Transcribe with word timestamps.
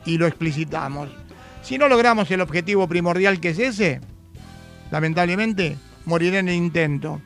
y 0.06 0.18
lo 0.18 0.28
explicitamos. 0.28 1.10
Si 1.62 1.78
no 1.78 1.88
logramos 1.88 2.30
el 2.32 2.42
objetivo 2.42 2.88
primordial 2.88 3.40
que 3.40 3.50
es 3.50 3.60
ese, 3.60 4.02
lamentablemente 4.90 5.78
moriré 6.06 6.40
en 6.40 6.50
el 6.50 6.56
intento. 6.56 7.22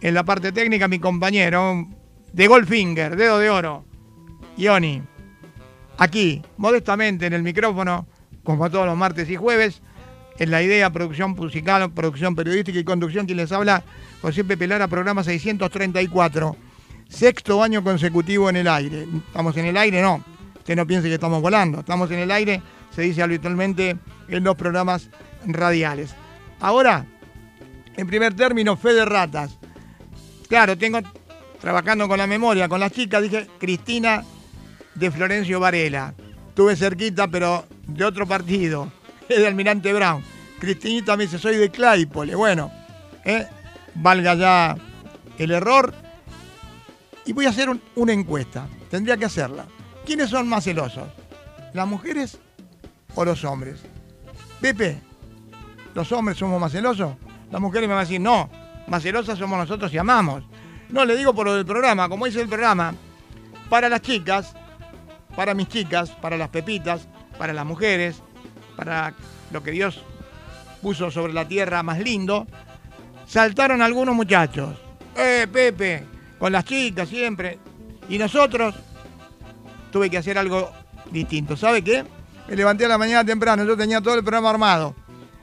En 0.00 0.14
la 0.14 0.24
parte 0.24 0.52
técnica, 0.52 0.88
mi 0.88 0.98
compañero 0.98 1.86
de 2.32 2.46
Goldfinger, 2.46 3.16
dedo 3.16 3.38
de 3.38 3.48
oro, 3.48 3.85
Ioni. 4.56 5.02
Aquí, 5.98 6.42
modestamente 6.56 7.26
en 7.26 7.32
el 7.32 7.42
micrófono, 7.42 8.06
como 8.42 8.70
todos 8.70 8.86
los 8.86 8.96
martes 8.96 9.28
y 9.30 9.36
jueves, 9.36 9.80
en 10.38 10.50
la 10.50 10.62
idea, 10.62 10.90
producción 10.90 11.30
musical, 11.32 11.90
producción 11.92 12.34
periodística 12.36 12.78
y 12.78 12.84
conducción, 12.84 13.26
quien 13.26 13.38
les 13.38 13.52
habla, 13.52 13.82
José 14.20 14.44
Pepe 14.44 14.66
Lara, 14.66 14.88
programa 14.88 15.24
634. 15.24 16.56
Sexto 17.08 17.62
año 17.62 17.82
consecutivo 17.82 18.50
en 18.50 18.56
el 18.56 18.68
aire. 18.68 19.06
¿Estamos 19.28 19.56
en 19.56 19.66
el 19.66 19.76
aire? 19.76 20.02
No. 20.02 20.22
Usted 20.56 20.76
no 20.76 20.86
piense 20.86 21.08
que 21.08 21.14
estamos 21.14 21.40
volando. 21.40 21.80
Estamos 21.80 22.10
en 22.10 22.18
el 22.18 22.30
aire, 22.30 22.60
se 22.94 23.02
dice 23.02 23.22
habitualmente 23.22 23.96
en 24.28 24.44
los 24.44 24.56
programas 24.56 25.08
radiales. 25.46 26.14
Ahora, 26.60 27.06
en 27.96 28.06
primer 28.06 28.34
término, 28.34 28.76
fe 28.76 28.92
de 28.92 29.04
ratas. 29.04 29.58
Claro, 30.48 30.76
tengo, 30.76 31.00
trabajando 31.60 32.08
con 32.08 32.18
la 32.18 32.26
memoria, 32.26 32.68
con 32.68 32.80
las 32.80 32.92
chicas, 32.92 33.22
dije 33.22 33.46
Cristina 33.58 34.24
de 34.96 35.10
Florencio 35.10 35.60
Varela. 35.60 36.14
Estuve 36.48 36.76
cerquita, 36.76 37.28
pero 37.28 37.64
de 37.86 38.04
otro 38.04 38.26
partido. 38.26 38.90
Es 39.28 39.38
de 39.38 39.46
Almirante 39.48 39.92
Brown. 39.92 40.22
Cristinita 40.60 41.16
me 41.16 41.24
dice, 41.24 41.38
soy 41.38 41.56
de 41.56 41.68
Claypole. 41.70 42.34
Bueno, 42.36 42.70
¿eh? 43.24 43.46
valga 43.96 44.34
ya 44.34 44.76
el 45.38 45.50
error. 45.50 45.92
Y 47.24 47.32
voy 47.32 47.46
a 47.46 47.50
hacer 47.50 47.68
un- 47.68 47.82
una 47.96 48.12
encuesta. 48.12 48.68
Tendría 48.88 49.16
que 49.16 49.24
hacerla. 49.24 49.66
¿Quiénes 50.04 50.30
son 50.30 50.48
más 50.48 50.62
celosos? 50.64 51.08
¿Las 51.74 51.88
mujeres 51.88 52.38
o 53.16 53.24
los 53.24 53.44
hombres? 53.44 53.80
Pepe, 54.60 54.98
¿los 55.92 56.10
hombres 56.12 56.38
somos 56.38 56.60
más 56.60 56.70
celosos? 56.70 57.16
Las 57.50 57.60
mujeres 57.60 57.88
me 57.88 57.94
van 57.94 58.02
a 58.02 58.06
decir, 58.06 58.20
no, 58.20 58.48
más 58.86 59.02
celosas 59.02 59.36
somos 59.38 59.58
nosotros 59.58 59.92
y 59.92 59.98
amamos. 59.98 60.44
No, 60.88 61.04
le 61.04 61.16
digo 61.16 61.34
por 61.34 61.46
lo 61.46 61.54
del 61.56 61.66
programa, 61.66 62.08
como 62.08 62.26
dice 62.26 62.40
el 62.40 62.48
programa, 62.48 62.94
para 63.68 63.88
las 63.88 64.00
chicas, 64.02 64.54
para 65.36 65.54
mis 65.54 65.68
chicas, 65.68 66.10
para 66.10 66.36
las 66.36 66.48
pepitas, 66.48 67.06
para 67.38 67.52
las 67.52 67.64
mujeres, 67.66 68.22
para 68.76 69.14
lo 69.52 69.62
que 69.62 69.70
Dios 69.70 70.02
puso 70.82 71.10
sobre 71.10 71.32
la 71.32 71.46
tierra 71.46 71.82
más 71.82 71.98
lindo, 72.00 72.46
saltaron 73.26 73.82
algunos 73.82 74.14
muchachos. 74.14 74.76
¡Eh, 75.16 75.46
Pepe! 75.52 76.04
Con 76.38 76.52
las 76.52 76.64
chicas 76.64 77.08
siempre. 77.08 77.58
Y 78.08 78.18
nosotros 78.18 78.74
tuve 79.90 80.10
que 80.10 80.18
hacer 80.18 80.38
algo 80.38 80.70
distinto. 81.10 81.56
¿Sabe 81.56 81.82
qué? 81.82 82.04
Me 82.48 82.56
levanté 82.56 82.84
a 82.84 82.88
la 82.88 82.98
mañana 82.98 83.24
temprano, 83.24 83.64
yo 83.64 83.76
tenía 83.76 84.00
todo 84.00 84.14
el 84.14 84.22
programa 84.22 84.50
armado. 84.50 84.94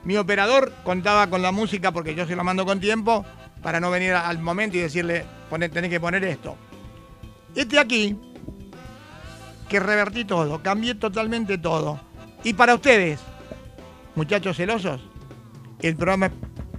Mi 0.06 0.16
operador 0.18 0.74
contaba 0.84 1.28
con 1.28 1.42
la 1.42 1.52
música 1.52 1.92
porque 1.92 2.16
yo 2.16 2.26
se 2.28 2.36
la 2.36 2.44
mando 2.44 2.66
con 2.66 2.80
tiempo 2.80 3.26
para 3.62 3.80
no 3.80 3.90
venir 3.92 4.14
al 4.14 4.40
momento 4.40 4.78
y 4.78 4.82
decirle, 4.82 5.26
"Poné- 5.50 5.70
tenés 5.70 5.90
que 5.90 6.00
poner 6.00 6.24
esto. 6.26 6.56
Este 7.56 7.80
aquí, 7.80 8.18
que 9.74 9.80
revertí 9.80 10.24
todo, 10.24 10.62
cambié 10.62 10.94
totalmente 10.94 11.58
todo. 11.58 12.00
Y 12.44 12.54
para 12.54 12.76
ustedes, 12.76 13.20
muchachos 14.14 14.56
celosos, 14.56 15.02
el 15.82 15.96
programa 15.96 16.28
es 16.28 16.32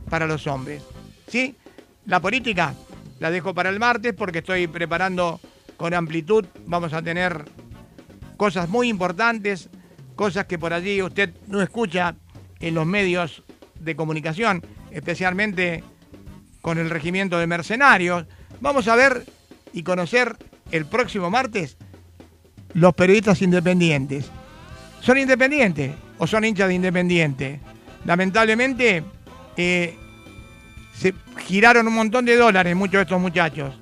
para 0.09 0.29
los 0.29 0.47
hombres. 0.47 0.85
¿Sí? 1.27 1.57
La 2.07 2.21
política 2.21 2.73
la 3.19 3.33
dejo 3.33 3.53
para 3.53 3.71
el 3.71 3.81
martes 3.81 4.15
porque 4.17 4.39
estoy 4.39 4.69
preparando 4.69 5.41
con 5.77 5.93
amplitud. 5.93 6.47
Vamos 6.67 6.93
a 6.93 7.03
tener 7.03 7.47
cosas 8.37 8.69
muy 8.69 8.89
importantes, 8.89 9.71
cosas 10.15 10.45
que 10.45 10.61
por 10.61 10.73
allí 10.73 11.03
usted 11.03 11.35
no 11.49 11.63
escucha 11.63 12.15
en 12.61 12.77
los 12.77 12.87
medios 12.87 13.43
de 13.75 13.97
comunicación, 13.97 14.65
especialmente 14.93 15.83
con 16.61 16.79
el 16.79 16.91
regimiento 16.91 17.41
de 17.41 17.49
mercenarios. 17.49 18.27
Vamos 18.61 18.87
a 18.87 18.95
ver 18.95 19.27
y 19.73 19.83
conocer 19.83 20.37
el 20.71 20.87
próximo 20.87 21.29
martes 21.29 21.77
los 22.75 22.95
periodistas 22.95 23.41
independientes. 23.43 24.31
¿Son 25.01 25.17
independientes 25.19 25.93
o 26.19 26.27
son 26.27 26.45
hinchas 26.45 26.69
de 26.69 26.75
independiente? 26.75 27.61
Lamentablemente 28.05 29.03
eh, 29.57 29.97
se 30.95 31.15
giraron 31.47 31.87
un 31.87 31.95
montón 31.95 32.25
de 32.25 32.37
dólares 32.37 32.75
muchos 32.77 32.95
de 32.95 33.03
estos 33.03 33.21
muchachos. 33.21 33.75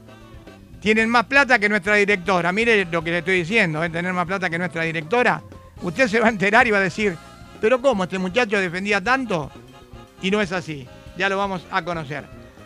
Tienen 0.81 1.09
más 1.09 1.27
plata 1.27 1.59
que 1.59 1.69
nuestra 1.69 1.95
directora. 1.95 2.51
Mire 2.53 2.87
lo 2.87 3.05
que 3.05 3.11
le 3.11 3.19
estoy 3.19 3.37
diciendo, 3.37 3.83
¿eh? 3.85 3.91
tener 3.91 4.13
más 4.13 4.27
plata 4.27 4.51
que 4.51 4.59
nuestra 4.59 4.83
directora. 4.83 5.43
Usted 5.81 6.09
se 6.09 6.21
va 6.21 6.27
a 6.27 6.31
enterar 6.31 6.67
y 6.67 6.71
va 6.71 6.79
a 6.79 6.83
decir, 6.83 7.17
pero 7.61 7.81
¿cómo? 7.81 8.05
¿Este 8.05 8.19
muchacho 8.19 8.59
defendía 8.59 9.01
tanto? 9.01 9.51
Y 10.21 10.31
no 10.31 10.41
es 10.41 10.51
así. 10.53 10.87
Ya 11.17 11.29
lo 11.29 11.39
vamos 11.39 11.65
a 11.71 11.85
conocer. 11.85 12.25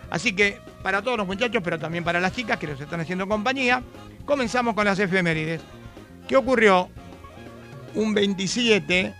Así 0.09 0.35
que 0.35 0.59
para 0.83 1.03
todos 1.03 1.19
los 1.19 1.27
muchachos, 1.27 1.61
pero 1.63 1.79
también 1.79 2.05
para 2.05 2.21
las 2.21 2.33
chicas 2.33 2.59
que 2.59 2.67
nos 2.67 2.81
están 2.81 3.01
haciendo 3.01 3.29
compañía. 3.29 3.83
Comenzamos 4.25 4.75
con 4.75 4.87
las 4.87 4.99
efemérides. 4.99 5.61
¿Qué 6.29 6.37
ocurrió? 6.37 6.89
Un 7.95 8.13
27, 8.13 9.15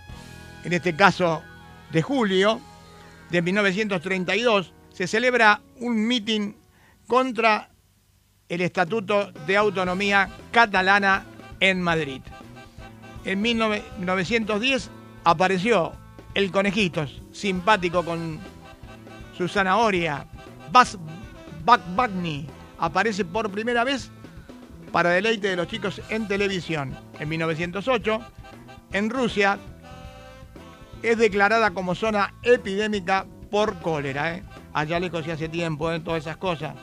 en 0.65 0.73
este 0.73 0.95
caso 0.95 1.41
de 1.91 2.01
julio 2.01 2.59
de 3.29 3.41
1932, 3.41 4.73
se 4.91 5.07
celebra 5.07 5.61
un 5.79 6.05
mitin 6.05 6.57
contra 7.07 7.69
el 8.49 8.61
Estatuto 8.61 9.31
de 9.31 9.55
Autonomía 9.55 10.29
Catalana 10.51 11.25
en 11.61 11.81
Madrid. 11.81 12.21
En 13.23 13.41
1910 13.41 14.89
apareció 15.23 15.93
el 16.33 16.51
Conejitos, 16.51 17.21
simpático 17.31 18.03
con 18.03 18.39
su 19.37 19.47
zanahoria, 19.47 20.27
Bas 20.71 20.97
Bagni, 21.95 22.47
aparece 22.77 23.23
por 23.23 23.49
primera 23.49 23.83
vez 23.83 24.11
para 24.91 25.09
deleite 25.11 25.49
de 25.49 25.55
los 25.55 25.67
chicos 25.67 26.01
en 26.09 26.27
televisión. 26.27 26.97
En 27.19 27.29
1908, 27.29 28.19
en 28.93 29.09
Rusia, 29.09 29.59
es 31.03 31.17
declarada 31.17 31.71
como 31.71 31.95
zona 31.95 32.33
epidémica 32.43 33.25
por 33.49 33.79
cólera. 33.79 34.35
¿eh? 34.35 34.43
Allá 34.73 34.99
lejos 34.99 35.25
y 35.27 35.31
hace 35.31 35.49
tiempo, 35.49 35.91
¿eh? 35.91 35.99
todas 35.99 36.21
esas 36.21 36.37
cosas. 36.37 36.75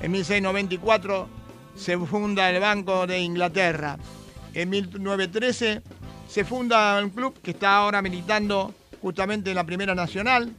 En 0.00 0.12
1694 0.12 1.28
se 1.76 1.98
funda 1.98 2.50
el 2.50 2.60
Banco 2.60 3.06
de 3.06 3.20
Inglaterra. 3.20 3.98
En 4.52 4.70
1913 4.70 5.82
se 6.28 6.44
funda 6.44 7.00
un 7.02 7.10
club 7.10 7.40
que 7.42 7.52
está 7.52 7.76
ahora 7.76 8.02
militando 8.02 8.74
justamente 9.00 9.50
en 9.50 9.56
la 9.56 9.64
Primera 9.64 9.94
Nacional, 9.94 10.52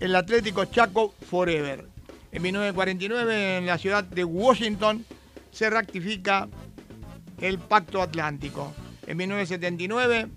el 0.00 0.16
Atlético 0.16 0.64
Chaco 0.64 1.14
Forever. 1.28 1.89
En 2.32 2.42
1949 2.42 3.58
en 3.58 3.66
la 3.66 3.78
ciudad 3.78 4.04
de 4.04 4.24
Washington 4.24 5.04
se 5.50 5.68
rectifica 5.68 6.48
el 7.40 7.58
Pacto 7.58 8.02
Atlántico. 8.02 8.72
En 9.06 9.16
1979 9.16 10.28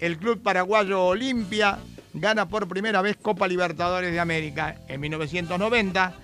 el 0.00 0.18
club 0.18 0.42
paraguayo 0.42 1.04
Olimpia 1.04 1.78
gana 2.14 2.48
por 2.48 2.66
primera 2.66 3.02
vez 3.02 3.16
Copa 3.16 3.46
Libertadores 3.46 4.10
de 4.12 4.18
América. 4.18 4.80
En 4.88 5.00
1990 5.00 6.14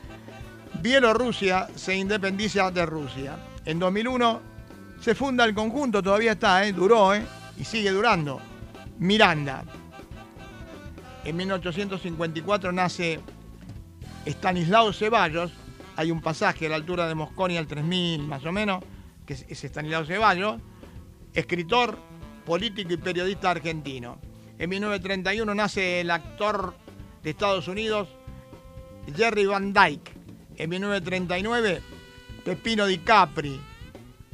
Bielorrusia 0.81 1.69
se 1.75 1.97
independiza 1.97 2.71
de 2.71 2.87
Rusia. 2.87 3.37
En 3.65 3.79
2001 3.79 4.41
se 5.01 5.15
funda 5.15 5.45
el 5.45 5.55
conjunto, 5.55 6.03
todavía 6.03 6.33
está, 6.33 6.67
¿eh? 6.67 6.73
duró 6.73 7.15
¿eh? 7.15 7.25
y 7.59 7.65
sigue 7.65 7.91
durando. 7.91 8.41
Miranda. 8.99 9.65
En 11.25 11.37
1854 11.37 12.73
nace 12.73 13.21
Stanislao 14.27 14.93
Ceballos. 14.93 15.53
Hay 15.97 16.11
un 16.11 16.21
pasaje 16.21 16.67
a 16.67 16.69
la 16.71 16.77
altura 16.77 17.09
de 17.09 17.15
Mosconi 17.15 17.57
al 17.57 17.67
3000 17.67 18.23
más 18.23 18.45
o 18.45 18.53
menos, 18.53 18.85
que 19.27 19.35
es 19.35 19.65
Stanislao 19.65 20.05
Ceballos, 20.05 20.61
escritor, 21.35 21.99
político 22.47 22.93
y 22.93 22.97
periodista 22.97 23.51
argentino. 23.51 24.19
En 24.59 24.71
1931 24.71 25.55
nace 25.55 26.01
el 26.01 26.11
actor 26.11 26.75
de 27.23 27.31
Estados 27.31 27.69
Unidos 27.69 28.09
Jerry 29.15 29.47
Van 29.47 29.73
Dyke. 29.73 30.13
En 30.57 30.71
1939, 30.71 31.83
Pepino 32.45 32.87
Di 32.87 32.99
Capri, 32.99 33.61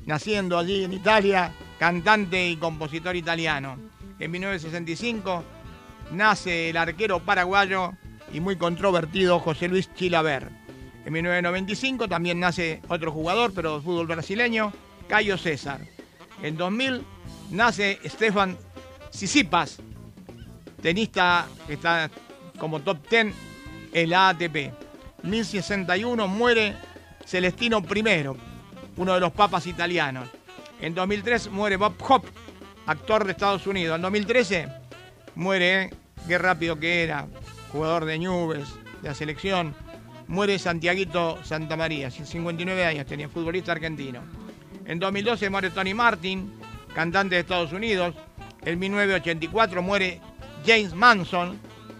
naciendo 0.06 0.58
allí 0.58 0.84
en 0.84 0.92
Italia, 0.92 1.52
cantante 1.78 2.48
y 2.48 2.56
compositor 2.56 3.14
italiano. 3.14 3.76
En 4.18 4.30
1965 4.30 5.44
nace 6.12 6.70
el 6.70 6.76
arquero 6.76 7.20
paraguayo 7.20 7.92
y 8.34 8.40
muy 8.40 8.56
controvertido 8.56 9.38
José 9.38 9.68
Luis 9.68 9.88
Chilaver. 9.94 10.50
En 11.06 11.12
1995 11.12 12.08
también 12.08 12.40
nace 12.40 12.82
otro 12.88 13.12
jugador, 13.12 13.52
pero 13.54 13.80
fútbol 13.80 14.08
brasileño, 14.08 14.72
Cayo 15.08 15.38
César. 15.38 15.80
En 16.42 16.56
2000 16.56 17.04
nace 17.50 18.00
Stefan 18.04 18.58
Sisipas, 19.10 19.78
tenista 20.82 21.46
que 21.68 21.74
está 21.74 22.10
como 22.58 22.80
top 22.80 23.08
10 23.08 23.32
en 23.92 24.10
la 24.10 24.30
ATP. 24.30 24.72
1061 25.22 26.26
muere 26.26 26.74
Celestino 27.24 27.78
I, 27.78 28.04
uno 28.96 29.14
de 29.14 29.20
los 29.20 29.32
papas 29.32 29.68
italianos. 29.68 30.28
En 30.80 30.92
2003 30.92 31.50
muere 31.50 31.76
Bob 31.76 31.94
Hope, 32.06 32.28
actor 32.86 33.24
de 33.24 33.30
Estados 33.30 33.66
Unidos. 33.68 33.94
En 33.94 34.02
2013 34.02 34.68
muere, 35.36 35.90
qué 36.26 36.36
rápido 36.36 36.78
que 36.80 37.04
era, 37.04 37.28
jugador 37.74 38.04
de 38.04 38.20
Nubes, 38.20 38.68
de 39.02 39.08
la 39.08 39.14
selección. 39.14 39.74
Muere 40.28 40.60
Santiaguito 40.60 41.40
Santamaría, 41.42 42.08
59 42.08 42.84
años 42.86 43.04
tenía, 43.04 43.28
futbolista 43.28 43.72
argentino. 43.72 44.20
En 44.86 45.00
2012 45.00 45.50
muere 45.50 45.70
Tony 45.70 45.92
Martin, 45.92 46.52
cantante 46.94 47.34
de 47.34 47.40
Estados 47.40 47.72
Unidos. 47.72 48.14
En 48.64 48.78
1984 48.78 49.82
muere 49.82 50.20
James 50.64 50.94
Manson, 50.94 51.58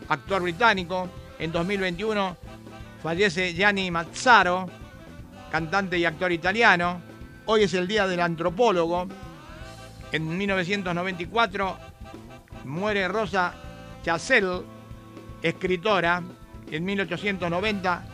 actor 0.08 0.42
británico. 0.42 1.08
En 1.40 1.50
2021 1.50 2.36
fallece 3.02 3.52
Gianni 3.52 3.90
Mazzaro, 3.90 4.70
cantante 5.50 5.98
y 5.98 6.04
actor 6.04 6.30
italiano. 6.30 7.02
Hoy 7.46 7.64
es 7.64 7.74
el 7.74 7.88
Día 7.88 8.06
del 8.06 8.20
Antropólogo. 8.20 9.08
En 10.12 10.38
1994 10.38 11.76
muere 12.64 13.08
Rosa 13.08 13.54
Chacel, 14.04 14.62
escritora. 15.44 16.22
En 16.70 16.84
1890 16.84 18.06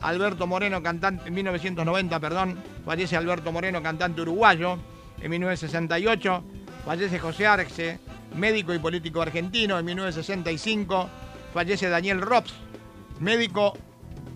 Alberto 0.00 0.46
Moreno, 0.46 0.82
cantante, 0.82 1.28
en 1.28 1.34
1990, 1.34 2.20
perdón, 2.20 2.58
fallece 2.84 3.16
Alberto 3.16 3.52
Moreno, 3.52 3.82
cantante 3.82 4.22
uruguayo. 4.22 4.78
En 5.20 5.30
1968 5.30 6.42
fallece 6.84 7.18
José 7.18 7.46
Arce, 7.46 8.00
médico 8.34 8.72
y 8.72 8.78
político 8.78 9.20
argentino. 9.20 9.78
En 9.78 9.84
1965 9.84 11.08
fallece 11.52 11.88
Daniel 11.88 12.22
Robs, 12.22 12.54
médico 13.20 13.76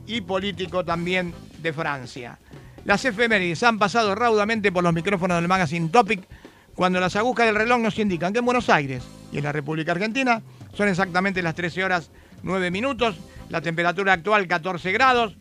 y 0.07 0.21
político 0.21 0.85
también 0.85 1.35
de 1.59 1.73
Francia. 1.73 2.39
Las 2.85 3.05
efemérides 3.05 3.63
han 3.63 3.79
pasado 3.79 4.15
raudamente 4.15 4.73
por 4.73 4.85
los 4.85 4.93
micrófonos 4.93 5.39
del 5.39 5.49
magazine 5.49 5.89
Topic 5.89 6.29
cuando 6.75 7.01
las 7.01 7.17
agujas 7.17 7.47
del 7.47 7.55
reloj 7.55 7.79
nos 7.79 7.99
indican 7.99 8.33
que 8.33 8.41
en 8.41 8.45
Buenos 8.45 8.69
Aires 8.69 9.05
y 9.31 9.39
en 9.39 9.45
la 9.45 9.53
República 9.53 9.93
Argentina 9.93 10.43
son 10.75 10.89
exactamente 10.89 11.43
las 11.43 11.55
13 11.55 11.85
horas 11.85 12.11
9 12.43 12.71
minutos, 12.71 13.17
la 13.49 13.61
temperatura 13.61 14.15
actual 14.15 14.47
14 14.47 14.93
grados. 14.93 15.37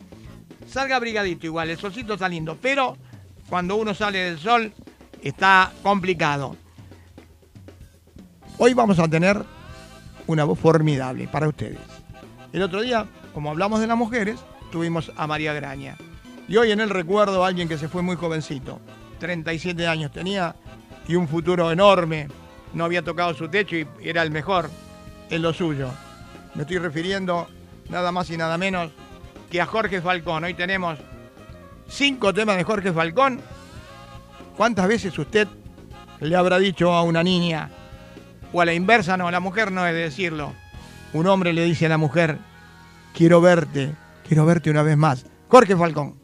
Salga 0.66 0.96
abrigadito 0.96 1.46
igual, 1.46 1.70
el 1.70 1.78
solcito 1.78 2.14
está 2.14 2.28
lindo, 2.28 2.56
pero 2.60 2.96
cuando 3.48 3.76
uno 3.76 3.94
sale 3.94 4.18
del 4.18 4.38
sol 4.38 4.72
está 5.22 5.72
complicado. 5.82 6.56
Hoy 8.58 8.74
vamos 8.74 8.98
a 8.98 9.08
tener 9.08 9.42
una 10.26 10.44
voz 10.44 10.58
formidable 10.58 11.26
para 11.28 11.48
ustedes. 11.48 11.78
El 12.52 12.62
otro 12.62 12.80
día, 12.82 13.06
como 13.34 13.50
hablamos 13.50 13.80
de 13.80 13.86
las 13.86 13.96
mujeres, 13.96 14.38
tuvimos 14.70 15.12
a 15.16 15.26
María 15.26 15.52
Graña. 15.52 15.96
Y 16.48 16.56
hoy 16.56 16.70
en 16.70 16.80
el 16.80 16.90
recuerdo 16.90 17.44
a 17.44 17.48
alguien 17.48 17.68
que 17.68 17.78
se 17.78 17.88
fue 17.88 18.02
muy 18.02 18.16
jovencito, 18.16 18.80
37 19.20 19.86
años 19.86 20.12
tenía 20.12 20.54
y 21.08 21.14
un 21.14 21.28
futuro 21.28 21.70
enorme. 21.70 22.28
No 22.74 22.84
había 22.84 23.02
tocado 23.02 23.34
su 23.34 23.48
techo 23.48 23.76
y 23.76 23.86
era 24.02 24.22
el 24.22 24.30
mejor 24.30 24.70
en 25.30 25.42
lo 25.42 25.52
suyo. 25.52 25.90
Me 26.54 26.62
estoy 26.62 26.78
refiriendo 26.78 27.48
nada 27.88 28.12
más 28.12 28.30
y 28.30 28.36
nada 28.36 28.58
menos 28.58 28.90
que 29.50 29.60
a 29.60 29.66
Jorge 29.66 30.00
Falcón. 30.00 30.44
Hoy 30.44 30.54
tenemos 30.54 30.98
cinco 31.88 32.32
temas 32.32 32.56
de 32.56 32.64
Jorge 32.64 32.92
Falcón. 32.92 33.40
¿Cuántas 34.56 34.86
veces 34.86 35.18
usted 35.18 35.48
le 36.22 36.36
habrá 36.36 36.58
dicho 36.58 36.92
a 36.92 37.02
una 37.02 37.22
niña, 37.22 37.70
o 38.52 38.60
a 38.60 38.64
la 38.64 38.74
inversa, 38.74 39.16
no, 39.16 39.30
la 39.30 39.40
mujer 39.40 39.72
no 39.72 39.86
es 39.86 39.94
decirlo. 39.94 40.52
Un 41.12 41.26
hombre 41.26 41.52
le 41.52 41.64
dice 41.64 41.86
a 41.86 41.88
la 41.88 41.98
mujer, 41.98 42.38
quiero 43.14 43.40
verte, 43.40 43.94
quiero 44.26 44.46
verte 44.46 44.70
una 44.70 44.82
vez 44.82 44.96
más. 44.96 45.26
Jorge 45.48 45.76
Falcón. 45.76 46.21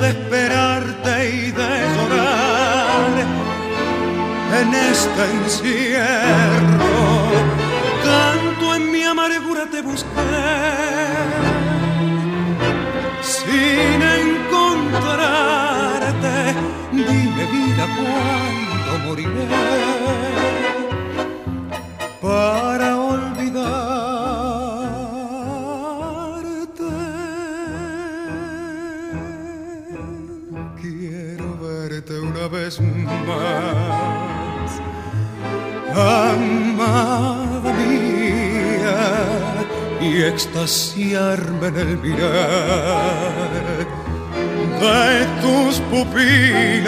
De 0.00 0.08
esperarte 0.10 1.30
y 1.30 1.50
de 1.50 1.94
llorar 1.94 3.10
en 4.60 4.74
este 4.74 5.24
encierro. 5.34 6.98
Tanto 8.04 8.74
en 8.76 8.92
mi 8.92 9.02
amargura 9.02 9.66
te 9.70 9.82
busqué 9.82 10.06
sin 13.22 14.02
encontrarte. 14.02 16.54
Dime 16.92 17.44
vida 17.52 17.86
cuándo 17.96 18.98
moriré 19.04 19.48
extasiarme 40.38 41.66
en 41.66 41.76
el 41.76 41.98
mirar 41.98 42.22
de 44.80 45.26
tus 45.42 45.80
pupilas. 45.90 46.86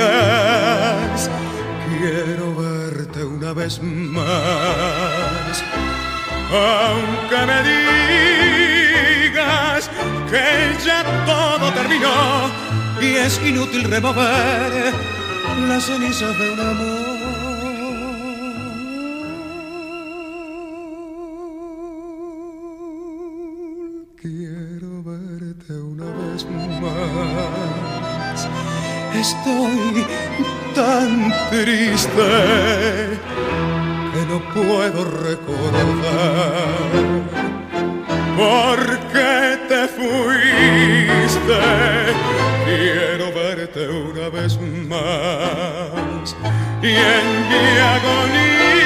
Quiero 1.88 2.54
verte 2.54 3.24
una 3.24 3.52
vez 3.52 3.82
más, 3.82 5.64
aunque 6.52 7.38
me 7.50 7.58
digas 9.32 9.90
que 10.30 10.46
ya 10.86 11.00
todo 11.26 11.72
terminó 11.72 12.18
y 13.00 13.16
es 13.16 13.40
inútil 13.44 13.82
remover 13.82 14.94
las 15.68 15.82
cenizas 15.86 16.38
de 16.38 16.50
un 16.52 16.60
amor. 16.60 16.99
Que 34.12 34.20
no 34.26 34.38
puedo 34.54 35.04
recordar 35.04 36.80
por 38.36 38.78
qué 39.12 39.58
te 39.68 39.88
fuiste. 39.88 41.60
Quiero 42.64 43.32
verte 43.32 43.88
una 43.88 44.28
vez 44.28 44.58
más 44.88 46.36
y 46.82 46.88
en 46.88 47.48
mi 47.48 47.64
agonía 47.94 48.80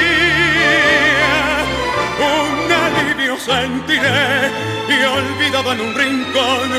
un 2.19 2.71
alivio 2.71 3.37
sentiré 3.37 4.49
y 4.89 4.91
olvidado 5.03 5.73
en 5.73 5.79
un 5.81 5.93
rincón 5.95 6.69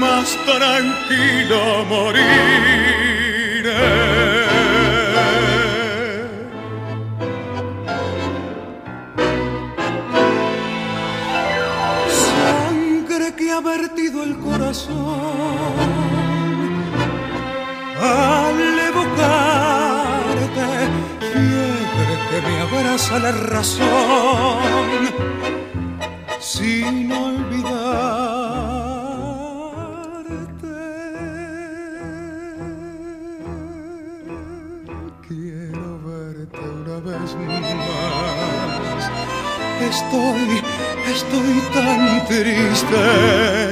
más 0.00 0.36
tranquilo 0.44 1.84
moriré. 1.88 2.31
Corazón 14.72 14.96
al 18.00 18.78
evocarte, 18.88 20.68
fiebre 21.20 22.14
que 22.30 22.38
me 22.46 22.54
abraza 22.60 23.18
la 23.18 23.32
razón 23.32 24.62
sin 26.40 27.12
olvidarte. 27.12 27.92
Quiero 35.28 35.88
verte 36.02 36.60
una 36.60 36.98
vez 37.00 37.30
más. 37.76 39.04
Estoy, 39.82 40.62
estoy 41.06 41.60
tan 41.74 42.02
triste 42.26 43.71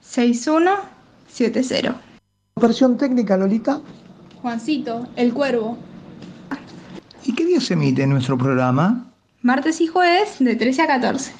61 0.00 0.70
70. 1.28 2.00
Versión 2.56 2.96
técnica, 2.96 3.36
Lolita. 3.36 3.82
Juancito, 4.40 5.06
el 5.16 5.34
cuervo. 5.34 5.76
¿Y 7.24 7.34
qué 7.34 7.44
día 7.44 7.60
se 7.60 7.74
emite 7.74 8.06
nuestro 8.06 8.38
programa? 8.38 9.12
Martes 9.42 9.82
y 9.82 9.88
jueves 9.88 10.36
de 10.38 10.56
13 10.56 10.82
a 10.82 10.86
14. 10.86 11.32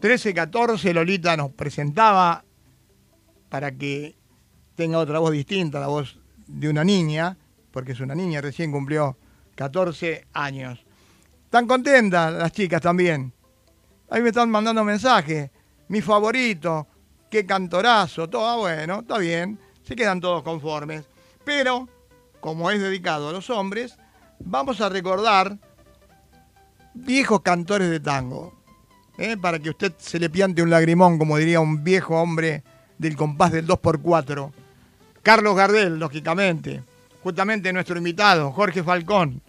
Trece, 0.00 0.32
14, 0.32 0.94
Lolita 0.94 1.36
nos 1.36 1.50
presentaba 1.52 2.44
para 3.50 3.72
que 3.72 4.16
tenga 4.74 4.98
otra 4.98 5.18
voz 5.18 5.32
distinta, 5.32 5.80
la 5.80 5.88
voz 5.88 6.18
de 6.46 6.70
una 6.70 6.82
niña, 6.82 7.36
porque 7.74 7.90
es 7.90 7.98
una 7.98 8.14
niña, 8.14 8.40
recién 8.40 8.70
cumplió 8.70 9.16
14 9.56 10.28
años. 10.32 10.78
Están 11.46 11.66
contentas 11.66 12.32
las 12.32 12.52
chicas 12.52 12.80
también. 12.80 13.32
Ahí 14.08 14.22
me 14.22 14.28
están 14.28 14.48
mandando 14.48 14.84
mensajes. 14.84 15.50
Mi 15.88 16.00
favorito, 16.00 16.86
qué 17.28 17.44
cantorazo, 17.44 18.30
todo 18.30 18.46
ah, 18.46 18.56
bueno, 18.58 19.00
está 19.00 19.18
bien. 19.18 19.58
Se 19.82 19.96
quedan 19.96 20.20
todos 20.20 20.44
conformes. 20.44 21.04
Pero, 21.44 21.88
como 22.38 22.70
es 22.70 22.80
dedicado 22.80 23.30
a 23.30 23.32
los 23.32 23.50
hombres, 23.50 23.98
vamos 24.38 24.80
a 24.80 24.88
recordar 24.88 25.58
viejos 26.94 27.40
cantores 27.42 27.90
de 27.90 27.98
tango. 27.98 28.54
¿eh? 29.18 29.36
Para 29.36 29.58
que 29.58 29.70
usted 29.70 29.94
se 29.98 30.20
le 30.20 30.30
piante 30.30 30.62
un 30.62 30.70
lagrimón, 30.70 31.18
como 31.18 31.38
diría 31.38 31.58
un 31.58 31.82
viejo 31.82 32.22
hombre 32.22 32.62
del 32.98 33.16
compás 33.16 33.50
del 33.50 33.66
2x4. 33.66 34.52
Carlos 35.24 35.56
Gardel, 35.56 35.98
lógicamente. 35.98 36.84
Justamente 37.24 37.72
nuestro 37.72 37.96
invitado, 37.96 38.52
Jorge 38.52 38.82
Falcón, 38.82 39.40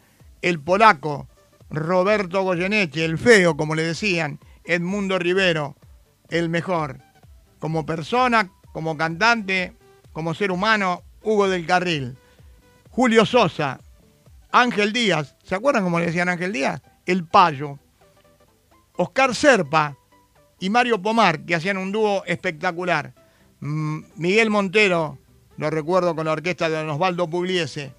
el 0.42 0.62
polaco, 0.62 1.28
Roberto 1.70 2.42
Goyeneche, 2.42 3.04
el 3.04 3.18
feo, 3.18 3.58
como 3.58 3.76
le 3.76 3.84
decían, 3.84 4.40
Edmundo 4.64 5.20
Rivero, 5.20 5.76
el 6.30 6.48
mejor. 6.48 7.02
Como 7.60 7.86
persona, 7.86 8.50
como 8.72 8.96
cantante, 8.96 9.76
como 10.14 10.34
ser 10.34 10.52
humano, 10.52 11.04
Hugo 11.22 11.50
del 11.50 11.66
Carril. 11.66 12.16
Julio 12.92 13.26
Sosa, 13.26 13.82
Ángel 14.54 14.94
Díaz, 14.94 15.36
¿se 15.44 15.56
acuerdan 15.56 15.84
cómo 15.84 16.00
le 16.00 16.06
decían 16.06 16.30
Ángel 16.30 16.54
Díaz? 16.54 16.82
El 17.06 17.26
Payo. 17.26 17.78
Oscar 18.96 19.36
Serpa 19.36 19.98
y 20.62 20.70
Mario 20.70 21.02
Pomar, 21.02 21.44
que 21.44 21.56
hacían 21.56 21.76
un 21.76 21.92
dúo 21.92 22.24
espectacular. 22.26 23.14
Miguel 23.60 24.50
Montero, 24.50 25.18
lo 25.58 25.70
recuerdo 25.70 26.16
con 26.16 26.26
la 26.26 26.34
orquesta 26.34 26.70
de 26.70 26.78
Osvaldo 26.90 27.30
Pugliese. 27.30 27.94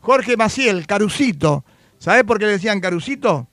Jorge 0.00 0.36
Maciel, 0.36 0.86
Carucito. 0.86 1.64
¿Sabés 1.98 2.24
por 2.24 2.38
qué 2.38 2.46
le 2.46 2.52
decían 2.52 2.80
Carucito? 2.80 3.48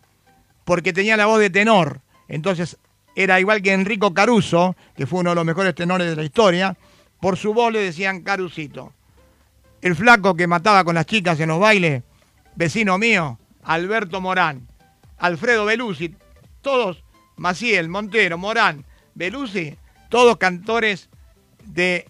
Porque 0.65 0.93
tenía 0.93 1.17
la 1.17 1.25
voz 1.25 1.39
de 1.39 1.49
tenor. 1.49 2.01
Entonces 2.27 2.77
era 3.15 3.39
igual 3.39 3.61
que 3.61 3.73
Enrico 3.73 4.13
Caruso, 4.13 4.75
que 4.95 5.05
fue 5.05 5.19
uno 5.19 5.31
de 5.31 5.35
los 5.35 5.45
mejores 5.45 5.75
tenores 5.75 6.09
de 6.09 6.15
la 6.15 6.23
historia. 6.23 6.77
Por 7.19 7.37
su 7.37 7.53
voz 7.53 7.71
le 7.71 7.79
decían 7.79 8.21
Carucito. 8.21 8.93
El 9.81 9.95
flaco 9.95 10.35
que 10.35 10.47
mataba 10.47 10.83
con 10.83 10.95
las 10.95 11.05
chicas 11.05 11.39
en 11.39 11.49
los 11.49 11.59
bailes, 11.59 12.03
vecino 12.55 12.97
mío, 12.97 13.39
Alberto 13.63 14.21
Morán. 14.21 14.67
Alfredo 15.17 15.65
Belusi, 15.65 16.15
todos, 16.61 17.03
Maciel, 17.37 17.89
Montero, 17.89 18.37
Morán, 18.37 18.85
Belusi, 19.13 19.75
todos 20.09 20.37
cantores 20.37 21.09
de 21.65 22.07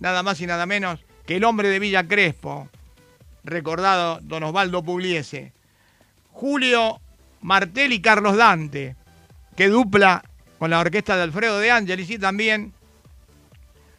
nada 0.00 0.22
más 0.22 0.40
y 0.40 0.46
nada 0.46 0.66
menos 0.66 1.00
que 1.26 1.36
el 1.36 1.44
hombre 1.44 1.68
de 1.68 1.78
Villa 1.78 2.08
Crespo, 2.08 2.68
recordado 3.44 4.18
don 4.22 4.42
Osvaldo 4.42 4.82
Pugliese. 4.82 5.52
Julio 6.32 7.00
Martel 7.42 7.92
y 7.92 8.00
Carlos 8.00 8.36
Dante, 8.36 8.96
que 9.56 9.68
dupla 9.68 10.24
con 10.58 10.70
la 10.70 10.80
orquesta 10.80 11.16
de 11.16 11.22
Alfredo 11.22 11.58
de 11.58 11.70
Ángeles 11.70 12.10
y 12.10 12.18
también, 12.18 12.72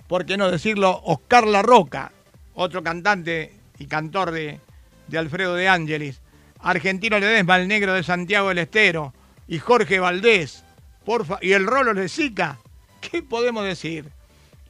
por 0.07 0.25
qué 0.25 0.37
no 0.37 0.51
decirlo, 0.51 1.01
Oscar 1.05 1.47
La 1.47 1.61
Roca, 1.61 2.11
otro 2.53 2.83
cantante 2.83 3.53
y 3.79 3.85
cantor 3.85 4.31
de, 4.31 4.59
de 5.07 5.17
Alfredo 5.17 5.55
de 5.55 5.69
Ángeles. 5.69 6.21
Argentino 6.59 7.19
Ledesma, 7.19 7.57
el 7.57 7.67
negro 7.67 7.93
de 7.93 8.03
Santiago 8.03 8.49
del 8.49 8.59
Estero, 8.59 9.13
y 9.47 9.57
Jorge 9.59 9.99
Valdés, 9.99 10.63
porfa, 11.05 11.39
y 11.41 11.53
el 11.53 11.65
Rolo 11.65 11.93
de 11.93 12.07
Sica, 12.07 12.59
¿qué 13.01 13.23
podemos 13.23 13.63
decir? 13.65 14.05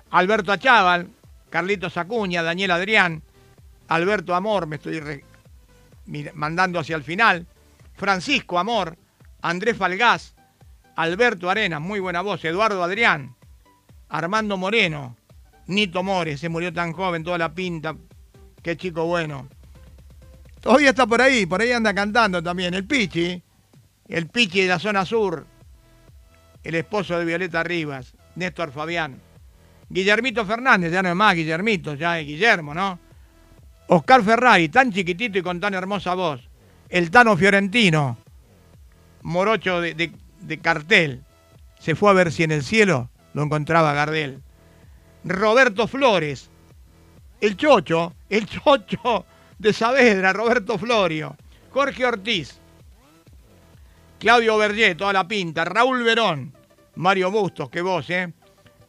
Alberto 0.09 0.51
Achával, 0.51 1.09
Carlitos 1.51 1.97
Acuña, 1.97 2.41
Daniel 2.41 2.71
Adrián, 2.71 3.21
Alberto 3.89 4.33
Amor, 4.33 4.65
me 4.65 4.77
estoy 4.77 5.23
mandando 6.33 6.79
hacia 6.79 6.95
el 6.95 7.03
final, 7.03 7.45
Francisco 7.93 8.57
Amor, 8.57 8.97
Andrés 9.41 9.77
Falgás, 9.77 10.33
Alberto 10.95 11.49
Arena, 11.49 11.79
muy 11.79 11.99
buena 11.99 12.21
voz, 12.21 12.43
Eduardo 12.45 12.81
Adrián, 12.81 13.35
Armando 14.07 14.55
Moreno, 14.55 15.17
Nito 15.67 16.03
More, 16.03 16.37
se 16.37 16.47
murió 16.47 16.73
tan 16.73 16.93
joven, 16.93 17.23
toda 17.23 17.37
la 17.37 17.53
pinta, 17.53 17.95
qué 18.63 18.77
chico 18.77 19.05
bueno. 19.05 19.49
Todavía 20.61 20.91
está 20.91 21.05
por 21.05 21.21
ahí, 21.21 21.45
por 21.45 21.61
ahí 21.61 21.73
anda 21.73 21.93
cantando 21.93 22.41
también, 22.41 22.73
el 22.73 22.85
Pichi, 22.85 23.43
el 24.07 24.27
Pichi 24.27 24.61
de 24.61 24.67
la 24.69 24.79
zona 24.79 25.05
sur, 25.05 25.45
el 26.63 26.75
esposo 26.75 27.19
de 27.19 27.25
Violeta 27.25 27.61
Rivas, 27.61 28.13
Néstor 28.35 28.71
Fabián. 28.71 29.19
Guillermito 29.91 30.45
Fernández, 30.45 30.91
ya 30.91 31.03
no 31.03 31.09
es 31.09 31.15
más 31.15 31.35
Guillermito, 31.35 31.95
ya 31.95 32.19
es 32.19 32.25
Guillermo, 32.25 32.73
¿no? 32.73 32.97
Oscar 33.87 34.23
Ferrari, 34.23 34.69
tan 34.69 34.89
chiquitito 34.91 35.37
y 35.37 35.41
con 35.41 35.59
tan 35.59 35.73
hermosa 35.73 36.13
voz. 36.13 36.39
El 36.87 37.11
Tano 37.11 37.35
Fiorentino, 37.35 38.17
morocho 39.23 39.81
de, 39.81 40.59
cartel. 40.61 41.23
Se 41.77 41.95
fue 41.95 42.09
a 42.09 42.13
ver 42.13 42.31
si 42.31 42.43
en 42.43 42.51
el 42.51 42.63
cielo 42.63 43.09
lo 43.33 43.43
encontraba 43.43 43.93
Gardel. 43.93 44.41
Roberto 45.25 45.87
Flores, 45.87 46.49
el 47.41 47.57
Chocho, 47.57 48.13
el 48.29 48.45
Chocho 48.45 49.25
de 49.59 49.73
Saavedra, 49.73 50.31
Roberto 50.31 50.77
Florio. 50.77 51.35
Jorge 51.69 52.05
Ortiz, 52.05 52.59
Claudio 54.19 54.57
Berger, 54.57 54.95
toda 54.95 55.11
la 55.11 55.27
pinta. 55.27 55.65
Raúl 55.65 56.03
Verón, 56.03 56.53
Mario 56.95 57.29
Bustos, 57.29 57.69
qué 57.69 57.81
voz, 57.81 58.09
¿eh? 58.09 58.33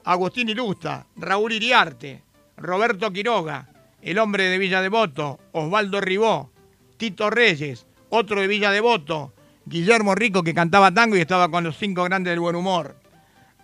Agustín 0.04 0.48
Ilusta, 0.48 1.06
Raúl 1.16 1.52
Iriarte, 1.52 2.22
Roberto 2.56 3.12
Quiroga, 3.12 3.68
el 4.00 4.18
hombre 4.18 4.44
de 4.44 4.58
Villa 4.58 4.80
Devoto, 4.80 5.38
Osvaldo 5.52 6.00
Ribó, 6.00 6.50
Tito 6.96 7.30
Reyes, 7.30 7.86
otro 8.08 8.40
de 8.40 8.46
Villa 8.46 8.70
Devoto, 8.70 9.32
Guillermo 9.64 10.14
Rico 10.14 10.42
que 10.42 10.54
cantaba 10.54 10.92
tango 10.92 11.16
y 11.16 11.20
estaba 11.20 11.48
con 11.48 11.64
los 11.64 11.76
cinco 11.76 12.04
grandes 12.04 12.32
del 12.32 12.40
buen 12.40 12.56
humor. 12.56 12.96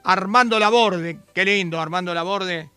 Armando 0.05 0.59
Laborde, 0.59 1.19
qué 1.35 1.45
lindo, 1.45 1.81
Armando 1.81 2.15
Laborde 2.15 2.71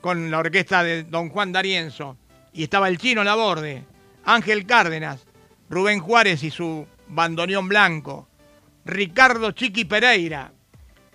con 0.00 0.30
la 0.30 0.38
orquesta 0.38 0.82
de 0.82 1.04
Don 1.04 1.28
Juan 1.28 1.52
D'Arienzo. 1.52 2.16
Y 2.52 2.64
estaba 2.64 2.88
el 2.88 2.98
chino 2.98 3.22
Laborde, 3.22 3.84
Ángel 4.24 4.66
Cárdenas, 4.66 5.26
Rubén 5.68 6.00
Juárez 6.00 6.42
y 6.42 6.50
su 6.50 6.86
bandoneón 7.08 7.68
blanco, 7.68 8.28
Ricardo 8.84 9.52
Chiqui 9.52 9.84
Pereira, 9.84 10.52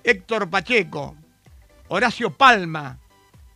Héctor 0.04 0.50
Pacheco, 0.50 1.16
Horacio 1.88 2.32
Palma, 2.32 2.98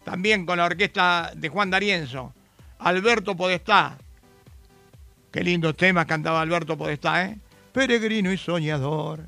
también 0.04 0.46
con 0.46 0.58
la 0.58 0.65
orquesta 0.65 1.32
de 1.36 1.50
Juan 1.50 1.70
D'Arienzo, 1.70 2.34
Alberto 2.80 3.36
Podestá, 3.36 3.98
qué 5.32 5.44
lindos 5.44 5.76
temas 5.76 6.06
cantaba 6.06 6.42
Alberto 6.42 6.78
Podestá, 6.78 7.26
¿eh? 7.26 7.38
Peregrino 7.72 8.32
y 8.32 8.38
soñador, 8.38 9.28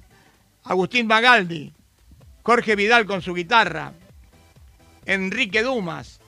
Agustín 0.64 1.08
Magaldi, 1.08 1.74
Jorge 2.44 2.76
Vidal 2.76 3.06
con 3.06 3.22
su 3.22 3.34
guitarra, 3.34 3.94
Enrique 5.06 5.64
Dumas, 5.64 6.20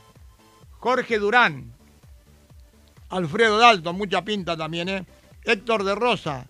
Jorge 0.80 1.20
Durán, 1.20 1.72
Alfredo 3.10 3.60
Dalton, 3.60 3.96
mucha 3.96 4.24
pinta 4.24 4.58
también, 4.58 4.90
¿eh? 4.90 5.06
Héctor 5.44 5.84
de 5.84 5.94
Rosa, 5.94 6.48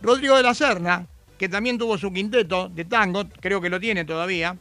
Rodrigo 0.00 0.36
de 0.36 0.42
la 0.44 0.54
Serna, 0.54 1.06
que 1.36 1.48
también 1.48 1.78
tuvo 1.78 1.98
su 1.98 2.12
quinteto 2.12 2.68
de 2.68 2.84
tango, 2.84 3.28
creo 3.40 3.60
que 3.60 3.68
lo 3.68 3.80
tiene 3.80 4.04
todavía, 4.04 4.56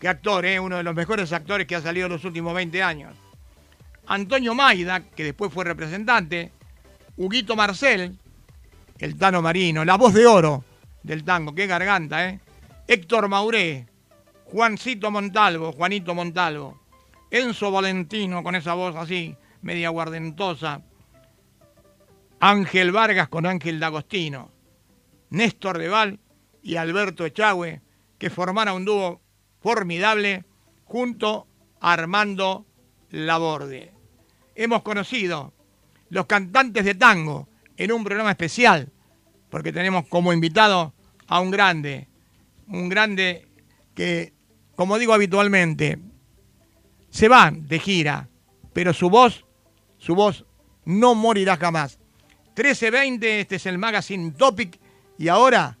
Qué 0.00 0.08
actor, 0.08 0.46
¿eh? 0.46 0.58
uno 0.58 0.78
de 0.78 0.82
los 0.82 0.94
mejores 0.94 1.30
actores 1.30 1.66
que 1.66 1.76
ha 1.76 1.82
salido 1.82 2.06
en 2.06 2.12
los 2.12 2.24
últimos 2.24 2.54
20 2.54 2.82
años. 2.82 3.14
Antonio 4.06 4.54
Maida, 4.54 5.00
que 5.00 5.24
después 5.24 5.52
fue 5.52 5.62
representante. 5.64 6.52
Huguito 7.18 7.54
Marcel, 7.54 8.18
el 8.98 9.16
Tano 9.16 9.42
Marino, 9.42 9.84
la 9.84 9.98
voz 9.98 10.14
de 10.14 10.26
oro 10.26 10.64
del 11.02 11.22
tango, 11.22 11.54
qué 11.54 11.66
garganta, 11.66 12.28
¿eh? 12.28 12.40
Héctor 12.88 13.28
Mauré, 13.28 13.86
Juancito 14.44 15.10
Montalvo, 15.10 15.72
Juanito 15.72 16.14
Montalvo. 16.14 16.80
Enzo 17.30 17.70
Valentino 17.70 18.42
con 18.42 18.54
esa 18.54 18.72
voz 18.72 18.96
así, 18.96 19.36
media 19.60 19.90
guardentosa. 19.90 20.80
Ángel 22.40 22.90
Vargas 22.90 23.28
con 23.28 23.44
Ángel 23.44 23.78
D'Agostino. 23.78 24.50
Néstor 25.28 25.78
Deval 25.78 26.18
y 26.62 26.76
Alberto 26.76 27.26
Echagüe, 27.26 27.82
que 28.18 28.30
formaron 28.30 28.76
un 28.76 28.84
dúo 28.86 29.20
formidable 29.60 30.44
junto 30.84 31.46
a 31.80 31.92
Armando 31.92 32.66
Laborde. 33.10 33.92
Hemos 34.54 34.82
conocido 34.82 35.52
los 36.08 36.26
cantantes 36.26 36.84
de 36.84 36.94
tango 36.94 37.48
en 37.76 37.92
un 37.92 38.04
programa 38.04 38.32
especial, 38.32 38.90
porque 39.48 39.72
tenemos 39.72 40.06
como 40.08 40.32
invitado 40.32 40.92
a 41.26 41.40
un 41.40 41.50
grande, 41.50 42.08
un 42.66 42.88
grande 42.88 43.48
que, 43.94 44.32
como 44.74 44.98
digo 44.98 45.14
habitualmente, 45.14 45.98
se 47.10 47.28
van 47.28 47.66
de 47.66 47.78
gira, 47.78 48.28
pero 48.72 48.92
su 48.92 49.08
voz, 49.10 49.44
su 49.98 50.14
voz 50.14 50.44
no 50.84 51.14
morirá 51.14 51.56
jamás. 51.56 51.98
1320, 52.56 53.40
este 53.40 53.56
es 53.56 53.66
el 53.66 53.78
Magazine 53.78 54.32
Topic, 54.32 54.78
y 55.18 55.28
ahora 55.28 55.78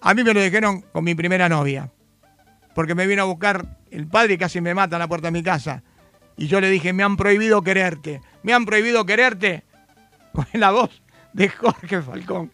a 0.00 0.14
mí 0.14 0.24
me 0.24 0.34
lo 0.34 0.40
dijeron 0.40 0.82
con 0.92 1.04
mi 1.04 1.14
primera 1.14 1.48
novia 1.48 1.90
porque 2.74 2.94
me 2.94 3.06
vino 3.06 3.22
a 3.22 3.26
buscar 3.26 3.78
el 3.90 4.06
padre 4.06 4.34
y 4.34 4.38
casi 4.38 4.60
me 4.60 4.74
mata 4.74 4.96
a 4.96 4.98
la 4.98 5.08
puerta 5.08 5.28
de 5.28 5.32
mi 5.32 5.42
casa. 5.42 5.82
Y 6.36 6.46
yo 6.46 6.60
le 6.60 6.70
dije, 6.70 6.92
me 6.92 7.02
han 7.02 7.16
prohibido 7.16 7.62
quererte, 7.62 8.20
me 8.42 8.52
han 8.52 8.64
prohibido 8.64 9.04
quererte, 9.04 9.64
con 10.32 10.46
la 10.54 10.70
voz 10.70 11.02
de 11.32 11.48
Jorge 11.48 12.02
Falcón. 12.02 12.50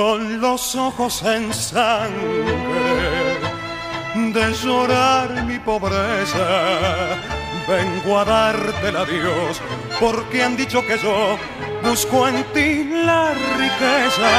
Con 0.00 0.40
los 0.40 0.74
ojos 0.76 1.22
en 1.24 1.52
sangre 1.52 2.54
de 4.32 4.52
llorar 4.62 5.44
mi 5.44 5.58
pobreza. 5.58 6.48
Vengo 7.68 8.18
a 8.18 8.24
darte 8.24 8.88
el 8.88 8.96
adiós 8.96 9.60
porque 10.00 10.42
han 10.42 10.56
dicho 10.56 10.86
que 10.86 10.96
yo 10.96 11.36
busco 11.82 12.28
en 12.28 12.42
ti 12.54 12.84
la 12.84 13.34
riqueza. 13.62 14.32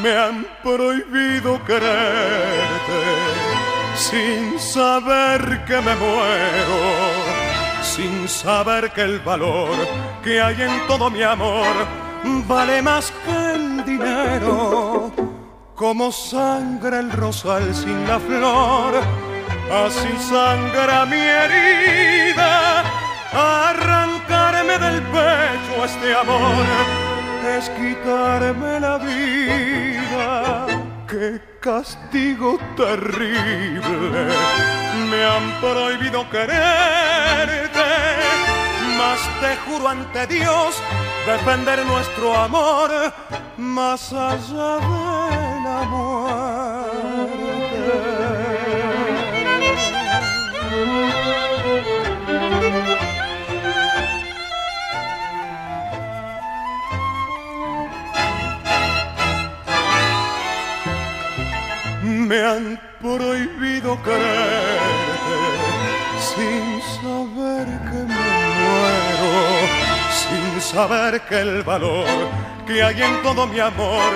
Me 0.00 0.12
han 0.16 0.46
prohibido 0.62 1.60
quererte 1.64 3.00
sin 3.96 4.60
saber 4.60 5.64
que 5.64 5.78
me 5.86 5.96
muero, 5.96 6.80
sin 7.82 8.28
saber 8.28 8.92
que 8.92 9.02
el 9.02 9.18
valor 9.18 9.74
que 10.22 10.40
hay 10.40 10.62
en 10.62 10.86
todo 10.86 11.10
mi 11.10 11.24
amor 11.24 11.74
vale 12.46 12.80
más 12.82 13.12
que 13.24 13.43
el 13.84 13.98
dinero. 13.98 15.12
Como 15.74 16.12
sangra 16.12 17.00
el 17.00 17.10
rosal 17.10 17.74
sin 17.74 18.06
la 18.06 18.18
flor, 18.18 18.94
así 19.84 20.08
sangra 20.28 21.04
mi 21.06 21.16
herida. 21.16 22.84
Arrancarme 23.32 24.78
del 24.78 25.02
pecho 25.02 25.84
este 25.84 26.14
amor 26.14 26.64
es 27.56 27.68
quitarme 27.70 28.80
la 28.80 28.98
vida. 28.98 30.66
Qué 31.08 31.40
castigo 31.60 32.58
terrible, 32.76 34.28
me 35.10 35.24
han 35.24 35.60
prohibido 35.60 36.28
quererte, 36.30 37.90
mas 38.98 39.20
te 39.40 39.56
juro 39.64 39.88
ante 39.88 40.26
Dios 40.26 40.80
defender 41.26 41.84
nuestro 41.86 42.36
amor 42.36 42.90
más 43.56 44.12
allá 44.12 44.76
de 44.76 45.60
la 45.64 45.82
muerte. 45.88 46.24
Me 62.02 62.40
han 62.42 62.80
prohibido 63.00 64.02
quererte 64.02 65.38
sin 66.20 66.82
saber 67.00 67.13
saber 70.74 71.20
que 71.28 71.40
el 71.40 71.62
valor 71.62 72.06
que 72.66 72.82
hay 72.82 73.00
en 73.00 73.22
todo 73.22 73.46
mi 73.46 73.60
amor 73.60 74.10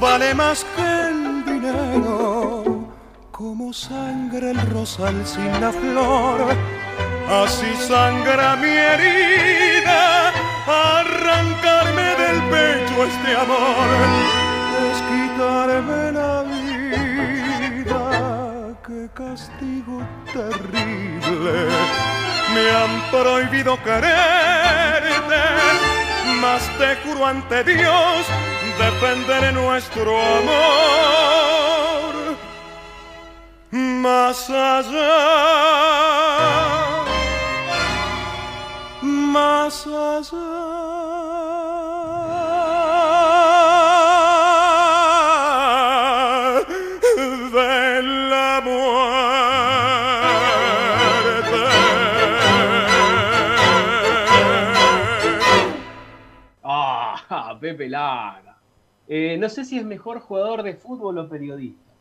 vale 0.00 0.34
más 0.34 0.66
que 0.74 0.82
el 0.82 1.44
dinero. 1.44 2.64
Como 3.30 3.72
sangra 3.72 4.50
el 4.50 4.60
rosal 4.70 5.24
sin 5.24 5.52
la 5.60 5.70
flor, 5.70 6.38
así 7.44 7.72
sangra 7.86 8.56
mi 8.56 8.68
herida. 8.68 10.32
Arrancarme 10.66 12.08
del 12.22 12.38
pecho 12.50 13.04
este 13.04 13.36
amor 13.44 13.88
es 14.90 14.98
quitarme 15.10 16.05
castigo 19.16 20.06
terrible. 20.32 21.68
Me 22.54 22.70
han 22.70 23.10
prohibido 23.10 23.82
quererte, 23.82 25.42
mas 26.40 26.62
te 26.78 26.96
juro 27.02 27.26
ante 27.26 27.64
Dios 27.64 28.26
defenderé 28.78 29.52
nuestro 29.52 30.20
amor 30.20 32.14
más 33.72 34.50
allá, 34.50 35.16
más 39.02 39.86
allá 39.86 40.75
Pepe 57.66 57.88
Lara. 57.88 58.60
Eh, 59.08 59.36
no 59.40 59.48
sé 59.48 59.64
si 59.64 59.76
es 59.76 59.84
mejor 59.84 60.20
jugador 60.20 60.62
de 60.62 60.74
fútbol 60.74 61.18
o 61.18 61.28
periodista. 61.28 61.92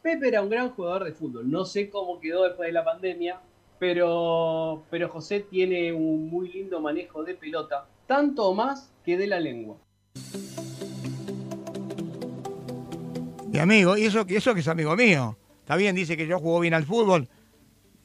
Pepe 0.00 0.28
era 0.28 0.42
un 0.42 0.48
gran 0.48 0.70
jugador 0.70 1.02
de 1.02 1.12
fútbol. 1.12 1.50
No 1.50 1.64
sé 1.64 1.90
cómo 1.90 2.20
quedó 2.20 2.44
después 2.44 2.68
de 2.68 2.72
la 2.72 2.84
pandemia, 2.84 3.40
pero, 3.80 4.84
pero 4.90 5.08
José 5.08 5.40
tiene 5.40 5.92
un 5.92 6.30
muy 6.30 6.52
lindo 6.52 6.80
manejo 6.80 7.24
de 7.24 7.34
pelota, 7.34 7.88
tanto 8.06 8.54
más 8.54 8.92
que 9.04 9.16
de 9.16 9.26
la 9.26 9.40
lengua. 9.40 9.78
Mi 13.48 13.58
amigo, 13.58 13.96
y 13.96 14.04
eso, 14.04 14.24
y 14.28 14.36
eso 14.36 14.54
que 14.54 14.60
es 14.60 14.68
amigo 14.68 14.94
mío. 14.94 15.36
Está 15.58 15.74
bien, 15.74 15.96
dice 15.96 16.16
que 16.16 16.28
yo 16.28 16.38
jugó 16.38 16.60
bien 16.60 16.74
al 16.74 16.84
fútbol 16.84 17.28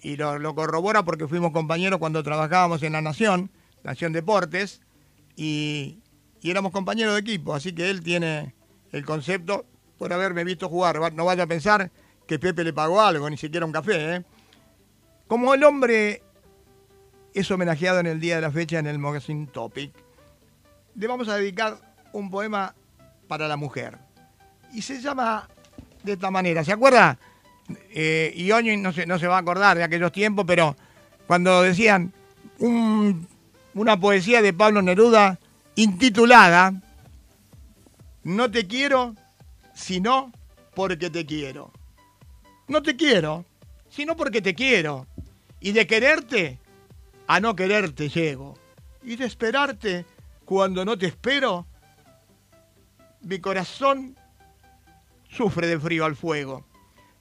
y 0.01 0.15
lo, 0.15 0.39
lo 0.39 0.55
corrobora 0.55 1.05
porque 1.05 1.27
fuimos 1.27 1.51
compañeros 1.51 1.99
cuando 1.99 2.23
trabajábamos 2.23 2.81
en 2.81 2.93
La 2.93 3.01
Nación, 3.01 3.51
Nación 3.83 4.13
Deportes, 4.13 4.81
y, 5.35 6.02
y 6.43 6.51
éramos 6.51 6.71
compañeros 6.71 7.13
de 7.15 7.21
equipo, 7.21 7.55
así 7.55 7.73
que 7.73 7.89
él 7.89 8.03
tiene 8.03 8.53
el 8.91 9.03
concepto 9.05 9.65
por 9.97 10.13
haberme 10.13 10.43
visto 10.43 10.69
jugar. 10.69 10.99
No 11.13 11.25
vaya 11.25 11.43
a 11.43 11.47
pensar 11.47 11.89
que 12.27 12.37
Pepe 12.37 12.63
le 12.63 12.73
pagó 12.73 13.01
algo, 13.01 13.29
ni 13.29 13.37
siquiera 13.37 13.65
un 13.65 13.71
café. 13.71 14.15
¿eh? 14.17 14.23
Como 15.27 15.53
el 15.53 15.63
hombre 15.63 16.21
es 17.33 17.49
homenajeado 17.49 17.99
en 17.99 18.07
el 18.07 18.19
día 18.19 18.35
de 18.35 18.41
la 18.41 18.51
fecha 18.51 18.77
en 18.77 18.87
el 18.87 18.99
Magazine 18.99 19.47
Topic, 19.47 19.91
le 20.95 21.07
vamos 21.07 21.27
a 21.29 21.37
dedicar 21.37 21.77
un 22.11 22.29
poema 22.29 22.75
para 23.27 23.47
la 23.47 23.55
mujer. 23.55 23.97
Y 24.73 24.81
se 24.81 25.01
llama 25.01 25.47
de 26.03 26.13
esta 26.13 26.29
manera. 26.29 26.63
¿Se 26.63 26.73
acuerda? 26.73 27.17
Eh, 27.93 28.33
y 28.35 28.51
Oño 28.51 28.75
no 28.77 28.91
se, 28.91 29.05
no 29.05 29.17
se 29.17 29.27
va 29.27 29.37
a 29.37 29.39
acordar 29.39 29.77
de 29.77 29.83
aquellos 29.83 30.11
tiempos, 30.11 30.43
pero 30.45 30.75
cuando 31.25 31.61
decían 31.61 32.11
un- 32.59 33.27
una 33.73 33.97
poesía 33.99 34.41
de 34.41 34.51
Pablo 34.53 34.81
Neruda 34.81 35.39
intitulada 35.75 36.73
No 38.23 38.49
te 38.49 38.67
quiero, 38.67 39.15
sino 39.73 40.31
porque 40.75 41.09
te 41.09 41.25
quiero. 41.25 41.71
No 42.67 42.81
te 42.81 42.95
quiero, 42.95 43.45
sino 43.89 44.15
porque 44.15 44.41
te 44.41 44.55
quiero. 44.55 45.07
Y 45.59 45.71
de 45.71 45.85
quererte, 45.85 46.59
a 47.27 47.39
no 47.39 47.55
quererte 47.55 48.09
llego. 48.09 48.57
Y 49.03 49.17
de 49.17 49.25
esperarte, 49.25 50.05
cuando 50.45 50.85
no 50.85 50.97
te 50.97 51.07
espero, 51.07 51.65
mi 53.21 53.39
corazón 53.39 54.17
sufre 55.29 55.67
de 55.67 55.79
frío 55.79 56.05
al 56.05 56.15
fuego. 56.15 56.65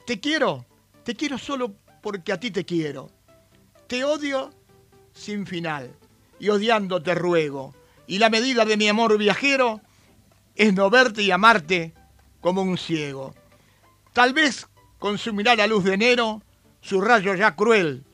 Te 0.07 0.21
quiero, 0.21 0.65
te 1.05 1.15
quiero 1.15 1.39
solo 1.39 1.75
porque 2.01 2.33
a 2.33 2.41
ti 2.41 2.51
te 2.51 2.65
quiero. 2.65 3.11
Te 3.87 4.05
odio 4.05 4.51
sin 5.13 5.47
final 5.47 5.95
y 6.39 6.49
odiando 6.49 7.03
te 7.03 7.15
ruego. 7.15 7.75
Y 8.07 8.19
la 8.19 8.31
medida 8.31 8.65
de 8.65 8.77
mi 8.77 8.89
amor 8.89 9.17
viajero 9.19 9.81
es 10.55 10.75
no 10.75 10.91
verte 10.91 11.23
y 11.23 11.31
amarte 11.31 11.95
como 12.41 12.63
un 12.63 12.77
ciego. 12.77 13.35
Tal 14.13 14.35
vez 14.35 14.69
consumirá 14.99 15.57
la 15.57 15.67
luz 15.67 15.85
de 15.85 15.95
enero 15.95 16.43
su 16.81 17.01
rayo 17.01 17.35
ya 17.35 17.55
cruel, 17.55 18.05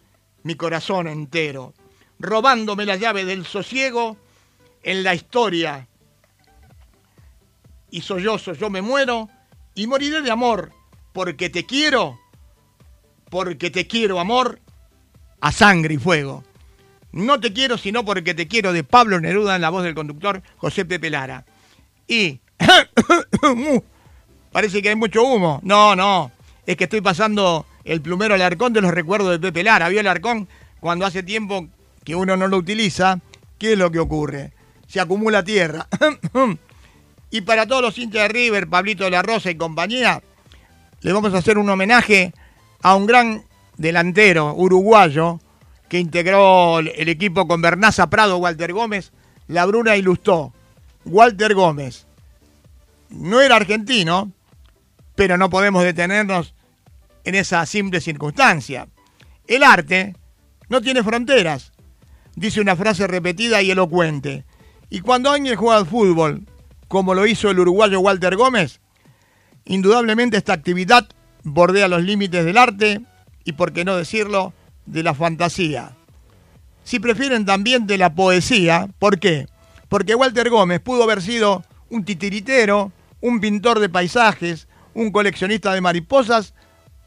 mi 0.42 0.54
corazón 0.54 1.08
entero, 1.08 1.74
robándome 2.18 2.84
la 2.84 2.96
llave 2.96 3.24
del 3.24 3.46
sosiego 3.46 4.16
en 4.82 5.02
la 5.02 5.14
historia. 5.14 5.88
Y 7.90 8.02
sollozo 8.02 8.52
yo 8.52 8.70
me 8.70 8.82
muero 8.82 9.28
y 9.74 9.86
moriré 9.86 10.20
de 10.20 10.30
amor, 10.30 10.72
porque 11.12 11.48
te 11.48 11.64
quiero, 11.64 12.18
porque 13.30 13.70
te 13.70 13.86
quiero 13.86 14.20
amor, 14.20 14.60
a 15.40 15.50
sangre 15.50 15.94
y 15.94 15.98
fuego. 15.98 16.44
No 17.12 17.40
te 17.40 17.52
quiero 17.52 17.78
sino 17.78 18.04
porque 18.04 18.34
te 18.34 18.48
quiero 18.48 18.72
de 18.72 18.84
Pablo 18.84 19.20
Neruda 19.20 19.56
en 19.56 19.62
la 19.62 19.70
voz 19.70 19.84
del 19.84 19.94
conductor 19.94 20.42
José 20.56 20.84
Pepe 20.84 21.10
Lara. 21.10 21.44
Y 22.06 22.40
parece 24.52 24.82
que 24.82 24.90
hay 24.90 24.96
mucho 24.96 25.22
humo. 25.22 25.60
No, 25.62 25.96
no. 25.96 26.30
es 26.66 26.76
que 26.76 26.84
estoy 26.84 27.00
pasando 27.00 27.66
el 27.84 28.02
plumero 28.02 28.34
Alarcón 28.34 28.72
de 28.72 28.80
los 28.80 28.92
recuerdos 28.92 29.30
de 29.30 29.38
Pepe 29.38 29.62
Lara. 29.62 29.88
Vio 29.88 30.00
el 30.00 30.06
Alarcón 30.06 30.48
cuando 30.80 31.06
hace 31.06 31.22
tiempo 31.22 31.66
que 32.04 32.14
uno 32.14 32.36
no 32.36 32.46
lo 32.46 32.58
utiliza, 32.58 33.20
¿qué 33.58 33.72
es 33.72 33.78
lo 33.78 33.90
que 33.90 33.98
ocurre? 33.98 34.52
Se 34.86 35.00
acumula 35.00 35.42
tierra. 35.42 35.86
y 37.30 37.40
para 37.42 37.66
todos 37.66 37.82
los 37.82 37.98
hinchas 37.98 38.22
de 38.22 38.28
River, 38.28 38.68
Pablito 38.68 39.04
de 39.04 39.10
la 39.10 39.22
Rosa 39.22 39.50
y 39.50 39.56
compañía, 39.56 40.22
le 41.00 41.12
vamos 41.12 41.34
a 41.34 41.38
hacer 41.38 41.58
un 41.58 41.68
homenaje 41.68 42.32
a 42.82 42.94
un 42.94 43.06
gran 43.06 43.44
delantero 43.76 44.54
uruguayo 44.54 45.40
que 45.88 45.98
integró 45.98 46.78
el 46.80 47.08
equipo 47.08 47.48
con 47.48 47.62
Bernaza 47.62 48.10
Prado, 48.10 48.38
Walter 48.38 48.72
Gómez, 48.72 49.12
La 49.46 49.64
Bruna 49.66 49.96
y 49.96 50.02
Lustó. 50.02 50.52
Walter 51.04 51.54
Gómez. 51.54 52.06
No 53.08 53.40
era 53.40 53.56
argentino, 53.56 54.32
pero 55.14 55.38
no 55.38 55.48
podemos 55.48 55.82
detenernos 55.82 56.54
en 57.24 57.34
esa 57.34 57.64
simple 57.66 58.00
circunstancia. 58.00 58.88
El 59.46 59.62
arte 59.62 60.14
no 60.68 60.82
tiene 60.82 61.02
fronteras, 61.02 61.72
dice 62.36 62.60
una 62.60 62.76
frase 62.76 63.06
repetida 63.06 63.62
y 63.62 63.70
elocuente. 63.70 64.44
Y 64.90 65.00
cuando 65.00 65.30
alguien 65.30 65.56
juega 65.56 65.78
al 65.78 65.86
fútbol, 65.86 66.46
como 66.88 67.14
lo 67.14 67.26
hizo 67.26 67.50
el 67.50 67.58
uruguayo 67.58 68.00
Walter 68.00 68.36
Gómez, 68.36 68.80
indudablemente 69.64 70.36
esta 70.36 70.52
actividad 70.52 71.08
bordea 71.42 71.88
los 71.88 72.02
límites 72.02 72.44
del 72.44 72.58
arte 72.58 73.00
y, 73.44 73.52
por 73.52 73.72
qué 73.72 73.84
no 73.84 73.96
decirlo, 73.96 74.52
de 74.90 75.02
la 75.02 75.14
fantasía. 75.14 75.96
Si 76.84 76.98
prefieren 76.98 77.44
también 77.44 77.86
de 77.86 77.98
la 77.98 78.14
poesía, 78.14 78.88
¿por 78.98 79.18
qué? 79.18 79.46
Porque 79.88 80.14
Walter 80.14 80.48
Gómez 80.50 80.80
pudo 80.80 81.04
haber 81.04 81.22
sido 81.22 81.64
un 81.90 82.04
titiritero, 82.04 82.92
un 83.20 83.40
pintor 83.40 83.80
de 83.80 83.88
paisajes, 83.88 84.68
un 84.94 85.10
coleccionista 85.10 85.72
de 85.72 85.80
mariposas 85.80 86.54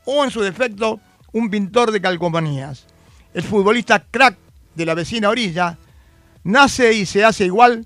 o 0.06 0.24
en 0.24 0.32
su 0.32 0.42
defecto 0.42 1.00
un 1.34 1.50
pintor 1.50 1.92
de 1.92 2.02
calcomanías. 2.02 2.86
El 3.34 3.44
futbolista 3.44 4.04
crack 4.12 4.38
de 4.76 4.86
la 4.86 4.94
vecina 4.94 5.30
orilla 5.30 5.78
nace 6.44 6.94
y 6.94 7.06
se 7.06 7.24
hace 7.24 7.46
igual 7.46 7.86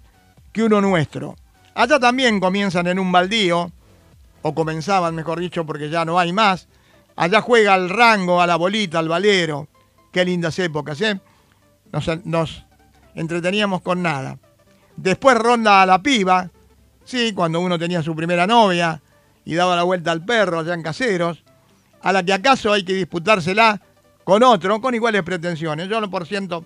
que 0.51 0.63
uno 0.63 0.81
nuestro. 0.81 1.35
Allá 1.75 1.99
también 1.99 2.39
comienzan 2.39 2.87
en 2.87 2.99
un 2.99 3.11
baldío, 3.11 3.71
o 4.41 4.53
comenzaban, 4.53 5.15
mejor 5.15 5.39
dicho, 5.39 5.65
porque 5.65 5.89
ya 5.89 6.05
no 6.05 6.19
hay 6.19 6.31
más. 6.31 6.67
Allá 7.15 7.41
juega 7.41 7.73
al 7.73 7.89
rango, 7.89 8.41
a 8.41 8.47
la 8.47 8.55
bolita, 8.55 8.99
al 8.99 9.09
valero. 9.09 9.67
Qué 10.15 10.23
lindas 10.23 10.57
épocas, 10.59 11.01
¿eh? 11.01 11.19
Nos, 12.23 12.63
entreteníamos 13.15 13.81
con 13.81 14.01
nada. 14.01 14.39
Después 14.95 15.37
ronda 15.37 15.81
a 15.81 15.85
la 15.85 16.01
piba, 16.01 16.49
sí, 17.03 17.33
cuando 17.33 17.59
uno 17.59 17.77
tenía 17.77 18.01
su 18.01 18.15
primera 18.15 18.47
novia 18.47 19.01
y 19.43 19.55
daba 19.55 19.75
la 19.75 19.83
vuelta 19.83 20.13
al 20.13 20.23
perro 20.23 20.59
allá 20.59 20.73
en 20.73 20.83
caseros, 20.83 21.43
a 22.01 22.13
la 22.13 22.23
que 22.23 22.31
acaso 22.31 22.71
hay 22.71 22.85
que 22.85 22.93
disputársela 22.93 23.81
con 24.23 24.41
otro, 24.41 24.79
con 24.79 24.95
iguales 24.95 25.21
pretensiones. 25.23 25.89
Yo, 25.89 26.09
por 26.09 26.25
ciento, 26.25 26.63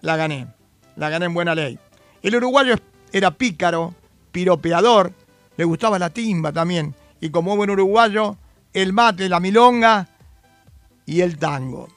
la 0.00 0.16
gané. 0.16 0.46
La 0.96 1.10
gané 1.10 1.26
en 1.26 1.34
buena 1.34 1.54
ley. 1.54 1.78
El 2.22 2.34
uruguayo 2.34 2.76
era 3.12 3.30
pícaro, 3.30 3.94
piropeador, 4.32 5.12
le 5.58 5.64
gustaba 5.64 5.98
la 5.98 6.08
timba 6.08 6.50
también. 6.50 6.94
Y 7.20 7.28
como 7.28 7.58
buen 7.58 7.68
uruguayo, 7.68 8.38
el 8.72 8.94
mate, 8.94 9.28
la 9.28 9.38
milonga 9.38 10.08
y 11.04 11.20
el 11.20 11.36
tango. 11.36 11.88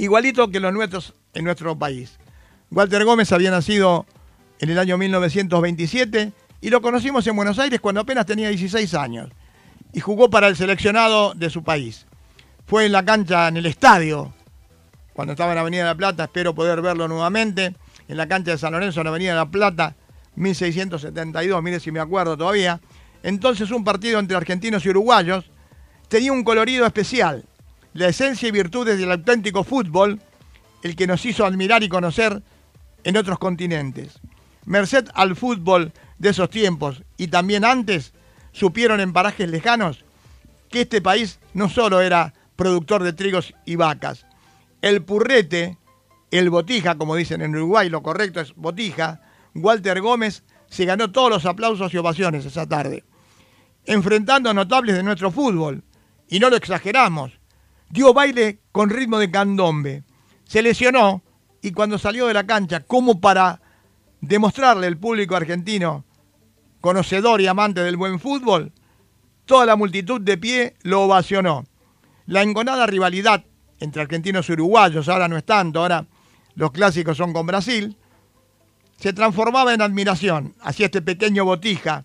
Igualito 0.00 0.50
que 0.50 0.60
los 0.60 0.72
nuestros 0.72 1.12
en 1.34 1.44
nuestro 1.44 1.78
país. 1.78 2.18
Walter 2.70 3.04
Gómez 3.04 3.32
había 3.32 3.50
nacido 3.50 4.06
en 4.58 4.70
el 4.70 4.78
año 4.78 4.96
1927 4.96 6.32
y 6.62 6.70
lo 6.70 6.80
conocimos 6.80 7.26
en 7.26 7.36
Buenos 7.36 7.58
Aires 7.58 7.80
cuando 7.80 8.00
apenas 8.00 8.24
tenía 8.24 8.48
16 8.48 8.94
años 8.94 9.28
y 9.92 10.00
jugó 10.00 10.30
para 10.30 10.48
el 10.48 10.56
seleccionado 10.56 11.34
de 11.34 11.50
su 11.50 11.62
país. 11.64 12.06
Fue 12.64 12.86
en 12.86 12.92
la 12.92 13.04
cancha, 13.04 13.48
en 13.48 13.58
el 13.58 13.66
estadio, 13.66 14.32
cuando 15.12 15.34
estaba 15.34 15.52
en 15.52 15.58
Avenida 15.58 15.82
de 15.82 15.88
la 15.88 15.96
Plata, 15.96 16.24
espero 16.24 16.54
poder 16.54 16.80
verlo 16.80 17.06
nuevamente, 17.06 17.74
en 18.08 18.16
la 18.16 18.26
cancha 18.26 18.52
de 18.52 18.58
San 18.58 18.72
Lorenzo, 18.72 19.02
en 19.02 19.06
Avenida 19.06 19.32
de 19.32 19.36
la 19.36 19.50
Plata, 19.50 19.96
1672, 20.34 21.62
mire 21.62 21.78
si 21.78 21.92
me 21.92 22.00
acuerdo 22.00 22.38
todavía. 22.38 22.80
Entonces 23.22 23.70
un 23.70 23.84
partido 23.84 24.18
entre 24.18 24.34
argentinos 24.34 24.82
y 24.86 24.88
uruguayos 24.88 25.50
tenía 26.08 26.32
un 26.32 26.42
colorido 26.42 26.86
especial, 26.86 27.44
la 27.92 28.08
esencia 28.08 28.48
y 28.48 28.52
virtudes 28.52 28.98
del 28.98 29.10
auténtico 29.10 29.64
fútbol, 29.64 30.20
el 30.82 30.96
que 30.96 31.06
nos 31.06 31.24
hizo 31.26 31.44
admirar 31.44 31.82
y 31.82 31.88
conocer 31.88 32.42
en 33.04 33.16
otros 33.16 33.38
continentes. 33.38 34.20
Merced 34.64 35.08
al 35.14 35.36
fútbol 35.36 35.92
de 36.18 36.30
esos 36.30 36.50
tiempos 36.50 37.02
y 37.16 37.28
también 37.28 37.64
antes, 37.64 38.12
supieron 38.52 39.00
en 39.00 39.12
parajes 39.12 39.48
lejanos 39.48 40.04
que 40.68 40.82
este 40.82 41.00
país 41.00 41.40
no 41.54 41.68
solo 41.68 42.00
era 42.00 42.34
productor 42.56 43.02
de 43.02 43.12
trigos 43.12 43.54
y 43.64 43.76
vacas. 43.76 44.26
El 44.82 45.02
purrete, 45.02 45.78
el 46.30 46.50
botija, 46.50 46.96
como 46.96 47.16
dicen 47.16 47.42
en 47.42 47.54
Uruguay, 47.54 47.88
lo 47.88 48.02
correcto 48.02 48.40
es 48.40 48.54
botija, 48.54 49.22
Walter 49.54 50.00
Gómez 50.00 50.44
se 50.68 50.84
ganó 50.84 51.10
todos 51.10 51.30
los 51.30 51.46
aplausos 51.46 51.92
y 51.92 51.96
ovaciones 51.96 52.44
esa 52.44 52.66
tarde, 52.66 53.04
enfrentando 53.86 54.50
a 54.50 54.54
notables 54.54 54.94
de 54.94 55.02
nuestro 55.02 55.30
fútbol. 55.30 55.82
Y 56.28 56.38
no 56.38 56.48
lo 56.48 56.56
exageramos. 56.56 57.39
Dio 57.90 58.14
baile 58.14 58.60
con 58.72 58.88
ritmo 58.88 59.18
de 59.18 59.30
candombe. 59.30 60.04
Se 60.44 60.62
lesionó 60.62 61.22
y 61.60 61.72
cuando 61.72 61.98
salió 61.98 62.26
de 62.26 62.34
la 62.34 62.46
cancha, 62.46 62.80
como 62.80 63.20
para 63.20 63.60
demostrarle 64.20 64.86
al 64.86 64.96
público 64.96 65.36
argentino, 65.36 66.04
conocedor 66.80 67.40
y 67.40 67.46
amante 67.46 67.82
del 67.82 67.96
buen 67.96 68.20
fútbol, 68.20 68.72
toda 69.44 69.66
la 69.66 69.76
multitud 69.76 70.20
de 70.20 70.38
pie 70.38 70.74
lo 70.82 71.02
ovacionó. 71.02 71.64
La 72.26 72.42
engonada 72.42 72.86
rivalidad 72.86 73.44
entre 73.80 74.02
argentinos 74.02 74.48
y 74.48 74.52
uruguayos, 74.52 75.08
ahora 75.08 75.26
no 75.26 75.36
es 75.36 75.44
tanto, 75.44 75.80
ahora 75.80 76.06
los 76.54 76.70
clásicos 76.70 77.16
son 77.16 77.32
con 77.32 77.46
Brasil, 77.46 77.96
se 78.96 79.12
transformaba 79.12 79.74
en 79.74 79.82
admiración 79.82 80.54
hacia 80.60 80.86
este 80.86 81.02
pequeño 81.02 81.44
botija 81.44 82.04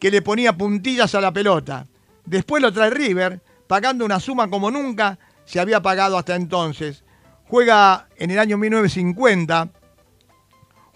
que 0.00 0.10
le 0.10 0.22
ponía 0.22 0.56
puntillas 0.56 1.14
a 1.14 1.20
la 1.20 1.32
pelota. 1.32 1.86
Después 2.24 2.62
lo 2.62 2.72
trae 2.72 2.90
River, 2.90 3.42
pagando 3.66 4.04
una 4.04 4.20
suma 4.20 4.48
como 4.48 4.70
nunca 4.70 5.18
se 5.44 5.60
había 5.60 5.80
pagado 5.80 6.18
hasta 6.18 6.34
entonces. 6.34 7.04
Juega 7.48 8.08
en 8.16 8.30
el 8.30 8.38
año 8.38 8.58
1950 8.58 9.68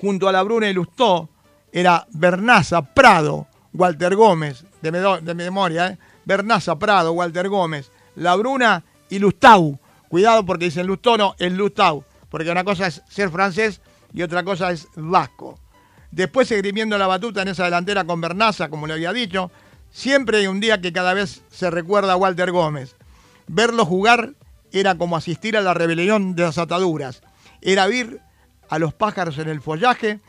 junto 0.00 0.28
a 0.28 0.32
la 0.32 0.42
Bruna 0.42 0.68
y 0.68 0.72
Lustó, 0.72 1.28
era 1.72 2.06
Bernaza 2.10 2.82
Prado, 2.82 3.46
Walter 3.72 4.16
Gómez, 4.16 4.64
de, 4.82 4.90
de 5.22 5.34
memoria, 5.34 5.88
¿eh? 5.88 5.98
Bernaza 6.24 6.78
Prado, 6.78 7.12
Walter 7.12 7.48
Gómez, 7.48 7.92
La 8.16 8.34
Bruna 8.34 8.84
y 9.08 9.18
Lustau. 9.18 9.78
Cuidado 10.08 10.44
porque 10.44 10.66
dicen 10.66 10.86
Lustó, 10.86 11.16
no, 11.16 11.34
es 11.38 11.52
Lustau, 11.52 12.04
porque 12.28 12.50
una 12.50 12.64
cosa 12.64 12.86
es 12.86 13.02
ser 13.08 13.30
francés 13.30 13.80
y 14.12 14.22
otra 14.22 14.42
cosa 14.42 14.72
es 14.72 14.88
vasco. 14.96 15.58
Después 16.10 16.50
esgrimiendo 16.50 16.98
la 16.98 17.06
batuta 17.06 17.42
en 17.42 17.48
esa 17.48 17.64
delantera 17.64 18.04
con 18.04 18.20
Bernaza, 18.20 18.68
como 18.68 18.86
le 18.86 18.94
había 18.94 19.12
dicho, 19.12 19.50
siempre 19.90 20.38
hay 20.38 20.46
un 20.46 20.60
día 20.60 20.80
que 20.80 20.92
cada 20.92 21.14
vez 21.14 21.42
se 21.50 21.70
recuerda 21.70 22.12
a 22.12 22.16
Walter 22.16 22.50
Gómez. 22.50 22.96
Verlo 23.46 23.84
jugar 23.84 24.34
era 24.72 24.96
como 24.96 25.16
asistir 25.16 25.56
a 25.56 25.60
la 25.60 25.74
rebelión 25.74 26.34
de 26.34 26.44
las 26.44 26.58
ataduras. 26.58 27.22
Era 27.60 27.86
ver 27.86 28.20
a 28.68 28.78
los 28.78 28.94
pájaros 28.94 29.38
en 29.38 29.48
el 29.48 29.60
follaje, 29.60 30.20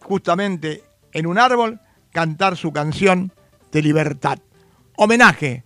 justamente 0.00 0.84
en 1.12 1.26
un 1.26 1.38
árbol, 1.38 1.80
cantar 2.12 2.56
su 2.56 2.72
canción 2.72 3.32
de 3.72 3.82
libertad. 3.82 4.38
Homenaje, 4.96 5.64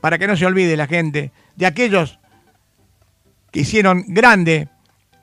para 0.00 0.18
que 0.18 0.26
no 0.26 0.36
se 0.36 0.46
olvide 0.46 0.76
la 0.76 0.86
gente, 0.86 1.32
de 1.56 1.66
aquellos 1.66 2.18
que 3.50 3.60
hicieron 3.60 4.04
grande 4.08 4.68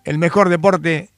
el 0.03 0.17
mejor 0.17 0.49
deporte 0.49 1.09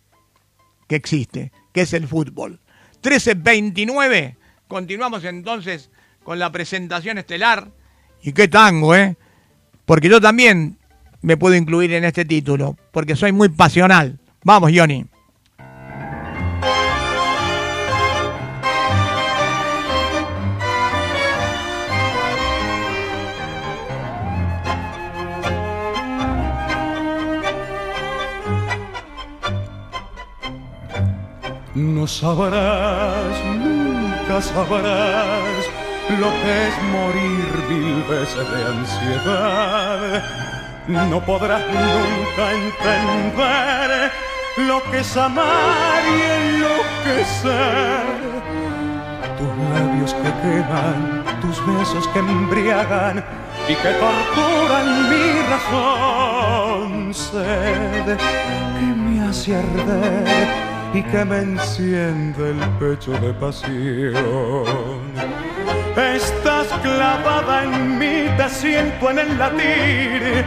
que 0.87 0.95
existe, 0.95 1.51
que 1.71 1.81
es 1.81 1.93
el 1.93 2.07
fútbol. 2.07 2.59
13.29, 3.03 4.35
continuamos 4.69 5.25
entonces 5.25 5.89
con 6.23 6.39
la 6.39 6.49
presentación 6.53 7.17
estelar. 7.17 7.71
Y 8.21 8.31
qué 8.31 8.47
tango, 8.47 8.95
¿eh? 8.95 9.17
Porque 9.85 10.07
yo 10.07 10.21
también 10.21 10.77
me 11.21 11.35
puedo 11.35 11.55
incluir 11.55 11.91
en 11.93 12.05
este 12.05 12.23
título, 12.23 12.77
porque 12.91 13.17
soy 13.17 13.33
muy 13.33 13.49
pasional. 13.49 14.19
Vamos, 14.43 14.71
Johnny. 14.73 15.05
No 31.75 32.07
sabrás, 32.07 33.41
nunca 34.29 34.41
sabrás 34.41 35.65
lo 36.19 36.29
que 36.41 36.67
es 36.67 36.75
morir 36.91 37.51
mil 37.67 38.03
veces 38.03 38.45
de 38.51 38.65
ansiedad. 38.65 40.23
No 40.87 41.19
podrás 41.21 41.61
nunca 41.65 42.51
entender 42.51 44.11
lo 44.67 44.83
que 44.91 44.99
es 44.99 45.17
amar 45.17 46.01
y 46.05 46.21
enloquecer. 46.57 48.03
Tus 49.37 49.53
labios 49.73 50.13
que 50.13 50.31
queman 50.41 51.23
tus 51.41 51.57
besos 51.65 52.07
que 52.09 52.19
embriagan 52.19 53.25
y 53.67 53.73
que 53.75 53.91
torturan 53.93 55.09
mi 55.09 55.41
razón. 55.49 57.13
Sed 57.13 58.17
que 58.17 58.85
me 58.95 59.27
hace 59.27 59.55
arder 59.55 60.78
y 60.93 61.03
que 61.03 61.25
me 61.25 61.39
enciende 61.39 62.51
el 62.51 62.59
pecho 62.79 63.11
de 63.19 63.33
pasión. 63.33 64.63
Estás 65.95 66.67
clavada 66.81 67.63
en 67.63 67.97
mí, 67.99 68.29
te 68.37 68.49
siento 68.49 69.09
en 69.11 69.19
el 69.19 69.37
latir, 69.37 70.45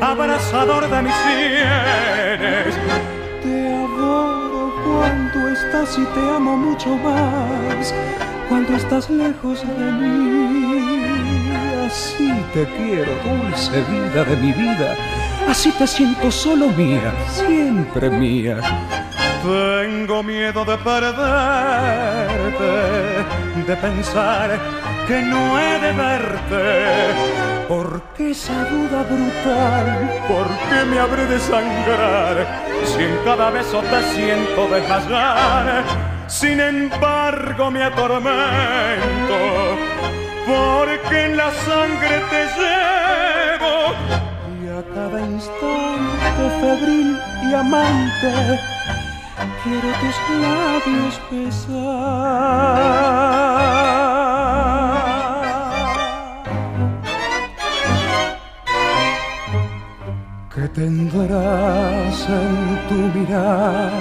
abrazador 0.00 0.88
de 0.88 1.02
mis 1.02 1.14
sienes. 1.14 2.74
Te 3.42 3.74
adoro 3.74 4.72
cuando 4.84 5.48
estás 5.48 5.98
y 5.98 6.04
te 6.04 6.20
amo 6.20 6.56
mucho 6.56 6.96
más 6.96 7.94
cuando 8.48 8.76
estás 8.76 9.08
lejos 9.08 9.62
de 9.62 9.92
mí. 9.92 11.04
Así 11.86 12.32
te 12.52 12.66
quiero, 12.66 13.12
dulce 13.24 13.80
vida 13.82 14.24
de 14.24 14.36
mi 14.36 14.52
vida. 14.52 14.96
Así 15.48 15.72
te 15.72 15.86
siento 15.86 16.30
solo 16.30 16.68
mía, 16.68 17.12
siempre 17.32 18.10
mía. 18.10 18.60
Tengo 19.42 20.22
miedo 20.22 20.66
de 20.66 20.76
perderte, 20.76 21.14
de 23.66 23.76
pensar 23.76 24.58
que 25.08 25.22
no 25.22 25.58
he 25.58 25.78
de 25.78 25.92
verte. 25.92 26.86
Porque 27.66 28.32
esa 28.32 28.64
duda 28.66 29.02
brutal, 29.02 30.10
¿por 30.28 30.46
qué 30.68 30.84
me 30.84 30.98
habré 30.98 31.24
de 31.24 31.38
sangrar? 31.38 32.46
Si 32.84 33.02
en 33.02 33.16
cada 33.24 33.48
beso 33.48 33.80
te 33.80 34.02
siento 34.12 34.68
desmayar, 34.68 35.84
sin 36.26 36.60
embargo 36.60 37.70
me 37.70 37.84
atormento. 37.84 39.38
Porque 40.46 41.26
en 41.26 41.36
la 41.38 41.50
sangre 41.52 42.22
te 42.28 42.44
llevo 42.58 43.94
y 44.60 44.68
a 44.68 44.82
cada 44.94 45.20
instante 45.20 46.42
febril 46.60 47.18
y 47.48 47.54
amante 47.54 48.60
quiero 49.62 49.88
tus 50.00 50.16
labios 50.40 51.14
besar. 51.30 51.80
¿Qué 60.54 60.68
tendrás 60.68 62.28
en 62.28 62.56
tu 62.88 63.18
mirar? 63.18 63.92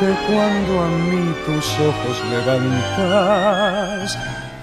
Que 0.00 0.10
cuando 0.26 0.72
a 0.82 0.88
mí 0.88 1.22
tus 1.46 1.66
ojos 1.80 2.16
levantas, 2.30 4.18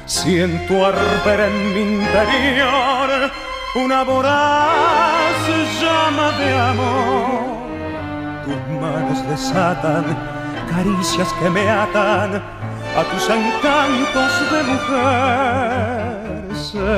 siento 0.06 0.86
arder 0.86 1.40
en 1.50 1.56
mi 1.74 1.82
interior 2.00 3.32
una 3.76 4.04
voraz 4.04 5.36
llama 5.82 6.32
de 6.40 6.54
amor 6.54 7.45
manos 8.86 9.20
desatan 9.28 10.06
caricias 10.70 11.30
que 11.40 11.50
me 11.50 11.70
atan 11.70 12.42
a 13.00 13.02
tus 13.12 13.30
encantos 13.30 14.32
de 14.52 14.60
mujer. 14.72 16.16
Sé 16.70 16.98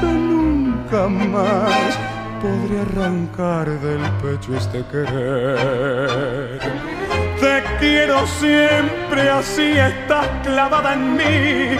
que 0.00 0.06
nunca 0.06 1.02
más 1.08 1.98
podré 2.42 2.76
arrancar 2.86 3.66
del 3.86 4.02
pecho 4.22 4.50
este 4.56 4.80
querer. 4.90 6.60
Te 7.40 7.54
quiero 7.80 8.26
siempre 8.26 9.30
así, 9.30 9.68
estás 9.78 10.26
clavada 10.44 10.94
en 10.94 11.16
mí 11.16 11.76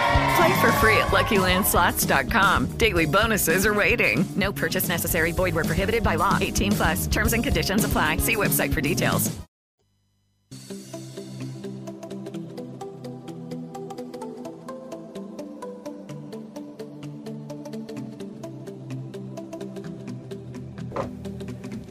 Play 0.37 0.61
for 0.61 0.71
free 0.73 0.97
at 0.97 1.07
LuckyLandSlots.com. 1.07 2.77
Daily 2.77 3.05
bonuses 3.05 3.65
are 3.65 3.73
waiting. 3.73 4.25
No 4.35 4.51
purchase 4.51 4.87
necessary. 4.87 5.31
Void 5.31 5.53
where 5.55 5.65
prohibited 5.65 6.03
by 6.03 6.15
law. 6.15 6.37
18 6.39 6.71
plus. 6.71 7.07
Terms 7.07 7.33
and 7.33 7.43
conditions 7.43 7.83
apply. 7.83 8.17
See 8.17 8.35
website 8.35 8.73
for 8.73 8.81
details. 8.81 9.29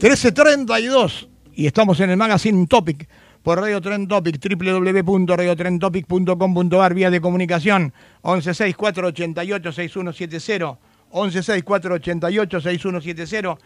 ...1332... 0.01 1.27
...y 1.53 1.67
estamos 1.67 1.99
en 1.99 2.09
el 2.09 2.17
Magazine 2.17 2.65
Topic... 2.65 3.07
...por 3.43 3.59
Radio 3.59 3.81
Trend 3.81 4.07
Topic... 4.07 4.39
...www.radiotrendtopic.com.ar... 4.39 6.93
...vía 6.93 7.09
de 7.09 7.19
comunicación... 7.21 7.91
...116488-6170... 8.23 10.77
...116488-6170... 11.11 13.57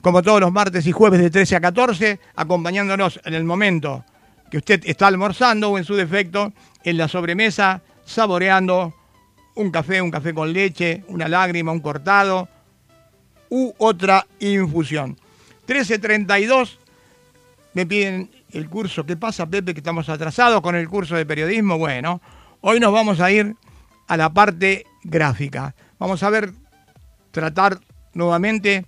...como 0.00 0.22
todos 0.22 0.40
los 0.40 0.50
martes 0.52 0.86
y 0.86 0.92
jueves 0.92 1.20
de 1.20 1.28
13 1.30 1.56
a 1.56 1.60
14... 1.60 2.18
...acompañándonos 2.34 3.20
en 3.24 3.34
el 3.34 3.44
momento... 3.44 4.04
...que 4.50 4.56
usted 4.58 4.82
está 4.84 5.06
almorzando 5.06 5.70
o 5.70 5.78
en 5.78 5.84
su 5.84 5.94
defecto... 5.94 6.52
...en 6.82 6.96
la 6.96 7.06
sobremesa... 7.06 7.82
...saboreando... 8.04 8.92
...un 9.54 9.70
café, 9.70 10.02
un 10.02 10.10
café 10.10 10.34
con 10.34 10.52
leche... 10.52 11.04
...una 11.06 11.28
lágrima, 11.28 11.70
un 11.70 11.78
cortado... 11.80 12.48
...u 13.48 13.72
otra 13.78 14.26
infusión... 14.40 15.16
1332 15.68 16.80
me 17.74 17.86
piden 17.86 18.30
el 18.52 18.68
curso. 18.68 19.04
¿Qué 19.04 19.16
pasa, 19.16 19.46
Pepe? 19.46 19.74
Que 19.74 19.80
estamos 19.80 20.08
atrasados 20.08 20.60
con 20.60 20.74
el 20.74 20.88
curso 20.88 21.16
de 21.16 21.26
periodismo. 21.26 21.78
Bueno, 21.78 22.20
hoy 22.60 22.80
nos 22.80 22.92
vamos 22.92 23.20
a 23.20 23.30
ir 23.30 23.56
a 24.08 24.16
la 24.16 24.32
parte 24.32 24.86
gráfica. 25.02 25.74
Vamos 25.98 26.22
a 26.22 26.30
ver, 26.30 26.52
tratar 27.30 27.80
nuevamente 28.14 28.84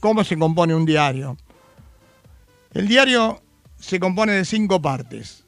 cómo 0.00 0.24
se 0.24 0.38
compone 0.38 0.74
un 0.74 0.84
diario. 0.84 1.36
El 2.72 2.86
diario 2.86 3.42
se 3.78 3.98
compone 3.98 4.32
de 4.32 4.44
cinco 4.44 4.80
partes. 4.80 5.44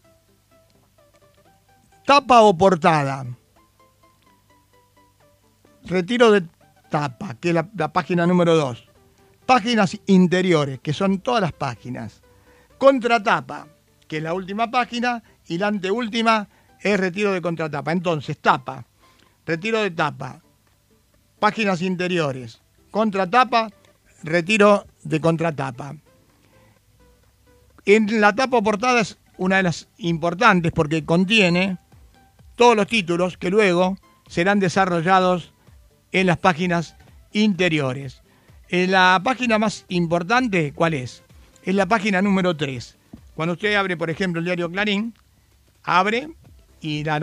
Tapa 2.04 2.42
o 2.42 2.56
portada. 2.56 3.26
Retiro 5.84 6.30
de 6.30 6.44
tapa, 6.90 7.34
que 7.34 7.50
es 7.50 7.54
la, 7.54 7.92
página 7.92 8.26
número 8.26 8.56
2 8.56 8.88
páginas 9.46 9.98
interiores, 10.06 10.80
que 10.80 10.92
son 10.92 11.18
todas 11.18 11.42
las 11.42 11.52
páginas. 11.52 12.21
Contratapa, 12.82 13.68
que 14.08 14.16
es 14.16 14.24
la 14.24 14.34
última 14.34 14.68
página, 14.68 15.22
y 15.46 15.56
la 15.56 15.68
anteúltima 15.68 16.48
es 16.80 16.98
retiro 16.98 17.30
de 17.30 17.40
contratapa. 17.40 17.92
Entonces, 17.92 18.36
tapa, 18.40 18.84
retiro 19.46 19.80
de 19.80 19.92
tapa, 19.92 20.42
páginas 21.38 21.80
interiores, 21.80 22.60
contratapa, 22.90 23.68
retiro 24.24 24.84
de 25.04 25.20
contratapa. 25.20 25.94
En 27.84 28.20
la 28.20 28.34
tapa 28.34 28.60
portada 28.60 29.02
es 29.02 29.16
una 29.36 29.58
de 29.58 29.62
las 29.62 29.86
importantes 29.98 30.72
porque 30.72 31.04
contiene 31.04 31.78
todos 32.56 32.74
los 32.74 32.88
títulos 32.88 33.38
que 33.38 33.50
luego 33.50 33.96
serán 34.26 34.58
desarrollados 34.58 35.52
en 36.10 36.26
las 36.26 36.38
páginas 36.38 36.96
interiores. 37.30 38.22
En 38.70 38.90
la 38.90 39.20
página 39.22 39.60
más 39.60 39.84
importante, 39.86 40.72
¿cuál 40.72 40.94
es? 40.94 41.22
Es 41.64 41.74
la 41.74 41.86
página 41.86 42.20
número 42.20 42.56
3. 42.56 42.96
Cuando 43.36 43.54
usted 43.54 43.74
abre, 43.74 43.96
por 43.96 44.10
ejemplo, 44.10 44.40
el 44.40 44.44
diario 44.44 44.70
Clarín, 44.70 45.14
abre 45.84 46.28
y 46.80 47.04
la, 47.04 47.20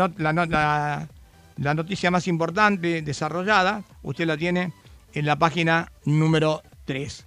la 1.58 1.74
noticia 1.74 2.10
más 2.10 2.28
importante 2.28 3.02
desarrollada, 3.02 3.84
usted 4.02 4.26
la 4.26 4.38
tiene 4.38 4.72
en 5.14 5.26
la 5.26 5.38
página 5.38 5.92
número 6.06 6.64
3. 6.86 7.26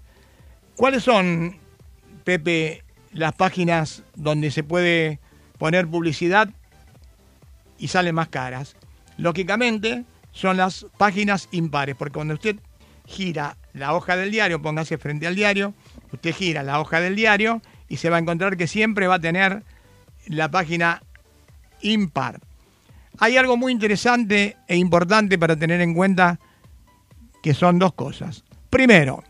¿Cuáles 0.75 1.03
son, 1.03 1.59
Pepe, 2.25 2.83
las 3.13 3.35
páginas 3.35 4.05
donde 4.15 4.51
se 4.51 4.65
puede 4.65 5.21
poner 5.59 5.87
publicidad 5.87 6.49
y 7.79 7.89
salen 7.89 8.15
más 8.15 8.29
caras? 8.29 8.75
Lógicamente, 9.19 10.05
son 10.33 10.57
las 10.57 10.87
páginas 10.97 11.49
impares, 11.53 11.95
porque 11.95 12.15
cuando 12.15 12.35
usted 12.35 12.57
gira 13.05 13.59
la 13.75 13.95
hoja 13.95 14.17
del 14.17 14.31
diario, 14.31 14.63
póngase 14.63 14.97
frente 14.97 15.27
al 15.27 15.35
diario, 15.37 15.75
usted 16.13 16.35
gira 16.35 16.63
la 16.63 16.81
hoja 16.81 17.01
del 17.01 17.17
diario 17.17 17.63
y 17.89 17.97
se 17.97 18.11
va 18.11 18.17
a 18.17 18.21
encontrar 18.21 18.57
que 18.57 18.67
siempre 18.67 19.07
va 19.07 19.17
a 19.17 19.21
tener 19.21 19.63
la 20.27 20.51
página 20.51 21.03
impar. 21.81 22.41
Hay 23.19 23.37
algo 23.37 23.57
muy 23.57 23.73
interesante 23.73 24.57
e 24.67 24.77
importante 24.77 25.39
para 25.39 25.57
tener 25.57 25.81
en 25.81 25.95
cuenta 25.95 26.39
que 27.43 27.55
son 27.55 27.79
dos 27.79 27.93
cosas. 27.95 28.45
Primero, 28.71 29.23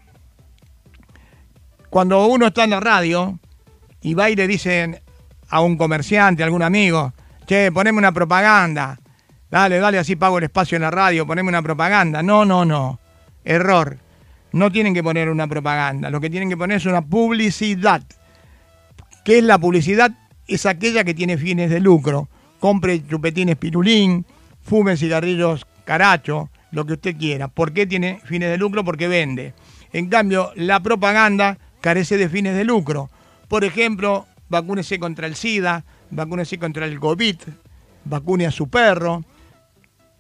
cuando 1.91 2.26
uno 2.26 2.47
está 2.47 2.64
en 2.64 2.70
la 2.70 2.80
radio 2.80 3.39
y 4.01 4.14
va 4.14 4.30
y 4.30 4.37
le 4.37 4.47
dicen 4.47 5.01
a 5.49 5.61
un 5.61 5.76
comerciante, 5.76 6.43
a 6.43 6.47
algún 6.47 6.62
amigo, 6.62 7.12
che, 7.47 7.70
poneme 7.72 7.99
una 7.99 8.12
propaganda, 8.12 8.99
dale, 9.51 9.78
dale, 9.78 9.99
así 9.99 10.16
pago 10.16 10.39
el 10.39 10.45
espacio 10.45 10.76
en 10.76 10.83
la 10.83 10.91
radio, 10.91 11.26
poneme 11.26 11.49
una 11.49 11.62
propaganda. 11.62 12.22
No, 12.22 12.45
no, 12.45 12.64
no, 12.64 12.99
error. 13.45 13.99
No 14.53 14.70
tienen 14.70 14.92
que 14.92 15.03
poner 15.03 15.30
una 15.30 15.46
propaganda, 15.46 16.11
lo 16.11 16.20
que 16.20 16.28
tienen 16.28 16.50
que 16.50 16.57
poner 16.57 16.76
es 16.76 16.86
una 16.86 17.03
publicidad. 17.03 18.03
¿Qué 19.24 19.38
es 19.38 19.44
la 19.44 19.59
publicidad? 19.59 20.12
Es 20.46 20.66
aquella 20.66 21.05
que 21.05 21.14
tiene 21.14 21.38
fines 21.38 21.70
de 21.70 21.80
lucro. 21.80 22.28
Compre 22.61 23.07
chupetines 23.07 23.57
pirulín, 23.57 24.26
fume 24.61 24.96
cigarrillos 24.96 25.66
caracho, 25.84 26.50
lo 26.70 26.84
que 26.84 26.94
usted 26.94 27.16
quiera. 27.16 27.48
¿Por 27.48 27.72
qué 27.72 27.86
tiene 27.86 28.20
fines 28.24 28.50
de 28.50 28.59
lucro? 28.59 28.84
Porque 28.84 29.09
vende. 29.09 29.55
En 29.92 30.09
cambio, 30.09 30.53
la 30.55 30.80
propaganda 30.80 31.59
carece 31.80 32.18
de 32.18 32.28
fines 32.28 32.55
de 32.55 32.64
lucro. 32.64 33.11
Por 33.48 33.64
ejemplo, 33.64 34.26
vacúnese 34.48 34.98
contra 34.98 35.26
el 35.26 35.34
SIDA, 35.34 35.84
vacúnese 36.11 36.59
contra 36.59 36.84
el 36.84 37.00
COVID, 37.00 37.36
vacune 38.05 38.46
a 38.46 38.50
su 38.50 38.68
perro. 38.68 39.24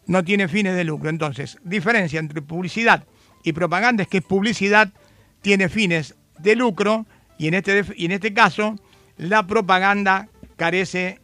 No 0.06 0.24
tiene 0.24 0.48
fines 0.48 0.74
de 0.74 0.84
lucro. 0.84 1.10
Entonces, 1.10 1.58
diferencia 1.64 2.18
entre 2.18 2.40
publicidad 2.40 3.04
y 3.42 3.52
propaganda 3.52 4.02
es 4.02 4.08
que 4.08 4.22
publicidad 4.22 4.92
tiene 5.40 5.68
fines 5.68 6.14
de 6.38 6.56
lucro 6.56 7.06
y 7.38 7.48
en 7.48 7.54
este, 7.54 7.84
y 7.96 8.06
en 8.06 8.12
este 8.12 8.32
caso 8.32 8.78
la 9.16 9.46
propaganda 9.46 10.28
carece 10.56 11.20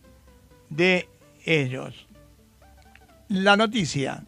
de 0.71 1.09
ellos. 1.45 2.07
La 3.29 3.57
noticia 3.57 4.25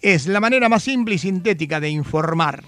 es 0.00 0.26
la 0.26 0.40
manera 0.40 0.68
más 0.68 0.82
simple 0.82 1.14
y 1.14 1.18
sintética 1.18 1.78
de 1.80 1.90
informar. 1.90 2.64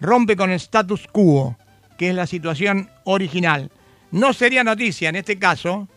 Rompe 0.00 0.36
con 0.36 0.50
el 0.50 0.56
status 0.56 1.06
quo, 1.08 1.56
que 1.98 2.10
es 2.10 2.14
la 2.14 2.26
situación 2.26 2.88
original. 3.04 3.70
No 4.12 4.32
sería 4.32 4.64
noticia 4.64 5.08
en 5.08 5.16
este 5.16 5.38
caso, 5.38 5.88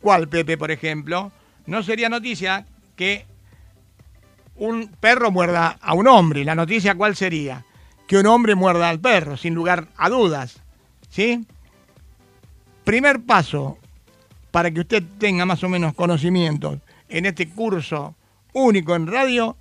¿cuál 0.00 0.28
Pepe, 0.28 0.56
por 0.56 0.70
ejemplo? 0.70 1.32
No 1.66 1.82
sería 1.82 2.08
noticia 2.08 2.66
que 2.96 3.26
un 4.58 4.88
perro 5.00 5.30
muerda 5.30 5.78
a 5.80 5.94
un 5.94 6.06
hombre. 6.08 6.44
La 6.44 6.54
noticia 6.54 6.94
cuál 6.94 7.16
sería? 7.16 7.64
Que 8.06 8.18
un 8.18 8.26
hombre 8.26 8.54
muerda 8.54 8.88
al 8.88 9.00
perro, 9.00 9.36
sin 9.36 9.54
lugar 9.54 9.88
a 9.96 10.08
dudas. 10.08 10.60
¿Sí? 11.08 11.46
Primer 12.84 13.20
paso 13.20 13.78
para 14.50 14.70
que 14.70 14.80
usted 14.80 15.02
tenga 15.18 15.46
más 15.46 15.62
o 15.62 15.68
menos 15.68 15.94
conocimientos 15.94 16.78
en 17.08 17.26
este 17.26 17.48
curso 17.48 18.14
único 18.52 18.94
en 18.94 19.06
radio, 19.06 19.56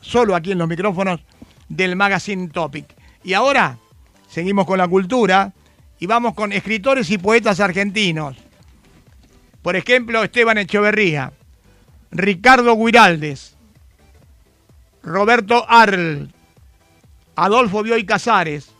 solo 0.00 0.34
aquí 0.34 0.52
en 0.52 0.58
los 0.58 0.68
micrófonos 0.68 1.20
del 1.68 1.96
Magazine 1.96 2.48
Topic. 2.48 2.86
Y 3.22 3.34
ahora 3.34 3.78
seguimos 4.28 4.66
con 4.66 4.78
la 4.78 4.88
cultura 4.88 5.52
y 5.98 6.06
vamos 6.06 6.34
con 6.34 6.52
escritores 6.52 7.10
y 7.10 7.18
poetas 7.18 7.60
argentinos. 7.60 8.36
Por 9.62 9.76
ejemplo, 9.76 10.22
Esteban 10.22 10.58
Echeverría, 10.58 11.32
Ricardo 12.10 12.76
Guiraldes, 12.76 13.53
Roberto 15.04 15.64
Arl, 15.68 16.32
Adolfo 17.36 17.82
Bioy 17.82 18.04
Casares, 18.04 18.70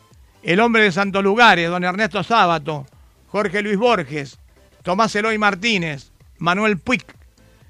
el 0.42 0.60
hombre 0.60 0.84
de 0.84 0.92
Santos 0.92 1.22
Lugares, 1.22 1.68
don 1.68 1.84
Ernesto 1.84 2.22
Sábato, 2.22 2.86
Jorge 3.28 3.62
Luis 3.62 3.76
Borges, 3.76 4.38
Tomás 4.82 5.14
Eloy 5.16 5.38
Martínez, 5.38 6.12
Manuel 6.38 6.78
Puig, 6.78 7.04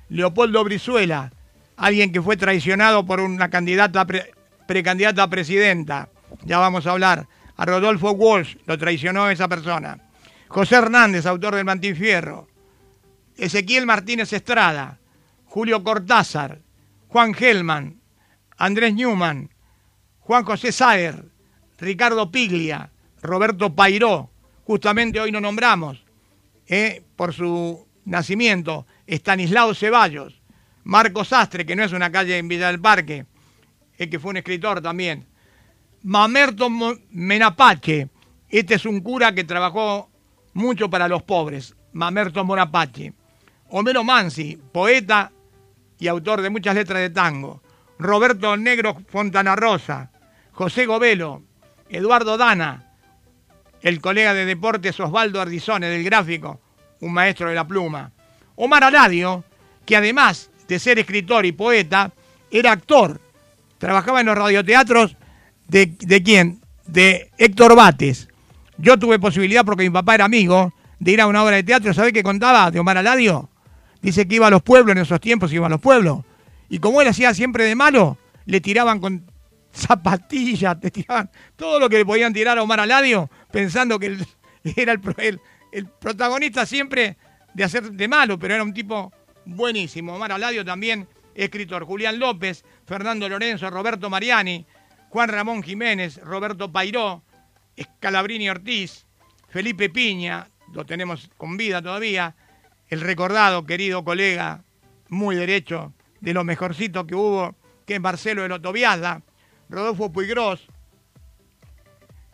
Leopoldo 0.08 0.62
Brizuela, 0.64 1.32
alguien 1.76 2.12
que 2.12 2.22
fue 2.22 2.36
traicionado 2.36 3.04
por 3.04 3.20
una 3.20 3.50
candidata 3.50 4.04
pre- 4.04 4.32
precandidata 4.66 5.24
a 5.24 5.30
presidenta. 5.30 6.08
Ya 6.44 6.58
vamos 6.58 6.86
a 6.86 6.92
hablar. 6.92 7.26
A 7.56 7.64
Rodolfo 7.64 8.10
Walsh 8.10 8.56
lo 8.66 8.76
traicionó 8.78 9.30
esa 9.30 9.48
persona. 9.48 9.98
José 10.48 10.76
Hernández, 10.76 11.26
autor 11.26 11.54
del 11.54 11.64
Mantín 11.64 11.96
Fierro. 11.96 12.48
Ezequiel 13.36 13.86
Martínez 13.86 14.32
Estrada, 14.32 14.98
Julio 15.46 15.82
Cortázar, 15.82 16.58
Juan 17.08 17.34
Gelman, 17.34 18.00
Andrés 18.56 18.94
Newman, 18.94 19.50
Juan 20.20 20.44
José 20.44 20.72
Saer, 20.72 21.24
Ricardo 21.78 22.30
Piglia, 22.30 22.90
Roberto 23.22 23.74
Pairó, 23.74 24.30
justamente 24.64 25.20
hoy 25.20 25.32
no 25.32 25.40
nombramos, 25.40 26.04
eh, 26.66 27.02
por 27.16 27.34
su 27.34 27.86
nacimiento, 28.04 28.86
Estanislao 29.06 29.74
Ceballos, 29.74 30.40
Marco 30.84 31.24
Sastre, 31.24 31.66
que 31.66 31.76
no 31.76 31.84
es 31.84 31.92
una 31.92 32.12
calle 32.12 32.38
en 32.38 32.48
Villa 32.48 32.68
del 32.68 32.80
Parque, 32.80 33.26
eh, 33.98 34.08
que 34.08 34.18
fue 34.18 34.30
un 34.30 34.36
escritor 34.36 34.80
también, 34.80 35.26
Mamerto 36.02 36.68
Menapache, 37.10 38.08
este 38.48 38.74
es 38.74 38.84
un 38.84 39.00
cura 39.00 39.34
que 39.34 39.44
trabajó 39.44 40.10
mucho 40.52 40.88
para 40.88 41.08
los 41.08 41.22
pobres, 41.22 41.74
Mamerto 41.92 42.44
Morapache, 42.44 43.14
Homero 43.70 44.04
Mansi, 44.04 44.58
poeta 44.72 45.32
y 45.98 46.06
autor 46.06 46.42
de 46.42 46.50
muchas 46.50 46.74
letras 46.74 47.00
de 47.00 47.10
tango, 47.10 47.62
Roberto 48.04 48.54
Negro 48.58 48.98
Fontana 49.08 49.56
Rosa, 49.56 50.10
José 50.52 50.84
Govelo, 50.84 51.42
Eduardo 51.88 52.36
Dana, 52.36 52.92
el 53.80 54.02
colega 54.02 54.34
de 54.34 54.44
deportes 54.44 55.00
Osvaldo 55.00 55.40
Ardizone 55.40 55.86
del 55.86 56.04
gráfico, 56.04 56.60
un 57.00 57.14
maestro 57.14 57.48
de 57.48 57.54
la 57.54 57.66
pluma, 57.66 58.12
Omar 58.56 58.84
Aladio, 58.84 59.42
que 59.86 59.96
además 59.96 60.50
de 60.68 60.78
ser 60.78 60.98
escritor 60.98 61.46
y 61.46 61.52
poeta, 61.52 62.12
era 62.50 62.72
actor, 62.72 63.22
trabajaba 63.78 64.20
en 64.20 64.26
los 64.26 64.36
radioteatros 64.36 65.16
de, 65.68 65.86
de 65.98 66.22
quién? 66.22 66.60
De 66.86 67.30
Héctor 67.38 67.74
Bates. 67.74 68.28
Yo 68.76 68.98
tuve 68.98 69.18
posibilidad, 69.18 69.64
porque 69.64 69.84
mi 69.84 69.90
papá 69.90 70.16
era 70.16 70.26
amigo, 70.26 70.74
de 70.98 71.12
ir 71.12 71.22
a 71.22 71.26
una 71.26 71.42
obra 71.42 71.56
de 71.56 71.62
teatro. 71.62 71.94
¿Sabe 71.94 72.12
qué 72.12 72.22
contaba 72.22 72.70
de 72.70 72.80
Omar 72.80 72.98
Aladio? 72.98 73.48
Dice 74.02 74.28
que 74.28 74.34
iba 74.34 74.48
a 74.48 74.50
los 74.50 74.62
pueblos, 74.62 74.94
en 74.94 75.02
esos 75.02 75.20
tiempos 75.20 75.50
iba 75.54 75.66
a 75.66 75.70
los 75.70 75.80
pueblos. 75.80 76.18
Y 76.74 76.80
como 76.80 77.00
él 77.00 77.06
hacía 77.06 77.32
siempre 77.34 77.62
de 77.66 77.76
malo, 77.76 78.18
le 78.46 78.60
tiraban 78.60 78.98
con 78.98 79.30
zapatillas, 79.72 80.76
le 80.82 80.90
tiraban 80.90 81.30
todo 81.54 81.78
lo 81.78 81.88
que 81.88 81.98
le 81.98 82.04
podían 82.04 82.32
tirar 82.32 82.58
a 82.58 82.64
Omar 82.64 82.80
Aladio, 82.80 83.30
pensando 83.52 83.96
que 83.96 84.06
él 84.06 84.26
era 84.76 84.90
el, 84.90 85.40
el- 85.70 85.86
protagonista 85.86 86.66
siempre 86.66 87.16
de 87.54 87.62
hacer 87.62 87.92
de 87.92 88.08
malo, 88.08 88.40
pero 88.40 88.54
era 88.54 88.64
un 88.64 88.74
tipo 88.74 89.12
buenísimo. 89.44 90.16
Omar 90.16 90.32
Aladio 90.32 90.64
también, 90.64 91.06
escritor. 91.36 91.84
Julián 91.84 92.18
López, 92.18 92.64
Fernando 92.88 93.28
Lorenzo, 93.28 93.70
Roberto 93.70 94.10
Mariani, 94.10 94.66
Juan 95.10 95.28
Ramón 95.28 95.62
Jiménez, 95.62 96.16
Roberto 96.24 96.72
Pairó, 96.72 97.22
Scalabrini 97.80 98.50
Ortiz, 98.50 99.06
Felipe 99.48 99.90
Piña, 99.90 100.48
lo 100.72 100.84
tenemos 100.84 101.30
con 101.36 101.56
vida 101.56 101.80
todavía, 101.80 102.34
el 102.88 103.00
recordado, 103.00 103.64
querido 103.64 104.04
colega, 104.04 104.64
muy 105.08 105.36
derecho, 105.36 105.92
de 106.24 106.32
lo 106.32 106.42
mejorcito 106.42 107.06
que 107.06 107.14
hubo, 107.14 107.54
que 107.84 107.96
es 107.96 108.00
Marcelo 108.00 108.42
de 108.42 108.48
Lotoviada, 108.48 109.20
Rodolfo 109.68 110.10
Puigros, 110.10 110.66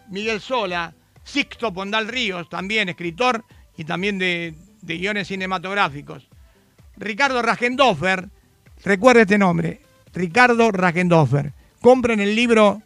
Miguel 0.08 0.40
Sola, 0.40 0.94
Sixto 1.24 1.74
Pondal 1.74 2.06
Ríos, 2.06 2.48
también 2.48 2.88
escritor 2.88 3.44
y 3.76 3.84
también 3.84 4.20
de, 4.20 4.54
guiones 4.80 5.26
cinematográficos. 5.26 6.28
Ricardo 6.96 7.42
Ragendoffer, 7.42 8.28
recuerde 8.84 9.22
este 9.22 9.38
nombre, 9.38 9.80
Ricardo 10.14 10.70
Ragendoffer. 10.70 11.52
Compren 11.80 12.20
el 12.20 12.36
libro 12.36 12.82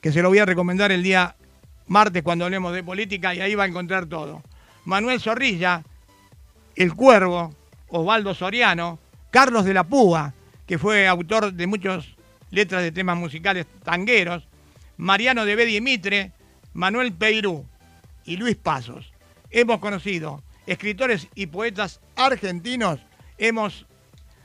que 0.00 0.12
se 0.12 0.22
lo 0.22 0.30
voy 0.30 0.38
a 0.38 0.46
recomendar 0.46 0.92
el 0.92 1.02
día 1.02 1.36
martes 1.88 2.22
cuando 2.22 2.46
hablemos 2.46 2.72
de 2.72 2.82
política 2.82 3.34
y 3.34 3.42
ahí 3.42 3.54
va 3.54 3.64
a 3.64 3.68
encontrar 3.68 4.06
todo. 4.06 4.42
Manuel 4.86 5.20
Zorrilla, 5.20 5.82
El 6.74 6.94
Cuervo, 6.94 7.54
Osvaldo 7.88 8.32
Soriano, 8.32 8.98
Carlos 9.34 9.64
de 9.64 9.74
la 9.74 9.82
Púa, 9.82 10.32
que 10.64 10.78
fue 10.78 11.08
autor 11.08 11.52
de 11.52 11.66
muchas 11.66 12.06
letras 12.52 12.84
de 12.84 12.92
temas 12.92 13.16
musicales 13.16 13.66
tangueros, 13.82 14.46
Mariano 14.96 15.44
de 15.44 15.56
Bedi 15.56 15.80
Mitre, 15.80 16.30
Manuel 16.72 17.12
Peirú 17.12 17.66
y 18.24 18.36
Luis 18.36 18.54
Pasos. 18.54 19.12
Hemos 19.50 19.80
conocido 19.80 20.44
escritores 20.68 21.26
y 21.34 21.46
poetas 21.46 22.00
argentinos, 22.14 23.00
hemos 23.36 23.86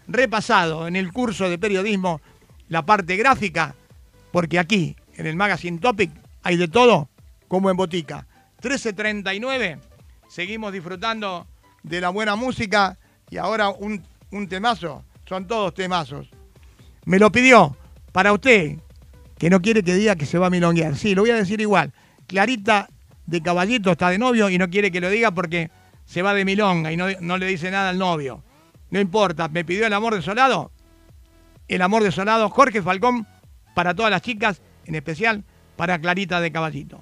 repasado 0.07 0.87
en 0.87 0.95
el 0.95 1.13
curso 1.13 1.47
de 1.51 1.59
periodismo 1.59 2.19
la 2.67 2.83
parte 2.83 3.15
gráfica, 3.15 3.75
porque 4.31 4.57
aquí, 4.57 4.95
en 5.13 5.27
el 5.27 5.35
Magazine 5.35 5.77
Topic, 5.77 6.09
hay 6.41 6.57
de 6.57 6.67
todo, 6.67 7.09
como 7.47 7.69
en 7.69 7.77
botica. 7.77 8.25
13.39, 8.63 9.81
seguimos 10.29 10.73
disfrutando 10.73 11.45
de 11.83 12.01
la 12.01 12.09
buena 12.09 12.35
música 12.35 12.97
y 13.29 13.37
ahora 13.37 13.69
un, 13.69 14.03
un 14.31 14.47
temazo, 14.47 15.03
son 15.27 15.47
todos 15.47 15.73
temazos. 15.73 16.29
Me 17.05 17.19
lo 17.19 17.31
pidió 17.31 17.75
para 18.11 18.33
usted, 18.33 18.77
que 19.37 19.49
no 19.49 19.61
quiere 19.61 19.83
que 19.83 19.95
diga 19.95 20.15
que 20.15 20.25
se 20.25 20.37
va 20.37 20.47
a 20.47 20.49
milonguear. 20.49 20.95
Sí, 20.95 21.15
lo 21.15 21.21
voy 21.23 21.31
a 21.31 21.35
decir 21.35 21.61
igual. 21.61 21.93
Clarita 22.27 22.89
de 23.25 23.41
Caballito 23.41 23.91
está 23.91 24.09
de 24.09 24.17
novio 24.17 24.49
y 24.49 24.57
no 24.57 24.69
quiere 24.69 24.91
que 24.91 25.01
lo 25.01 25.09
diga 25.09 25.31
porque 25.31 25.69
se 26.05 26.21
va 26.21 26.33
de 26.33 26.45
milonga 26.45 26.91
y 26.91 26.97
no, 26.97 27.07
no 27.21 27.37
le 27.37 27.45
dice 27.45 27.71
nada 27.71 27.89
al 27.89 27.97
novio. 27.97 28.43
No 28.89 28.99
importa, 28.99 29.47
me 29.47 29.63
pidió 29.63 29.85
el 29.85 29.93
amor 29.93 30.15
desolado. 30.15 30.71
El 31.67 31.81
amor 31.83 32.03
desolado, 32.03 32.49
Jorge 32.49 32.81
Falcón, 32.81 33.27
para 33.75 33.93
todas 33.93 34.11
las 34.11 34.23
chicas, 34.23 34.61
en 34.85 34.95
especial 34.95 35.43
para 35.75 35.99
Clarita 35.99 36.41
de 36.41 36.51
Caballito. 36.51 37.01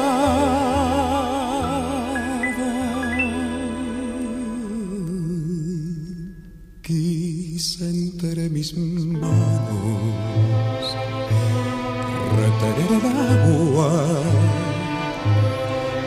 Mis 8.61 9.05
manos 9.07 10.83
retener 12.37 12.91
el 12.97 13.05
agua 13.33 13.91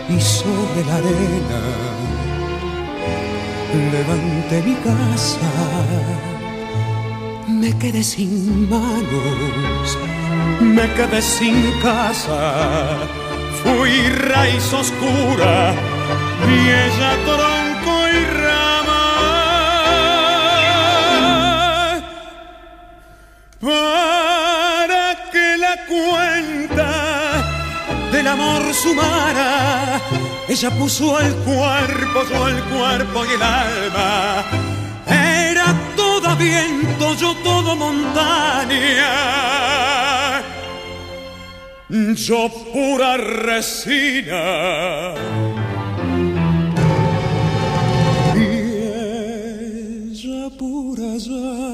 y 0.09 0.21
sobre 0.21 0.85
la 0.87 0.95
arena 0.95 1.63
levanté 3.95 4.63
mi 4.63 4.75
casa. 4.87 5.53
Me 7.49 7.77
quedé 7.77 8.05
sin 8.05 8.71
manos, 8.71 9.99
me 10.61 10.87
quedé 10.93 11.21
sin 11.21 11.57
casa. 11.83 12.99
Fui 13.65 14.09
raíz 14.31 14.73
oscura 14.73 15.75
ella 16.47 17.13
tronco 17.27 18.09
y 18.09 18.25
rama. 18.43 18.84
Cuenta 25.87 26.91
del 28.13 28.27
amor 28.27 28.63
sumara. 28.75 30.01
Ella 30.49 30.71
puso 30.71 31.19
el 31.21 31.35
cuerpo, 31.37 32.23
yo 32.31 32.49
el 32.49 32.63
cuerpo 32.65 33.25
y 33.25 33.29
el 33.35 33.43
alma. 33.43 34.45
Era 35.07 35.75
todo 35.97 36.37
viento, 36.37 37.15
yo 37.15 37.35
todo 37.37 37.77
montaña. 37.77 39.13
Yo 41.89 42.51
pura 42.73 43.17
resina. 43.17 45.15
Y 48.35 48.47
ella 50.13 50.51
pura 50.59 50.95
Una 51.05 51.74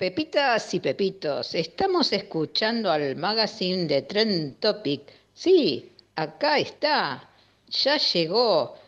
Pepitas 0.00 0.72
y 0.72 0.80
Pepitos, 0.80 1.54
estamos 1.54 2.10
escuchando 2.14 2.90
al 2.90 3.16
magazine 3.16 3.84
de 3.84 4.00
Trend 4.00 4.58
Topic. 4.58 5.02
Sí, 5.34 5.92
acá 6.16 6.56
está, 6.56 7.28
ya 7.68 7.98
llegó. 7.98 8.78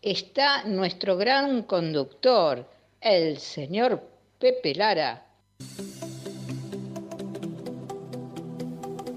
Está 0.00 0.62
nuestro 0.62 1.16
gran 1.16 1.64
conductor, 1.64 2.64
el 3.00 3.38
señor 3.38 4.00
Pepe 4.38 4.76
Lara. 4.76 5.26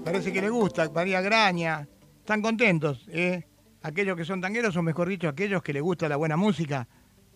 Parece 0.04 0.32
que 0.32 0.40
le 0.40 0.50
gusta, 0.50 0.90
María 0.90 1.20
Graña. 1.20 1.86
Están 2.18 2.42
contentos, 2.42 3.06
¿eh? 3.12 3.44
Aquellos 3.82 4.16
que 4.16 4.24
son 4.24 4.40
tangueros, 4.40 4.76
o 4.76 4.82
mejor 4.82 5.08
dicho, 5.08 5.28
aquellos 5.28 5.62
que 5.62 5.72
les 5.72 5.82
gusta 5.82 6.08
la 6.08 6.16
buena 6.16 6.36
música 6.36 6.88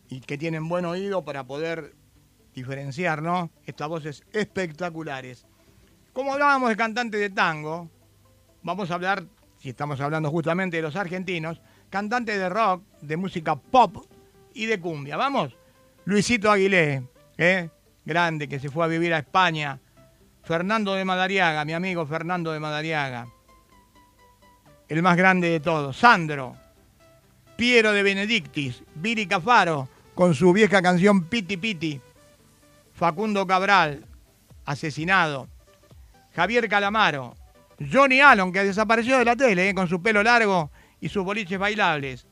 y 0.09 0.18
que 0.18 0.36
tienen 0.36 0.68
buen 0.68 0.86
oído 0.86 1.24
para 1.24 1.46
poder 1.46 2.01
diferenciar, 2.55 3.22
¿no? 3.22 3.50
Estas 3.66 3.88
voces 3.88 4.22
espectaculares. 4.32 5.46
Como 6.12 6.32
hablábamos 6.32 6.68
de 6.68 6.76
cantantes 6.76 7.20
de 7.20 7.30
tango, 7.30 7.88
vamos 8.62 8.90
a 8.90 8.94
hablar, 8.94 9.24
si 9.59 9.70
estamos 9.70 10.00
hablando 10.00 10.30
justamente 10.30 10.76
de 10.76 10.82
los 10.82 10.96
argentinos, 10.96 11.61
cantantes 11.88 12.38
de 12.38 12.48
rock, 12.48 12.82
de 13.00 13.16
música 13.16 13.57
pop 13.57 14.05
y 14.55 14.66
de 14.66 14.78
cumbia. 14.78 15.16
Vamos, 15.16 15.57
Luisito 16.05 16.50
Aguilé, 16.50 17.05
¿eh? 17.38 17.70
grande, 18.05 18.48
que 18.48 18.59
se 18.59 18.70
fue 18.70 18.84
a 18.84 18.88
vivir 18.88 19.14
a 19.14 19.18
España. 19.18 19.80
Fernando 20.42 20.94
de 20.94 21.05
Madariaga, 21.05 21.64
mi 21.64 21.72
amigo 21.72 22.05
Fernando 22.07 22.53
de 22.53 22.61
Madariaga. 22.61 23.28
El 24.88 25.03
más 25.03 25.16
grande 25.16 25.48
de 25.48 25.61
todos. 25.61 25.96
Sandro. 25.96 26.57
Piero 27.57 27.92
de 27.92 28.03
Benedictis. 28.03 28.82
Viri 28.96 29.26
Cafaro, 29.26 29.88
con 30.14 30.34
su 30.34 30.53
vieja 30.53 30.82
canción 30.82 31.24
Piti 31.24 31.57
Piti. 31.57 32.00
Facundo 32.95 33.47
Cabral, 33.47 34.05
asesinado. 34.64 35.49
Javier 36.34 36.68
Calamaro. 36.68 37.34
Johnny 37.90 38.20
Allen, 38.20 38.53
que 38.53 38.64
desapareció 38.64 39.18
de 39.18 39.24
la 39.24 39.36
tele, 39.36 39.70
¿eh? 39.70 39.74
con 39.74 39.88
su 39.88 40.01
pelo 40.01 40.22
largo 40.22 40.70
y 41.01 41.09
sus 41.09 41.24
boliches 41.24 41.59
bailables. 41.59 42.26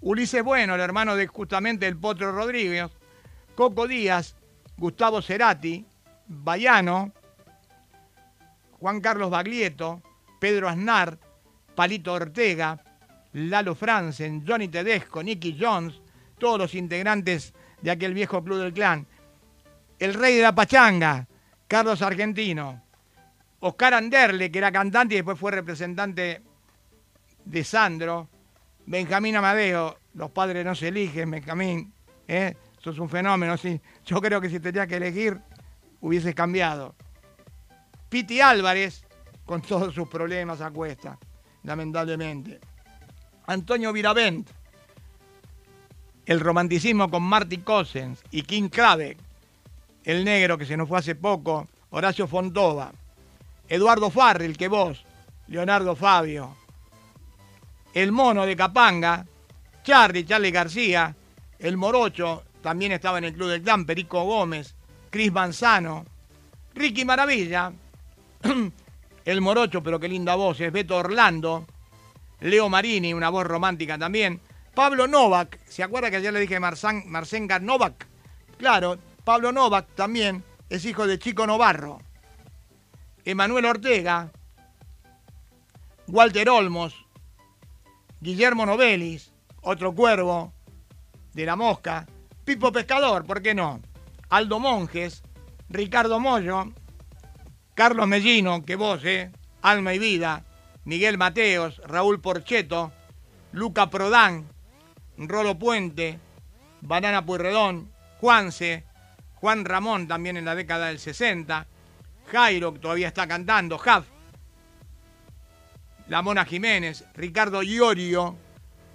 Ulises 0.00 0.44
Bueno, 0.44 0.74
el 0.76 0.80
hermano 0.80 1.16
de 1.16 1.26
justamente 1.26 1.86
el 1.86 1.96
Potro 1.96 2.30
Rodríguez. 2.32 2.90
Coco 3.56 3.88
Díaz, 3.88 4.36
Gustavo 4.76 5.20
Cerati, 5.20 5.84
Bayano, 6.28 7.12
Juan 8.78 9.00
Carlos 9.00 9.30
Baglietto, 9.30 10.00
Pedro 10.38 10.68
Aznar, 10.68 11.18
Palito 11.74 12.12
Ortega, 12.12 12.80
Lalo 13.32 13.74
Franzen, 13.74 14.44
Johnny 14.46 14.68
Tedesco, 14.68 15.22
Nicky 15.22 15.56
Jones, 15.60 16.00
todos 16.38 16.58
los 16.58 16.74
integrantes 16.74 17.52
de 17.82 17.90
aquel 17.90 18.14
viejo 18.14 18.44
club 18.44 18.58
del 18.58 18.72
clan. 18.72 19.06
El 19.98 20.14
rey 20.14 20.36
de 20.36 20.42
la 20.42 20.54
pachanga, 20.54 21.26
Carlos 21.66 22.02
Argentino. 22.02 22.82
Oscar 23.60 23.94
Anderle, 23.94 24.50
que 24.50 24.58
era 24.58 24.70
cantante 24.70 25.14
y 25.14 25.18
después 25.18 25.38
fue 25.38 25.50
representante 25.50 26.42
de 27.44 27.64
Sandro. 27.64 28.28
Benjamín 28.86 29.36
Amadeo, 29.36 29.98
los 30.14 30.30
padres 30.30 30.64
no 30.64 30.74
se 30.74 30.88
eligen, 30.88 31.30
Benjamín. 31.30 31.92
¿eh? 32.28 32.54
Eso 32.80 32.90
es 32.90 32.98
un 32.98 33.08
fenómeno, 33.08 33.56
sí. 33.56 33.80
Yo 34.04 34.20
creo 34.20 34.40
que 34.40 34.48
si 34.48 34.60
tenía 34.60 34.86
que 34.86 34.96
elegir, 34.96 35.40
hubiese 36.00 36.34
cambiado. 36.34 36.94
Piti 38.08 38.40
Álvarez, 38.40 39.04
con 39.44 39.60
todos 39.60 39.94
sus 39.94 40.08
problemas 40.08 40.60
a 40.60 40.70
cuesta, 40.70 41.18
lamentablemente. 41.64 42.60
Antonio 43.46 43.92
Viravent, 43.92 44.48
el 46.26 46.40
romanticismo 46.40 47.10
con 47.10 47.22
Marty 47.22 47.58
Cossens 47.58 48.22
y 48.30 48.42
King 48.42 48.68
Krabeck, 48.68 49.18
el 50.08 50.24
negro 50.24 50.56
que 50.56 50.64
se 50.64 50.74
nos 50.74 50.88
fue 50.88 50.98
hace 50.98 51.14
poco, 51.14 51.68
Horacio 51.90 52.26
Fontova, 52.26 52.90
Eduardo 53.68 54.08
Farrell, 54.08 54.56
que 54.56 54.66
vos, 54.66 55.04
Leonardo 55.48 55.94
Fabio, 55.94 56.56
el 57.92 58.10
mono 58.10 58.46
de 58.46 58.56
Capanga, 58.56 59.26
Charlie, 59.84 60.24
Charlie 60.24 60.50
García, 60.50 61.14
el 61.58 61.76
morocho, 61.76 62.44
también 62.62 62.92
estaba 62.92 63.18
en 63.18 63.24
el 63.24 63.34
Club 63.34 63.50
del 63.50 63.60
Clan, 63.60 63.84
Perico 63.84 64.24
Gómez, 64.24 64.74
Cris 65.10 65.30
Manzano, 65.30 66.06
Ricky 66.74 67.04
Maravilla, 67.04 67.70
el 69.26 69.40
morocho, 69.42 69.82
pero 69.82 70.00
qué 70.00 70.08
linda 70.08 70.36
voz, 70.36 70.58
es 70.62 70.72
Beto 70.72 70.96
Orlando, 70.96 71.66
Leo 72.40 72.70
Marini, 72.70 73.12
una 73.12 73.28
voz 73.28 73.46
romántica 73.46 73.98
también, 73.98 74.40
Pablo 74.74 75.06
Novak, 75.06 75.58
¿se 75.66 75.82
acuerda 75.82 76.10
que 76.10 76.16
ayer 76.16 76.32
le 76.32 76.40
dije 76.40 76.58
Marcán, 76.58 77.02
Marcenga 77.08 77.58
Novak? 77.58 78.06
Claro, 78.56 78.96
Pablo 79.28 79.52
Novak 79.52 79.94
también 79.94 80.42
es 80.70 80.86
hijo 80.86 81.06
de 81.06 81.18
Chico 81.18 81.46
Novarro. 81.46 82.00
Emanuel 83.26 83.66
Ortega, 83.66 84.32
Walter 86.06 86.48
Olmos, 86.48 86.94
Guillermo 88.22 88.64
Novelis, 88.64 89.34
otro 89.60 89.94
cuervo 89.94 90.54
de 91.34 91.44
la 91.44 91.56
mosca, 91.56 92.06
Pipo 92.46 92.72
Pescador, 92.72 93.26
¿por 93.26 93.42
qué 93.42 93.54
no? 93.54 93.82
Aldo 94.30 94.60
Monjes, 94.60 95.22
Ricardo 95.68 96.18
Mollo, 96.20 96.72
Carlos 97.74 98.08
Mellino, 98.08 98.64
que 98.64 98.76
vos, 98.76 99.04
eh, 99.04 99.30
Alma 99.60 99.92
y 99.92 99.98
Vida, 99.98 100.46
Miguel 100.86 101.18
Mateos, 101.18 101.82
Raúl 101.84 102.22
Porcheto, 102.22 102.92
Luca 103.52 103.90
Prodán, 103.90 104.48
Rolo 105.18 105.58
Puente, 105.58 106.18
Banana 106.80 107.26
Puyredón, 107.26 107.92
Juanse, 108.22 108.87
Juan 109.40 109.64
Ramón 109.64 110.08
también 110.08 110.36
en 110.36 110.44
la 110.44 110.56
década 110.56 110.88
del 110.88 110.98
60, 110.98 111.66
Jairo, 112.32 112.72
que 112.72 112.80
todavía 112.80 113.08
está 113.08 113.28
cantando, 113.28 113.78
Jaf, 113.78 114.04
La 116.08 116.22
Mona 116.22 116.44
Jiménez, 116.44 117.04
Ricardo 117.14 117.62
Iorio, 117.62 118.36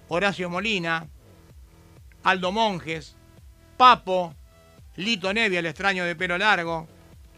Horacio 0.08 0.50
Molina, 0.50 1.08
Aldo 2.24 2.52
Monjes, 2.52 3.16
Papo, 3.78 4.34
Lito 4.96 5.32
Nevia, 5.32 5.60
el 5.60 5.66
extraño 5.66 6.04
de 6.04 6.14
pelo 6.14 6.36
largo, 6.36 6.86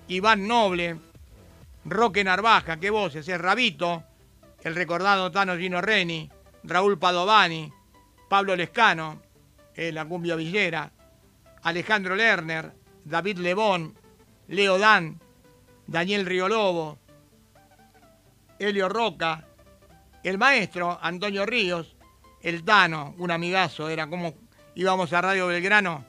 Iván 0.09 0.49
Noble, 0.49 0.97
Roque 1.85 2.25
Narvaja, 2.25 2.79
qué 2.79 2.91
voces, 2.91 3.29
es 3.29 3.41
Rabito, 3.41 4.03
el 4.65 4.75
recordado 4.75 5.31
Tano 5.31 5.57
Gino 5.57 5.81
Reni, 5.81 6.29
Raúl 6.65 6.99
Padovani, 6.99 7.73
Pablo 8.29 8.57
Lescano, 8.57 9.23
eh, 9.77 9.93
la 9.93 10.05
cumbia 10.05 10.35
villera, 10.35 10.91
Alejandro 11.63 12.17
Lerner, 12.17 12.73
David 13.07 13.39
Lebón, 13.39 13.95
Leo 14.49 14.79
Dan, 14.79 15.21
Daniel 15.87 16.27
Riolobo, 16.27 16.99
Helio 18.59 18.89
Roca, 18.89 19.47
el 20.25 20.39
maestro 20.39 20.99
Antonio 21.01 21.47
Ríos, 21.47 21.95
el 22.43 22.65
Tano, 22.65 23.15
un 23.19 23.31
amigazo, 23.31 23.89
era 23.89 24.09
como 24.09 24.35
íbamos 24.75 25.13
a 25.13 25.21
Radio 25.21 25.47
Belgrano 25.47 26.05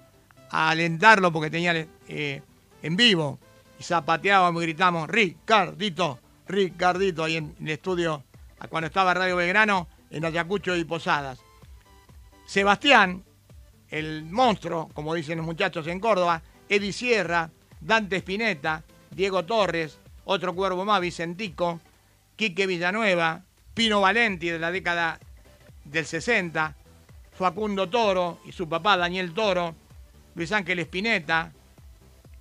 a 0.50 0.70
alentarlo 0.70 1.32
porque 1.32 1.52
tenía 1.52 1.88
eh, 2.08 2.41
en 2.82 2.95
vivo 2.95 3.39
y 3.80 3.84
zapateábamos 3.84 4.64
y 4.64 4.66
gritamos 4.66 5.08
Ricardito, 5.08 6.20
Ricardito 6.48 7.24
ahí 7.24 7.38
en 7.38 7.56
el 7.62 7.70
estudio 7.70 8.24
cuando 8.70 8.88
estaba 8.88 9.14
Radio 9.14 9.36
Belgrano 9.36 9.88
en 10.10 10.26
Ayacucho 10.26 10.76
y 10.76 10.84
Posadas. 10.84 11.39
Sebastián, 12.48 13.24
el 13.89 14.24
monstruo, 14.24 14.89
como 14.95 15.14
dicen 15.14 15.38
los 15.38 15.45
muchachos 15.45 15.86
en 15.86 16.00
Córdoba, 16.00 16.41
Eddie 16.70 16.93
Sierra, 16.93 17.49
Dante 17.80 18.18
Spinetta, 18.18 18.84
Diego 19.11 19.45
Torres, 19.45 19.99
otro 20.26 20.53
cuervo 20.53 20.86
más, 20.86 21.01
Vicentico, 21.01 21.80
Quique 22.36 22.68
Villanueva, 22.68 23.43
Pino 23.74 24.01
Valenti 24.01 24.49
de 24.49 24.59
la 24.59 24.72
década 24.72 25.20
del 25.86 26.05
60, 26.05 26.76
Facundo 27.32 27.89
Toro 27.89 28.39
y 28.45 28.51
su 28.51 28.68
papá 28.68 28.97
Daniel 28.97 29.34
Toro, 29.34 29.76
Luis 30.36 30.51
Ángel 30.51 30.80
Spinetta, 30.80 31.53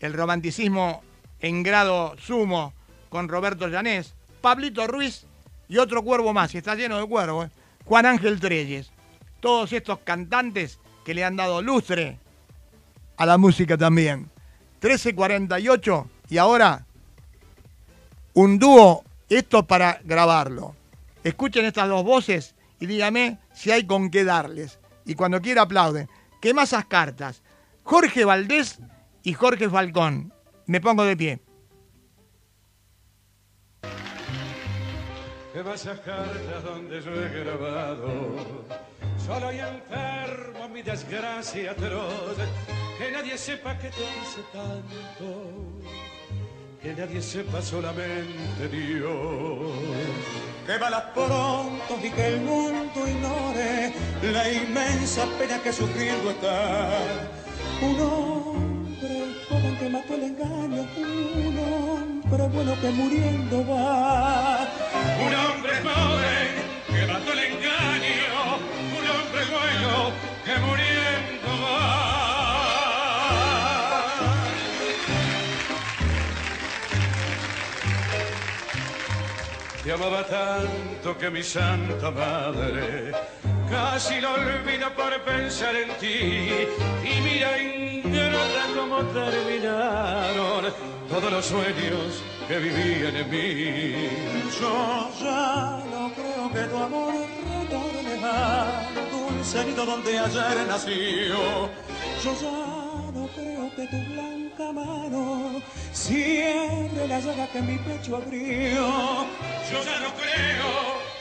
el 0.01 0.13
romanticismo 0.13 1.03
en 1.41 1.63
grado 1.63 2.17
sumo 2.19 2.75
con 3.09 3.29
Roberto 3.29 3.69
Llanés, 3.69 4.15
Pablito 4.41 4.87
Ruiz 4.87 5.27
y 5.69 5.79
otro 5.79 6.03
cuervo 6.03 6.33
más, 6.33 6.55
y 6.55 6.59
está 6.59 6.75
lleno 6.75 6.99
de 6.99 7.07
cuervos, 7.07 7.47
¿eh? 7.47 7.51
Juan 7.85 8.07
Ángel 8.07 8.41
Treyes. 8.41 8.91
Todos 9.41 9.73
estos 9.73 10.01
cantantes 10.01 10.81
que 11.05 11.15
le 11.15 11.25
han 11.25 11.37
dado 11.37 11.63
lustre 11.63 12.19
a 13.17 13.27
la 13.27 13.39
música 13.39 13.77
también. 13.77 14.31
13.48 14.81 16.07
y 16.29 16.39
ahora 16.39 16.85
un 18.35 18.59
dúo, 18.59 19.03
esto 19.29 19.67
para 19.67 20.01
grabarlo. 20.05 20.75
Escuchen 21.25 21.65
estas 21.65 21.89
dos 21.89 22.05
voces 22.05 22.55
y 22.79 22.87
dígame 22.87 23.39
si 23.55 23.71
hay 23.71 23.87
con 23.87 24.11
qué 24.11 24.25
darles. 24.25 24.79
Y 25.07 25.15
cuando 25.15 25.41
quiera 25.41 25.63
aplauden. 25.63 26.09
¿Qué 26.41 26.53
más 26.53 26.69
esas 26.69 26.85
cartas? 26.85 27.43
Jorge 27.83 28.25
Valdés 28.25 28.79
y 29.23 29.33
Jorge 29.33 29.71
Falcón. 29.71 30.33
Me 30.67 30.81
pongo 30.81 31.05
de 31.05 31.17
pie. 31.17 31.41
A 35.57 35.63
cartas 35.63 36.65
donde 36.65 37.01
yo 37.01 37.13
he 37.13 37.29
grabado. 37.31 38.37
Solo 39.17 39.51
y 39.51 39.59
enfermo 39.59 40.69
mi 40.69 40.83
desgracia 40.83 41.71
atroz 41.71 42.37
Que 42.99 43.11
nadie 43.11 43.39
sepa 43.39 43.79
que 43.79 43.89
te 43.89 43.97
quise 43.97 44.43
tanto 44.53 45.81
Que 46.83 46.93
nadie 46.93 47.23
sepa 47.23 47.63
solamente 47.63 48.69
Dios. 48.71 49.73
Que 50.67 50.77
balas 50.77 51.05
pronto 51.15 52.01
y 52.05 52.11
que 52.11 52.27
el 52.35 52.41
mundo 52.43 53.09
ignore 53.09 53.95
La 54.31 54.53
inmensa 54.53 55.25
pena 55.39 55.59
que 55.63 55.73
sufriendo 55.73 56.33
está. 56.33 56.99
Un 57.81 58.01
hombre 58.03 59.35
joven 59.49 59.77
que 59.79 59.89
mató 59.89 60.15
el 60.17 60.23
engaño, 60.23 60.87
un 60.99 61.59
hombre 61.59 62.16
bueno 62.29 62.75
que 62.81 62.91
muriendo 62.91 63.67
va. 63.67 64.67
Un 65.21 65.35
hombre 65.35 65.73
joven 65.83 66.49
que 66.89 67.07
mató 67.07 67.33
el 67.33 67.39
engaño, 67.39 68.59
un 68.99 69.07
hombre 69.15 69.43
bueno 69.51 70.13
que 70.45 70.59
muriendo 70.59 71.51
va. 71.63 71.87
Te 79.85 79.93
amaba 79.93 80.27
tanto 80.27 81.17
que 81.17 81.31
mi 81.31 81.43
santa 81.43 82.11
madre 82.11 83.13
casi 83.77 84.21
lo 84.21 84.31
olvido 84.35 84.89
por 84.95 85.13
pensar 85.23 85.75
en 85.77 85.91
ti. 86.01 86.17
Y 87.13 87.15
mira 87.27 87.51
ingrata 87.63 88.63
cómo 88.77 88.99
terminaron 89.19 90.63
todos 91.09 91.31
los 91.31 91.45
sueños 91.47 92.09
que 92.49 92.57
vivían 92.59 93.17
en 93.23 93.29
mí. 93.31 94.09
Yo 94.59 94.75
ya 95.21 95.83
no 95.93 96.03
creo 96.17 96.45
que 96.55 96.63
tu 96.71 96.77
amor 96.89 97.15
retorne 97.53 98.15
a 98.25 98.37
dulce 99.13 99.65
nido 99.67 99.85
donde 99.93 100.19
ayer 100.19 100.57
nació. 100.73 101.39
Yo 102.25 102.31
ya 102.45 102.59
no 103.17 103.25
creo 103.37 103.65
que 103.77 103.85
tu 103.93 104.01
blanca 104.13 104.67
mano 104.73 105.63
cierre 105.93 107.03
la 107.09 107.19
llaga 107.21 107.47
que 107.53 107.61
mi 107.61 107.77
pecho 107.79 108.17
abrió. 108.17 108.87
Yo 109.71 109.79
ya 109.89 109.97
no 110.05 110.11
creo 110.21 110.71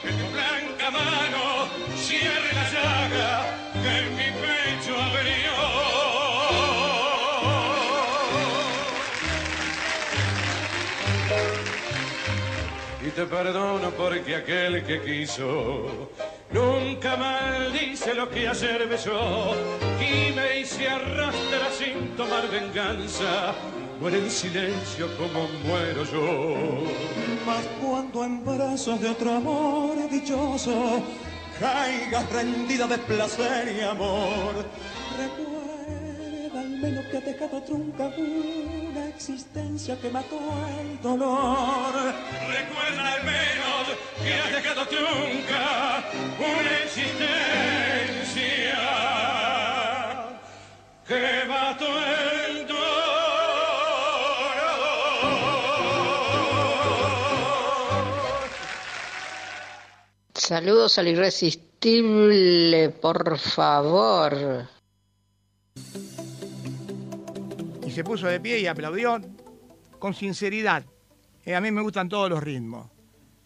que 0.01 0.09
tu 0.19 0.27
blanca 0.33 0.64
mano 0.91 1.67
cierre 1.95 2.53
la 2.53 2.69
llaga 2.73 3.45
que 3.73 3.99
en 3.99 4.15
mi 4.17 4.29
pecho 4.41 4.93
abrió. 5.01 5.55
Y 13.07 13.09
te 13.11 13.25
perdono 13.25 13.91
porque 13.91 14.35
aquel 14.35 14.83
que 14.83 15.01
quiso 15.01 16.09
nunca 16.55 17.17
maldice 17.17 18.13
lo 18.15 18.29
que 18.29 18.47
ayer 18.47 18.87
besó 18.87 19.53
y 19.99 20.31
me 20.33 20.61
hice 20.61 20.87
arrastrar 20.87 21.71
sin 21.77 22.15
tomar 22.15 22.49
venganza. 22.49 23.53
Muere 23.99 24.19
en 24.19 24.31
silencio 24.31 25.05
como 25.17 25.47
muero 25.65 26.03
yo. 26.05 26.55
Mas 27.45 27.65
cuando 27.81 28.23
en 28.23 28.43
brazos 28.43 28.99
de 29.01 29.09
otro 29.09 29.31
amor 29.31 30.09
dichoso 30.09 31.03
caigas 31.59 32.29
rendida 32.31 32.87
de 32.87 32.97
placer 32.99 33.75
y 33.77 33.81
amor, 33.81 34.53
al 36.75 36.81
menos 36.81 37.05
que 37.05 37.17
ha 37.17 37.21
dejado 37.21 37.61
trunca 37.63 38.11
una 38.17 39.07
existencia 39.07 39.97
que 40.01 40.09
mató 40.09 40.37
el 40.81 41.01
dolor. 41.01 41.93
Recuerda 42.49 43.13
al 43.13 43.23
menos 43.23 43.87
que 44.21 44.33
has 44.33 44.51
dejado 44.51 44.85
trunca 44.87 46.03
una 46.37 46.77
existencia 46.83 47.15
que 51.07 51.45
mató 51.47 51.87
el 51.87 52.67
dolor. 52.67 52.85
Saludos 60.33 60.99
al 60.99 61.07
irresistible, 61.07 62.89
por 62.89 63.37
favor. 63.37 64.67
Se 67.95 68.03
puso 68.03 68.27
de 68.27 68.41
pie 68.41 68.59
y 68.59 68.67
aplaudió 68.67 69.21
con 69.99 70.13
sinceridad. 70.13 70.85
Eh, 71.45 71.55
a 71.55 71.61
mí 71.61 71.71
me 71.71 71.81
gustan 71.81 72.09
todos 72.09 72.29
los 72.29 72.43
ritmos, 72.43 72.91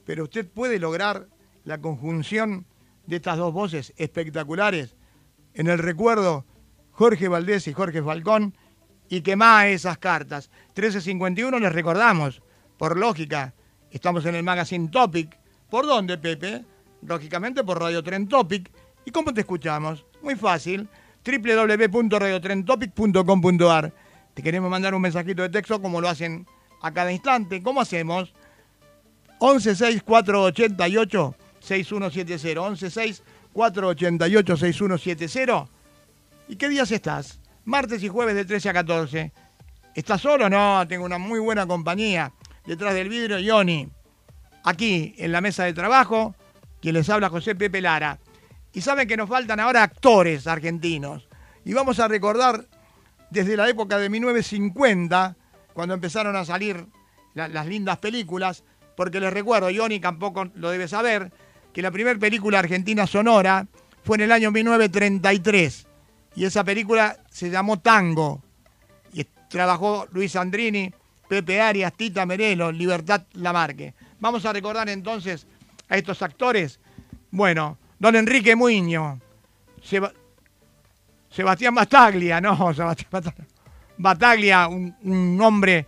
pero 0.05 0.23
usted 0.23 0.49
puede 0.49 0.79
lograr 0.79 1.27
la 1.65 1.79
conjunción 1.79 2.65
de 3.05 3.17
estas 3.17 3.37
dos 3.37 3.53
voces 3.53 3.93
espectaculares 3.95 4.95
en 5.53 5.67
el 5.67 5.77
recuerdo 5.77 6.47
Jorge 6.89 7.27
Valdés 7.27 7.67
y 7.67 7.73
Jorge 7.73 8.01
Falcón 8.01 8.57
y 9.07 9.21
quemá 9.21 9.67
esas 9.67 9.99
cartas. 9.99 10.49
1351 10.69 11.59
les 11.59 11.71
recordamos, 11.71 12.41
por 12.75 12.97
lógica, 12.97 13.53
estamos 13.91 14.25
en 14.25 14.33
el 14.33 14.41
magazine 14.41 14.89
Topic. 14.89 15.37
¿Por 15.69 15.85
dónde, 15.85 16.17
Pepe? 16.17 16.65
Lógicamente 17.03 17.63
por 17.63 17.79
Radio 17.79 18.01
Tren 18.01 18.27
Topic. 18.27 18.71
¿Y 19.05 19.11
cómo 19.11 19.31
te 19.31 19.41
escuchamos? 19.41 20.07
Muy 20.23 20.35
fácil, 20.35 20.89
www.radiotrentopic.com.ar. 21.23 24.08
Te 24.39 24.43
queremos 24.43 24.71
mandar 24.71 24.95
un 24.95 25.01
mensajito 25.01 25.41
de 25.41 25.49
texto 25.49 25.81
como 25.81 25.99
lo 25.99 26.07
hacen 26.07 26.47
a 26.81 26.93
cada 26.93 27.11
instante. 27.11 27.61
¿Cómo 27.61 27.81
hacemos? 27.81 28.33
116488 29.41 31.35
6170 31.59 33.23
488 33.51 34.55
6170 34.55 35.67
¿Y 36.47 36.55
qué 36.55 36.69
días 36.69 36.89
estás? 36.89 37.41
Martes 37.65 38.01
y 38.01 38.07
jueves 38.07 38.33
de 38.33 38.45
13 38.45 38.69
a 38.69 38.73
14. 38.75 39.33
¿Estás 39.93 40.21
solo? 40.21 40.49
No, 40.49 40.87
tengo 40.87 41.03
una 41.03 41.17
muy 41.17 41.41
buena 41.41 41.67
compañía. 41.67 42.31
Detrás 42.65 42.93
del 42.93 43.09
vidrio, 43.09 43.39
Ioni. 43.39 43.89
Aquí, 44.63 45.15
en 45.17 45.33
la 45.33 45.41
mesa 45.41 45.65
de 45.65 45.73
trabajo, 45.73 46.33
quien 46.81 46.93
les 46.93 47.09
habla 47.09 47.27
José 47.27 47.55
Pepe 47.55 47.81
Lara. 47.81 48.17
Y 48.71 48.79
saben 48.79 49.05
que 49.05 49.17
nos 49.17 49.27
faltan 49.27 49.59
ahora 49.59 49.83
actores 49.83 50.47
argentinos. 50.47 51.27
Y 51.65 51.73
vamos 51.73 51.99
a 51.99 52.07
recordar 52.07 52.68
desde 53.29 53.57
la 53.57 53.69
época 53.69 53.97
de 53.97 54.09
1950, 54.09 55.35
cuando 55.73 55.93
empezaron 55.93 56.35
a 56.35 56.45
salir 56.45 56.85
la, 57.33 57.47
las 57.47 57.67
lindas 57.67 57.97
películas, 57.97 58.63
porque 58.95 59.19
les 59.19 59.31
recuerdo, 59.31 59.69
Ioni 59.69 59.99
tampoco 59.99 60.45
lo 60.55 60.69
debe 60.71 60.87
saber, 60.87 61.31
que 61.73 61.81
la 61.81 61.91
primera 61.91 62.19
película 62.19 62.59
argentina 62.59 63.07
sonora 63.07 63.67
fue 64.03 64.17
en 64.17 64.21
el 64.21 64.31
año 64.31 64.51
1933. 64.51 65.87
Y 66.35 66.45
esa 66.45 66.63
película 66.63 67.17
se 67.29 67.49
llamó 67.49 67.79
Tango. 67.79 68.41
Y 69.13 69.25
trabajó 69.49 70.07
Luis 70.11 70.35
Andrini, 70.35 70.93
Pepe 71.27 71.61
Arias, 71.61 71.93
Tita 71.93 72.25
Merelo, 72.25 72.71
Libertad 72.71 73.23
Lamarque. 73.33 73.93
Vamos 74.19 74.45
a 74.45 74.53
recordar 74.53 74.89
entonces 74.89 75.47
a 75.87 75.97
estos 75.97 76.21
actores. 76.21 76.79
Bueno, 77.31 77.77
don 77.99 78.15
Enrique 78.15 78.55
Muño, 78.55 79.19
Sebastián 81.29 81.75
Bataglia, 81.75 82.41
no, 82.41 82.55
Sebastián 82.73 83.09
Bataglia, 83.11 83.47
Bataglia, 83.97 84.67
un, 84.67 84.95
un 85.03 85.41
hombre 85.41 85.85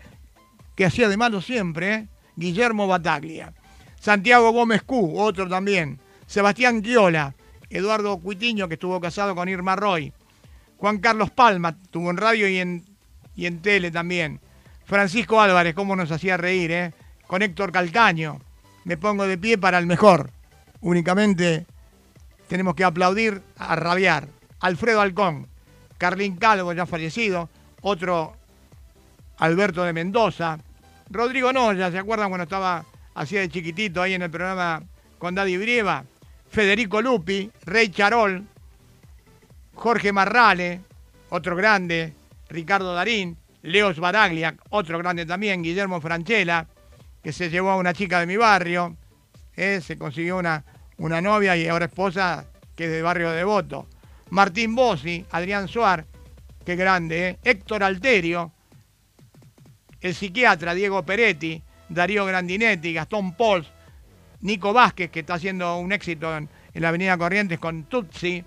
que 0.75 0.85
hacía 0.85 1.09
de 1.09 1.17
malo 1.17 1.41
siempre, 1.41 1.93
¿eh? 1.93 2.07
Guillermo 2.35 2.87
Bataglia. 2.87 3.53
Santiago 3.99 4.51
Gómez 4.51 4.81
Q, 4.83 5.13
otro 5.17 5.47
también. 5.47 5.99
Sebastián 6.25 6.81
Quiola, 6.81 7.35
Eduardo 7.69 8.17
Cuitiño, 8.17 8.67
que 8.67 8.73
estuvo 8.75 8.99
casado 8.99 9.35
con 9.35 9.47
Irma 9.47 9.75
Roy. 9.75 10.11
Juan 10.77 10.97
Carlos 10.97 11.29
Palma, 11.29 11.77
estuvo 11.83 12.09
en 12.09 12.17
radio 12.17 12.47
y 12.47 12.57
en, 12.57 12.85
y 13.35 13.45
en 13.45 13.61
tele 13.61 13.91
también. 13.91 14.39
Francisco 14.85 15.39
Álvarez, 15.39 15.75
cómo 15.75 15.95
nos 15.95 16.11
hacía 16.11 16.37
reír, 16.37 16.71
¿eh? 16.71 16.93
Con 17.27 17.41
Héctor 17.41 17.71
Calcaño. 17.71 18.39
Me 18.83 18.97
pongo 18.97 19.27
de 19.27 19.37
pie 19.37 19.57
para 19.57 19.77
el 19.77 19.85
mejor. 19.85 20.31
Únicamente 20.81 21.67
tenemos 22.47 22.73
que 22.75 22.83
aplaudir 22.83 23.41
a 23.57 23.75
rabiar. 23.75 24.27
Alfredo 24.61 25.01
Alcón, 25.01 25.47
Carlín 25.97 26.37
Calvo, 26.37 26.73
ya 26.73 26.85
fallecido, 26.85 27.49
otro 27.81 28.35
Alberto 29.37 29.83
de 29.83 29.93
Mendoza, 29.93 30.59
Rodrigo 31.09 31.51
Noya, 31.51 31.91
¿se 31.91 31.97
acuerdan 31.97 32.29
cuando 32.29 32.43
estaba 32.43 32.85
así 33.15 33.35
de 33.35 33.49
chiquitito 33.49 34.01
ahí 34.01 34.13
en 34.13 34.21
el 34.21 34.31
programa 34.31 34.81
con 35.17 35.35
Daddy 35.35 35.57
Brieva? 35.57 36.05
Federico 36.49 37.01
Lupi, 37.01 37.49
Rey 37.65 37.89
Charol, 37.89 38.45
Jorge 39.73 40.11
Marrale, 40.11 40.81
otro 41.29 41.55
grande, 41.55 42.13
Ricardo 42.49 42.93
Darín, 42.93 43.37
Leos 43.63 43.99
Baraglia, 43.99 44.55
otro 44.69 44.97
grande 44.97 45.25
también, 45.25 45.63
Guillermo 45.63 46.01
Franchella, 46.01 46.67
que 47.23 47.31
se 47.31 47.49
llevó 47.49 47.71
a 47.71 47.77
una 47.77 47.93
chica 47.93 48.19
de 48.19 48.25
mi 48.25 48.37
barrio, 48.37 48.95
eh, 49.55 49.81
se 49.81 49.97
consiguió 49.97 50.37
una, 50.37 50.63
una 50.97 51.21
novia 51.21 51.55
y 51.55 51.67
ahora 51.67 51.85
esposa 51.85 52.45
que 52.75 52.85
es 52.85 52.91
de 52.91 53.01
barrio 53.01 53.31
Devoto. 53.31 53.87
Martín 54.31 54.75
Bossi, 54.75 55.25
Adrián 55.31 55.67
Suar, 55.67 56.05
qué 56.65 56.77
grande, 56.77 57.29
eh. 57.29 57.39
Héctor 57.43 57.83
Alterio, 57.83 58.51
el 59.99 60.15
psiquiatra 60.15 60.73
Diego 60.73 61.03
Peretti, 61.03 61.61
Darío 61.89 62.25
Grandinetti, 62.25 62.93
Gastón 62.93 63.33
Pols, 63.35 63.67
Nico 64.39 64.71
Vázquez, 64.71 65.11
que 65.11 65.19
está 65.19 65.33
haciendo 65.33 65.75
un 65.77 65.91
éxito 65.91 66.35
en, 66.35 66.49
la 66.73 66.87
Avenida 66.87 67.17
Corrientes 67.17 67.59
con 67.59 67.83
Tutsi, 67.83 68.41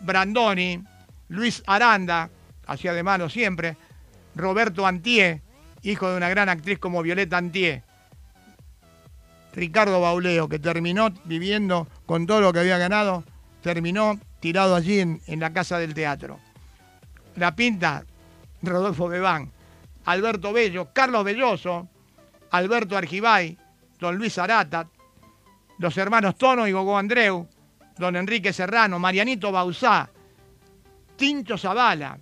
Brandoni, 0.00 0.82
Luis 1.28 1.62
Aranda, 1.66 2.30
hacía 2.66 2.94
de 2.94 3.02
mano 3.02 3.28
siempre, 3.28 3.76
Roberto 4.34 4.86
Antié, 4.86 5.42
hijo 5.82 6.08
de 6.08 6.16
una 6.16 6.30
gran 6.30 6.48
actriz 6.48 6.78
como 6.78 7.02
Violeta 7.02 7.36
Antié, 7.36 7.82
Ricardo 9.52 10.00
Bauleo, 10.00 10.48
que 10.48 10.58
terminó 10.58 11.10
viviendo 11.24 11.86
con 12.06 12.26
todo 12.26 12.40
lo 12.40 12.52
que 12.54 12.60
había 12.60 12.78
ganado, 12.78 13.24
terminó 13.60 14.18
tirado 14.40 14.74
allí 14.74 15.00
en, 15.00 15.20
en 15.26 15.40
la 15.40 15.52
casa 15.52 15.78
del 15.78 15.94
teatro. 15.94 16.38
La 17.36 17.54
Pinta, 17.54 18.04
Rodolfo 18.62 19.08
Bebán, 19.08 19.50
Alberto 20.04 20.52
Bello, 20.52 20.90
Carlos 20.92 21.24
Belloso, 21.24 21.88
Alberto 22.50 22.96
Argibay, 22.96 23.58
don 23.98 24.16
Luis 24.16 24.38
Arata, 24.38 24.88
los 25.78 25.96
hermanos 25.98 26.36
Tono 26.36 26.66
y 26.66 26.72
Gogó 26.72 26.96
Andreu, 26.96 27.48
don 27.98 28.16
Enrique 28.16 28.52
Serrano, 28.52 28.98
Marianito 28.98 29.52
Bausá, 29.52 30.08
Tincho 31.16 31.58
Zavala, 31.58 32.18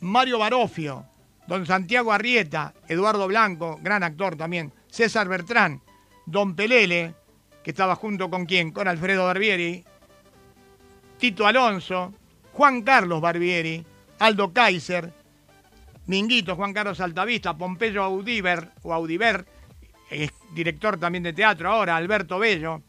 Mario 0.00 0.38
Barofio, 0.38 1.06
don 1.46 1.66
Santiago 1.66 2.12
Arrieta, 2.12 2.74
Eduardo 2.88 3.26
Blanco, 3.26 3.78
gran 3.80 4.02
actor 4.02 4.36
también, 4.36 4.72
César 4.88 5.28
Bertrán, 5.28 5.80
don 6.26 6.54
Pelele, 6.54 7.14
que 7.64 7.70
estaba 7.70 7.96
junto 7.96 8.30
con 8.30 8.44
quién, 8.44 8.70
con 8.70 8.86
Alfredo 8.86 9.24
Barbieri, 9.24 9.82
Tito 11.18 11.46
Alonso, 11.46 12.12
Juan 12.52 12.82
Carlos 12.82 13.22
Barbieri, 13.22 13.84
Aldo 14.18 14.52
Kaiser, 14.52 15.10
Minguito, 16.06 16.54
Juan 16.56 16.74
Carlos 16.74 17.00
Altavista, 17.00 17.56
Pompeyo 17.56 18.02
Audiver, 18.02 18.68
o 18.82 18.92
Audiver, 18.92 19.46
es 20.10 20.30
director 20.52 20.98
también 20.98 21.24
de 21.24 21.32
teatro 21.32 21.70
ahora, 21.70 21.96
Alberto 21.96 22.38
Bello, 22.38 22.82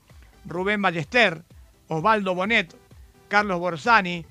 Rubén 0.45 0.81
Ballester, 0.81 1.41
Osvaldo 1.87 2.35
Bonet, 2.35 2.75
Carlos 3.29 3.59
Borsani, 3.59 4.25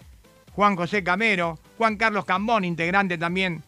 Juan 0.53 0.76
José 0.76 1.03
Camero, 1.03 1.59
Juan 1.78 1.97
Carlos 1.97 2.26
Cambón, 2.26 2.64
integrante 2.64 3.16
también 3.16 3.64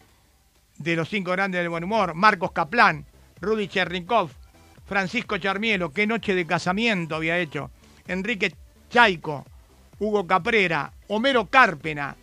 de 0.77 0.95
los 0.95 1.09
cinco 1.09 1.31
grandes 1.31 1.59
del 1.59 1.69
buen 1.69 1.83
humor, 1.83 2.13
Marcos 2.13 2.51
Caplán, 2.51 3.07
Rudy 3.41 3.67
Chernikov, 3.67 4.29
Francisco 4.87 5.37
Charmielo, 5.37 5.91
qué 5.91 6.07
noche 6.07 6.33
de 6.33 6.47
casamiento 6.47 7.17
había 7.17 7.37
hecho, 7.37 7.69
Enrique 8.07 8.55
Chaico, 8.89 9.45
Hugo 9.99 10.25
Caprera, 10.25 10.93
Homero 11.09 11.47
Cárpena, 11.47 12.15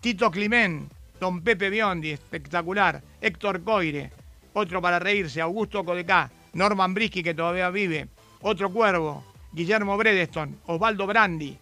Tito 0.00 0.28
Climén, 0.30 0.90
Don 1.20 1.40
Pepe 1.42 1.70
Biondi, 1.70 2.10
espectacular, 2.10 3.00
Héctor 3.20 3.62
Coire, 3.62 4.10
otro 4.54 4.82
para 4.82 4.98
reírse, 4.98 5.40
Augusto 5.40 5.84
Codecá, 5.84 6.32
Norman 6.54 6.94
Brisky, 6.94 7.22
que 7.22 7.34
todavía 7.34 7.70
vive, 7.70 8.08
otro 8.40 8.72
cuervo, 8.72 9.24
Guillermo 9.52 9.96
Bredeston, 9.96 10.58
Osvaldo 10.66 11.06
Brandi, 11.06 11.56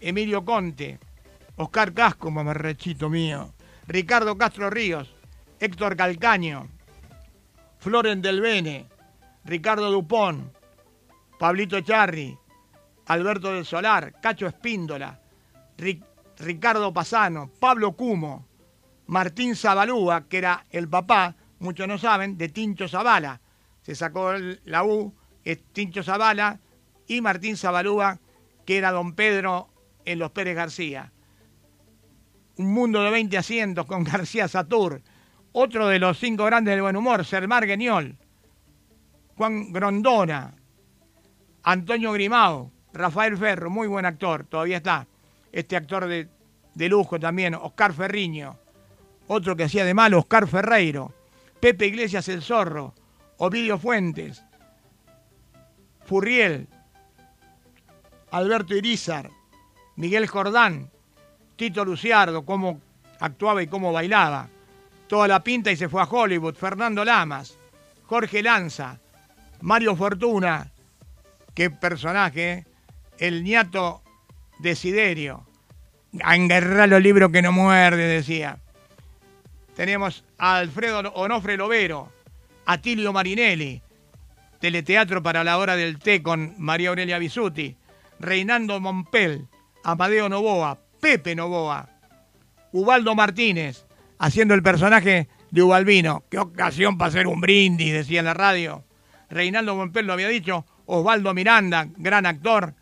Emilio 0.00 0.44
Conte, 0.44 0.98
Oscar 1.56 1.92
Casco, 1.92 2.28
mamarrechito 2.28 3.08
mío, 3.08 3.52
Ricardo 3.86 4.36
Castro 4.36 4.68
Ríos, 4.68 5.14
Héctor 5.60 5.94
Calcaño, 5.94 6.66
Floren 7.78 8.20
del 8.20 8.40
Bene, 8.40 8.86
Ricardo 9.44 9.90
Dupont, 9.90 10.52
Pablito 11.38 11.80
Charri, 11.80 12.36
Alberto 13.06 13.52
del 13.52 13.64
Solar, 13.64 14.20
Cacho 14.20 14.46
Espíndola, 14.46 15.20
Ri- 15.78 16.02
Ricardo 16.38 16.92
Pasano, 16.92 17.50
Pablo 17.58 17.92
Cumo, 17.92 18.46
Martín 19.06 19.56
Zabalúa, 19.56 20.28
que 20.28 20.38
era 20.38 20.66
el 20.70 20.88
papá, 20.88 21.34
muchos 21.58 21.88
no 21.88 21.98
saben, 21.98 22.38
de 22.38 22.48
Tincho 22.48 22.88
Zavala. 22.88 23.40
Se 23.82 23.94
sacó 23.96 24.32
la 24.64 24.84
U, 24.84 25.12
es 25.44 25.62
Tincho 25.72 26.02
Zavala, 26.04 26.60
y 27.08 27.20
Martín 27.20 27.56
Zabalúa, 27.56 28.20
que 28.64 28.78
era 28.78 28.92
don 28.92 29.14
Pedro 29.14 29.68
en 30.04 30.20
los 30.20 30.30
Pérez 30.30 30.54
García. 30.54 31.12
Un 32.58 32.72
mundo 32.72 33.02
de 33.02 33.10
20 33.10 33.36
asientos 33.36 33.86
con 33.86 34.04
García 34.04 34.46
Satur. 34.46 35.02
Otro 35.50 35.88
de 35.88 35.98
los 35.98 36.18
cinco 36.18 36.44
grandes 36.44 36.72
del 36.72 36.82
buen 36.82 36.96
humor, 36.96 37.24
Sermar 37.24 37.66
Guiñol. 37.66 38.16
Juan 39.42 39.72
Grondona. 39.72 40.54
Antonio 41.64 42.12
Grimao. 42.12 42.70
Rafael 42.92 43.36
Ferro, 43.36 43.70
muy 43.70 43.88
buen 43.88 44.06
actor, 44.06 44.44
todavía 44.44 44.76
está. 44.76 45.04
Este 45.50 45.74
actor 45.74 46.06
de, 46.06 46.28
de 46.74 46.88
lujo 46.88 47.18
también, 47.18 47.56
Oscar 47.56 47.92
Ferriño. 47.92 48.56
Otro 49.26 49.56
que 49.56 49.64
hacía 49.64 49.84
de 49.84 49.94
malo, 49.94 50.20
Oscar 50.20 50.46
Ferreiro. 50.46 51.12
Pepe 51.58 51.86
Iglesias 51.86 52.28
el 52.28 52.40
Zorro. 52.40 52.94
Ovidio 53.38 53.78
Fuentes. 53.78 54.44
Furriel. 56.04 56.68
Alberto 58.30 58.76
Irizar. 58.76 59.28
Miguel 59.96 60.28
Jordán. 60.28 60.88
Tito 61.56 61.84
Luciardo, 61.84 62.46
cómo 62.46 62.80
actuaba 63.18 63.60
y 63.60 63.66
cómo 63.66 63.92
bailaba. 63.92 64.48
Toda 65.08 65.26
la 65.26 65.42
pinta 65.42 65.72
y 65.72 65.76
se 65.76 65.88
fue 65.88 66.00
a 66.00 66.04
Hollywood. 66.04 66.54
Fernando 66.54 67.04
Lamas. 67.04 67.58
Jorge 68.06 68.40
Lanza. 68.40 69.00
Mario 69.62 69.94
Fortuna. 69.96 70.72
Qué 71.54 71.70
personaje. 71.70 72.66
El 73.18 73.44
ñato 73.44 74.02
Desiderio. 74.58 75.46
Engarrá 76.12 76.86
los 76.86 77.00
libros 77.00 77.30
que 77.30 77.42
no 77.42 77.52
muerde, 77.52 78.06
decía. 78.06 78.58
Tenemos 79.74 80.24
a 80.36 80.56
Alfredo 80.56 81.00
Onofre 81.14 81.56
Lovero, 81.56 82.12
Atilio 82.66 83.12
Marinelli, 83.12 83.80
Teleteatro 84.60 85.22
para 85.22 85.42
la 85.42 85.56
hora 85.56 85.76
del 85.76 85.98
té 85.98 86.22
con 86.22 86.54
María 86.58 86.90
Aurelia 86.90 87.18
Bisuti, 87.18 87.76
Reinando 88.20 88.78
Mompel, 88.80 89.48
Amadeo 89.82 90.28
Novoa, 90.28 90.78
Pepe 91.00 91.34
Novoa, 91.34 91.88
Ubaldo 92.72 93.14
Martínez, 93.14 93.86
haciendo 94.18 94.54
el 94.54 94.62
personaje 94.62 95.28
de 95.50 95.62
Ubalvino. 95.62 96.24
Qué 96.30 96.38
ocasión 96.38 96.98
para 96.98 97.08
hacer 97.08 97.26
un 97.26 97.40
brindis, 97.40 97.92
decía 97.92 98.18
en 98.18 98.26
la 98.26 98.34
radio. 98.34 98.84
Reinaldo 99.32 99.74
Mompel 99.74 100.06
lo 100.06 100.12
había 100.12 100.28
dicho, 100.28 100.66
Osvaldo 100.84 101.32
Miranda, 101.32 101.88
gran 101.96 102.26
actor 102.26 102.74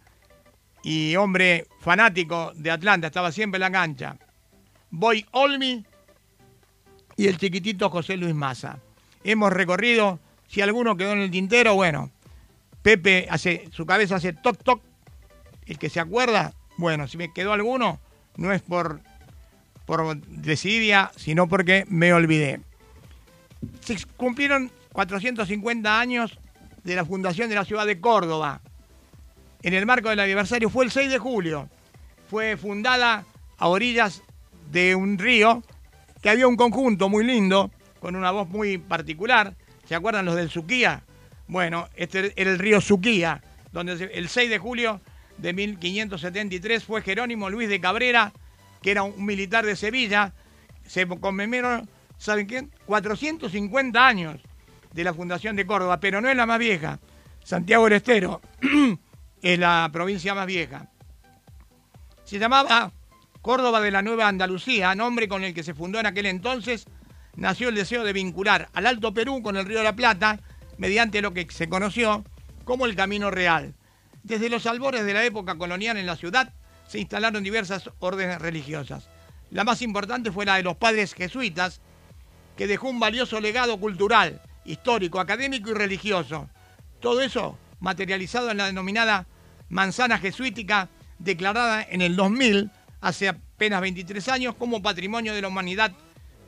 y 0.83 1.15
hombre 1.15 1.69
fanático 1.79 2.53
de 2.57 2.73
Atlanta, 2.73 3.07
estaba 3.07 3.31
siempre 3.31 3.59
en 3.59 3.61
la 3.61 3.71
cancha. 3.71 4.17
Boy 4.91 5.25
Olmi 5.31 5.85
y 7.17 7.27
el 7.29 7.39
chiquitito 7.39 7.89
José 7.89 8.17
Luis 8.17 8.35
Maza. 8.35 8.81
Hemos 9.23 9.53
recorrido, 9.53 10.19
si 10.49 10.61
alguno 10.61 10.97
quedó 10.97 11.13
en 11.13 11.21
el 11.21 11.31
tintero, 11.31 11.75
bueno, 11.75 12.11
Pepe 12.83 13.29
hace, 13.31 13.69
su 13.71 13.87
cabeza 13.87 14.17
hace 14.17 14.33
toc 14.33 14.59
toc, 14.61 14.83
el 15.67 15.79
que 15.79 15.89
se 15.89 16.01
acuerda, 16.01 16.53
bueno, 16.79 17.07
si 17.07 17.17
me 17.17 17.33
quedó 17.33 17.53
alguno, 17.53 18.01
no 18.37 18.53
es 18.53 18.61
por, 18.61 19.01
por 19.87 20.17
desidia, 20.17 21.13
sino 21.15 21.47
porque 21.47 21.85
me 21.89 22.13
olvidé. 22.13 22.61
Se 23.83 23.97
cumplieron 24.17 24.73
450 24.93 26.01
años 26.01 26.39
de 26.85 26.97
la 26.97 27.05
fundación 27.05 27.49
de 27.49 27.55
la 27.55 27.65
ciudad 27.65 27.87
de 27.87 28.01
Córdoba. 28.01 28.61
En 29.63 29.75
el 29.75 29.87
marco 29.87 30.09
del 30.09 30.21
aniversario 30.21 30.71
fue 30.71 30.85
el 30.85 30.91
6 30.91 31.11
de 31.11 31.19
julio. 31.19 31.69
Fue 32.29 32.57
fundada 32.57 33.25
a 33.59 33.69
orillas 33.69 34.23
de 34.71 34.95
un 34.95 35.19
río 35.19 35.63
que 36.23 36.31
había 36.31 36.49
un 36.49 36.57
conjunto 36.57 37.09
muy 37.09 37.25
lindo, 37.25 37.71
con 38.01 38.17
una 38.17 38.31
voz 38.31 38.49
muy 38.49 38.79
particular. 38.79 39.55
¿Se 39.85 39.95
acuerdan 39.95 40.25
los 40.25 40.37
del 40.37 40.51
Suquía? 40.51 41.03
Bueno, 41.47 41.89
este 41.97 42.33
era 42.41 42.51
el 42.51 42.59
río 42.59 42.81
Suquía, 42.81 43.43
donde 43.73 44.11
el 44.15 44.29
6 44.29 44.51
de 44.51 44.59
julio 44.59 45.01
de 45.39 45.53
1573 45.53 46.85
fue 46.85 47.03
Jerónimo 47.03 47.51
Luis 47.51 47.69
de 47.69 47.81
Cabrera, 47.81 48.33
que 48.83 48.93
era 48.93 49.03
un 49.03 49.25
militar 49.25 49.67
de 49.67 49.77
Sevilla. 49.77 50.33
Se 50.87 51.07
conmemoró, 51.07 51.83
¿saben 52.19 52.47
qué? 52.47 52.69
450 52.87 54.07
años 54.07 54.41
de 54.93 55.05
la 55.05 55.15
fundación 55.15 55.57
de 55.57 55.67
Córdoba, 55.67 56.01
pero 56.01 56.21
no 56.21 56.29
es 56.29 56.37
la 56.37 56.47
más 56.47 56.59
vieja. 56.59 56.99
Santiago 57.45 57.85
del 57.85 57.95
Estero 57.95 58.41
es 59.43 59.59
la 59.59 59.89
provincia 59.93 60.35
más 60.35 60.47
vieja. 60.47 60.89
Se 62.25 62.39
llamaba 62.39 62.93
Córdoba 63.43 63.81
de 63.81 63.91
la 63.91 64.03
Nueva 64.03 64.29
Andalucía, 64.29 64.95
nombre 64.95 65.29
con 65.29 65.45
el 65.45 65.55
que 65.55 65.63
se 65.63 65.75
fundó 65.75 65.99
en 65.99 66.07
aquel 66.07 66.27
entonces, 66.27 66.87
nació 67.37 67.69
el 67.69 67.75
deseo 67.75 68.05
de 68.05 68.13
vincular 68.13 68.69
al 68.73 68.87
Alto 68.87 69.15
Perú 69.15 69.43
con 69.43 69.57
el 69.57 69.67
Río 69.67 69.79
de 69.79 69.85
la 69.85 69.97
Plata, 69.97 70.41
mediante 70.77 71.23
lo 71.23 71.33
que 71.33 71.47
se 71.51 71.69
conoció 71.69 72.25
como 72.65 72.87
el 72.87 72.97
Camino 72.97 73.31
Real. 73.31 73.75
Desde 74.23 74.51
los 74.51 74.67
albores 74.67 75.05
de 75.05 75.15
la 75.15 75.25
época 75.25 75.57
colonial 75.57 75.97
en 75.97 76.07
la 76.07 76.17
ciudad 76.17 76.53
se 76.87 76.99
instalaron 76.99 77.43
diversas 77.43 77.91
órdenes 77.99 78.41
religiosas. 78.41 79.09
La 79.51 79.65
más 79.65 79.83
importante 79.83 80.31
fue 80.31 80.45
la 80.45 80.57
de 80.57 80.63
los 80.63 80.77
padres 80.77 81.15
jesuitas, 81.15 81.81
que 82.57 82.67
dejó 82.67 82.89
un 82.89 83.01
valioso 83.01 83.41
legado 83.41 83.79
cultural, 83.81 84.43
histórico, 84.71 85.21
académico 85.21 85.71
y 85.71 85.75
religioso. 85.75 86.49
Todo 87.01 87.21
eso 87.21 87.59
materializado 87.81 88.51
en 88.51 88.59
la 88.59 88.67
denominada 88.67 89.27
manzana 89.69 90.19
jesuítica, 90.19 90.89
declarada 91.19 91.83
en 91.83 92.03
el 92.03 92.17
2000, 92.17 92.71
hace 93.01 93.29
apenas 93.29 93.81
23 93.81 94.29
años, 94.29 94.55
como 94.55 94.83
Patrimonio 94.83 95.35
de 95.35 95.43
la 95.43 95.49
Humanidad 95.49 95.93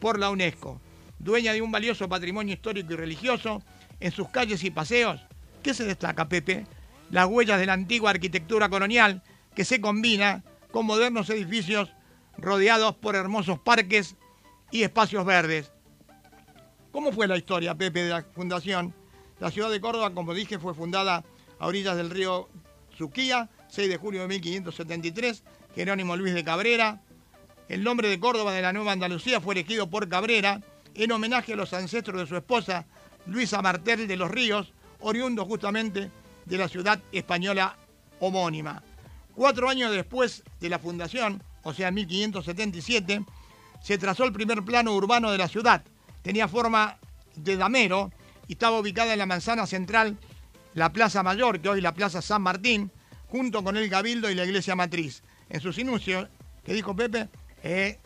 por 0.01 0.18
la 0.18 0.31
UNESCO. 0.31 0.81
Dueña 1.18 1.53
de 1.53 1.62
un 1.62 1.73
valioso 1.73 2.09
patrimonio 2.09 2.55
histórico 2.55 2.93
y 2.93 2.97
religioso, 2.97 3.62
en 4.01 4.11
sus 4.11 4.29
calles 4.29 4.64
y 4.64 4.70
paseos, 4.70 5.20
¿qué 5.62 5.75
se 5.75 5.85
destaca, 5.85 6.29
Pepe? 6.29 6.66
Las 7.11 7.27
huellas 7.27 7.61
de 7.61 7.66
la 7.66 7.75
antigua 7.75 8.11
arquitectura 8.11 8.68
colonial, 8.68 9.23
que 9.55 9.64
se 9.64 9.81
combina 9.81 10.43
con 10.73 10.87
modernos 10.87 11.31
edificios 11.31 11.93
rodeados 12.37 12.97
por 12.97 13.14
hermosos 13.14 13.61
parques 13.61 14.16
y 14.70 14.83
espacios 14.83 15.25
verdes. 15.25 15.72
¿Cómo 16.93 17.11
fue 17.11 17.26
la 17.26 17.38
historia, 17.38 17.74
Pepe, 17.74 18.05
de 18.05 18.11
la 18.11 18.22
fundación? 18.22 18.95
La 19.40 19.51
ciudad 19.51 19.70
de 19.70 19.80
Córdoba, 19.80 20.12
como 20.12 20.34
dije, 20.34 20.59
fue 20.59 20.74
fundada 20.74 21.24
a 21.59 21.66
orillas 21.66 21.97
del 21.97 22.11
río 22.11 22.51
Suquía, 22.97 23.49
6 23.70 23.88
de 23.88 23.97
julio 23.97 24.20
de 24.20 24.28
1573, 24.28 25.43
Jerónimo 25.74 26.16
Luis 26.16 26.34
de 26.34 26.45
Cabrera, 26.45 27.01
El 27.70 27.82
nombre 27.82 28.09
de 28.09 28.20
Córdoba 28.20 28.53
de 28.53 28.61
la 28.61 28.74
Nueva 28.74 28.93
Andalucía 28.93 29.40
fue 29.40 29.55
elegido 29.55 29.88
por 29.88 30.07
Cabrera 30.11 30.61
en 30.95 31.11
homenaje 31.12 31.55
a 31.55 31.57
los 31.57 31.72
ancestros 31.72 32.20
de 32.20 32.26
su 32.26 32.36
esposa, 32.36 32.84
Luisa 33.24 33.62
Martel 33.62 34.07
de 34.07 34.16
los 34.16 34.30
Ríos, 34.30 34.74
oriundo 35.01 35.47
justamente 35.47 36.11
de 36.45 36.59
la 36.59 36.68
ciudad 36.68 37.01
española 37.11 37.78
homónima. 38.20 38.82
Cuatro 39.34 39.70
años 39.70 39.93
después 39.93 40.43
de 40.61 40.68
la 40.68 40.78
fundación, 40.78 41.43
o 41.62 41.72
sea, 41.72 41.88
en 41.88 41.95
1577, 41.95 43.24
se 43.80 43.97
trazó 43.97 44.24
el 44.24 44.32
primer 44.34 44.62
plano 44.62 44.95
urbano 44.95 45.30
de 45.30 45.38
la 45.38 45.49
ciudad. 45.49 45.82
Tenía 46.23 46.49
forma 46.49 46.99
de 47.37 47.57
damero 47.57 48.12
y 48.47 48.53
estaba 48.53 48.79
ubicada 48.79 49.12
en 49.12 49.18
la 49.18 49.27
manzana 49.27 49.66
central, 49.66 50.18
la 50.75 50.93
Plaza 50.93 51.23
Mayor, 51.23 51.61
que 51.61 51.68
hoy 51.68 51.79
es 51.79 51.83
la 51.83 51.95
Plaza 51.95 52.23
San 52.23 52.43
Martín, 52.43 52.91
junto 53.29 53.62
con 53.62 53.77
el 53.77 53.91
Cabildo 53.91 54.31
y 54.31 54.35
la 54.35 54.45
Iglesia 54.45 54.77
Matriz. 54.77 55.23
En 55.49 55.61
sus 55.61 55.79
inicios, 55.79 56.29
que 56.64 56.75
dijo 56.75 56.95
Pepe, 56.95 57.29
eh, 57.62 57.99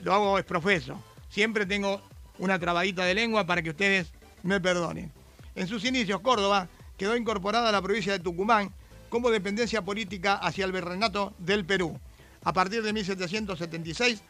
lo 0.00 0.12
hago 0.12 0.38
es 0.38 0.44
profeso. 0.44 1.02
Siempre 1.28 1.66
tengo 1.66 2.02
una 2.38 2.58
trabadita 2.58 3.04
de 3.04 3.14
lengua 3.14 3.46
para 3.46 3.62
que 3.62 3.70
ustedes 3.70 4.12
me 4.42 4.60
perdonen. 4.60 5.10
En 5.54 5.66
sus 5.66 5.84
inicios, 5.84 6.20
Córdoba 6.20 6.68
quedó 6.96 7.16
incorporada 7.16 7.68
a 7.68 7.72
la 7.72 7.82
provincia 7.82 8.12
de 8.12 8.18
Tucumán 8.18 8.72
como 9.08 9.30
dependencia 9.30 9.82
política 9.82 10.34
hacia 10.34 10.64
el 10.64 10.72
virreinato 10.72 11.32
del 11.38 11.64
Perú. 11.64 11.98
A 12.42 12.52
partir 12.52 12.82
de 12.82 12.92
1776 12.92 14.22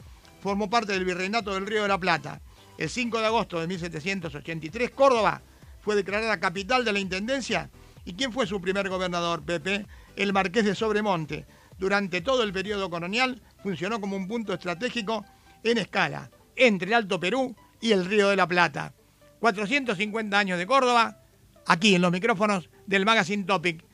formó 0.43 0.71
parte 0.71 0.93
del 0.93 1.05
virreinato 1.05 1.55
del 1.55 1.67
Río 1.67 1.83
de 1.83 1.89
la 1.89 1.99
Plata. 1.99 2.41
El 2.77 2.91
5 2.91 3.21
de 3.21 3.27
agosto 3.27 3.61
de 3.61 3.69
1783, 3.69 4.91
Córdoba 4.91 5.43
fue 5.81 5.95
declarada 5.95 6.41
capital 6.41 6.85
de 6.85 6.93
la 6.93 6.99
Intendencia. 6.99 7.71
¿Y 8.05 8.15
quién 8.15 8.33
fue 8.33 8.47
su 8.47 8.61
primer 8.61 8.89
gobernador, 8.89 9.43
Pepe? 9.43 9.87
El 10.17 10.33
Marqués 10.33 10.65
de 10.65 10.75
Sobremonte. 10.75 11.47
Durante 11.79 12.21
todo 12.21 12.43
el 12.43 12.53
periodo 12.53 12.91
colonial 12.91 13.41
funcionó 13.63 14.01
como 14.01 14.17
un 14.17 14.29
punto 14.29 14.55
estratégico 14.55 15.25
en 15.63 15.79
escala 15.79 16.31
entre 16.57 16.89
el 16.89 16.95
Alto 16.95 17.19
Perú 17.19 17.55
y 17.81 17.93
el 17.93 18.05
Río 18.05 18.29
de 18.29 18.37
la 18.37 18.47
Plata. 18.47 18.93
450 19.41 20.39
años 20.39 20.59
de 20.59 20.67
Córdoba, 20.67 21.19
aquí 21.67 21.95
en 21.95 22.03
los 22.03 22.13
micrófonos 22.13 22.71
del 22.87 23.05
Magazine 23.05 23.45
Topic. 23.45 23.85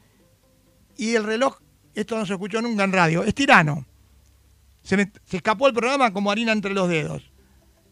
Y 0.96 1.14
el 1.14 1.24
reloj, 1.24 1.58
esto 1.94 2.16
no 2.16 2.26
se 2.26 2.34
escuchó 2.34 2.62
nunca 2.62 2.84
en 2.84 2.92
radio, 2.92 3.24
es 3.24 3.34
tirano. 3.34 3.86
Se, 4.82 5.10
se 5.24 5.36
escapó 5.36 5.66
el 5.68 5.74
programa 5.74 6.12
como 6.12 6.30
harina 6.30 6.52
entre 6.52 6.72
los 6.72 6.88
dedos. 6.88 7.29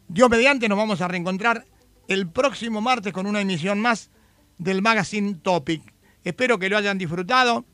Dios 0.09 0.31
mediante, 0.31 0.69
nos 0.69 0.79
vamos 0.79 1.03
a 1.03 1.09
reencontrar 1.09 1.67
el 2.09 2.29
próximo 2.29 2.81
martes 2.81 3.13
con 3.13 3.27
una 3.27 3.43
emisión 3.43 3.79
más 3.81 4.11
del 4.57 4.81
Magazine 4.81 5.35
Topic. 5.35 5.83
Espero 6.25 6.59
que 6.59 6.71
lo 6.71 6.79
hayan 6.79 6.97
disfrutado. 6.97 7.67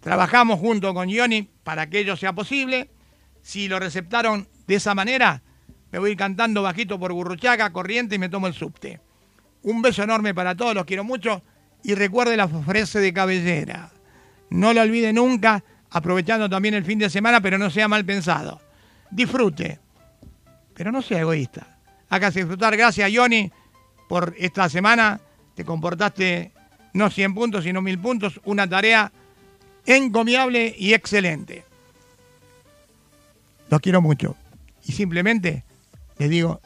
Trabajamos 0.00 0.60
junto 0.60 0.92
con 0.92 1.10
Johnny 1.10 1.48
para 1.64 1.88
que 1.88 2.00
ello 2.00 2.16
sea 2.16 2.34
posible. 2.34 2.90
Si 3.40 3.66
lo 3.66 3.78
receptaron 3.78 4.46
de 4.66 4.74
esa 4.74 4.94
manera, 4.94 5.42
me 5.90 5.98
voy 5.98 6.16
cantando 6.16 6.62
bajito 6.62 6.98
por 6.98 7.12
Burruchaca, 7.12 7.72
corriente 7.72 8.16
y 8.16 8.18
me 8.18 8.28
tomo 8.28 8.46
el 8.46 8.52
subte. 8.52 9.00
Un 9.62 9.80
beso 9.80 10.02
enorme 10.02 10.34
para 10.34 10.54
todos, 10.54 10.74
los 10.74 10.84
quiero 10.84 11.02
mucho. 11.02 11.42
Y 11.82 11.94
recuerde 11.94 12.36
la 12.36 12.46
frase 12.46 13.00
de 13.00 13.12
cabellera. 13.12 13.90
No 14.50 14.74
lo 14.74 14.82
olvide 14.82 15.12
nunca, 15.14 15.64
aprovechando 15.90 16.50
también 16.50 16.74
el 16.74 16.84
fin 16.84 16.98
de 16.98 17.08
semana, 17.08 17.40
pero 17.40 17.56
no 17.56 17.70
sea 17.70 17.88
mal 17.88 18.04
pensado. 18.04 18.60
Disfrute, 19.10 19.80
pero 20.82 20.90
no 20.90 21.00
sea 21.00 21.20
egoísta. 21.20 21.64
Hágase 22.08 22.40
disfrutar. 22.40 22.76
Gracias, 22.76 23.08
Johnny, 23.14 23.52
por 24.08 24.34
esta 24.36 24.68
semana. 24.68 25.20
Te 25.54 25.64
comportaste 25.64 26.50
no 26.92 27.08
100 27.08 27.34
puntos, 27.34 27.62
sino 27.62 27.80
1000 27.80 27.98
puntos. 28.00 28.40
Una 28.42 28.68
tarea 28.68 29.12
encomiable 29.86 30.74
y 30.76 30.92
excelente. 30.92 31.64
Los 33.70 33.80
quiero 33.80 34.02
mucho. 34.02 34.34
Y 34.84 34.90
simplemente 34.90 35.62
les 36.18 36.28
digo 36.28 36.60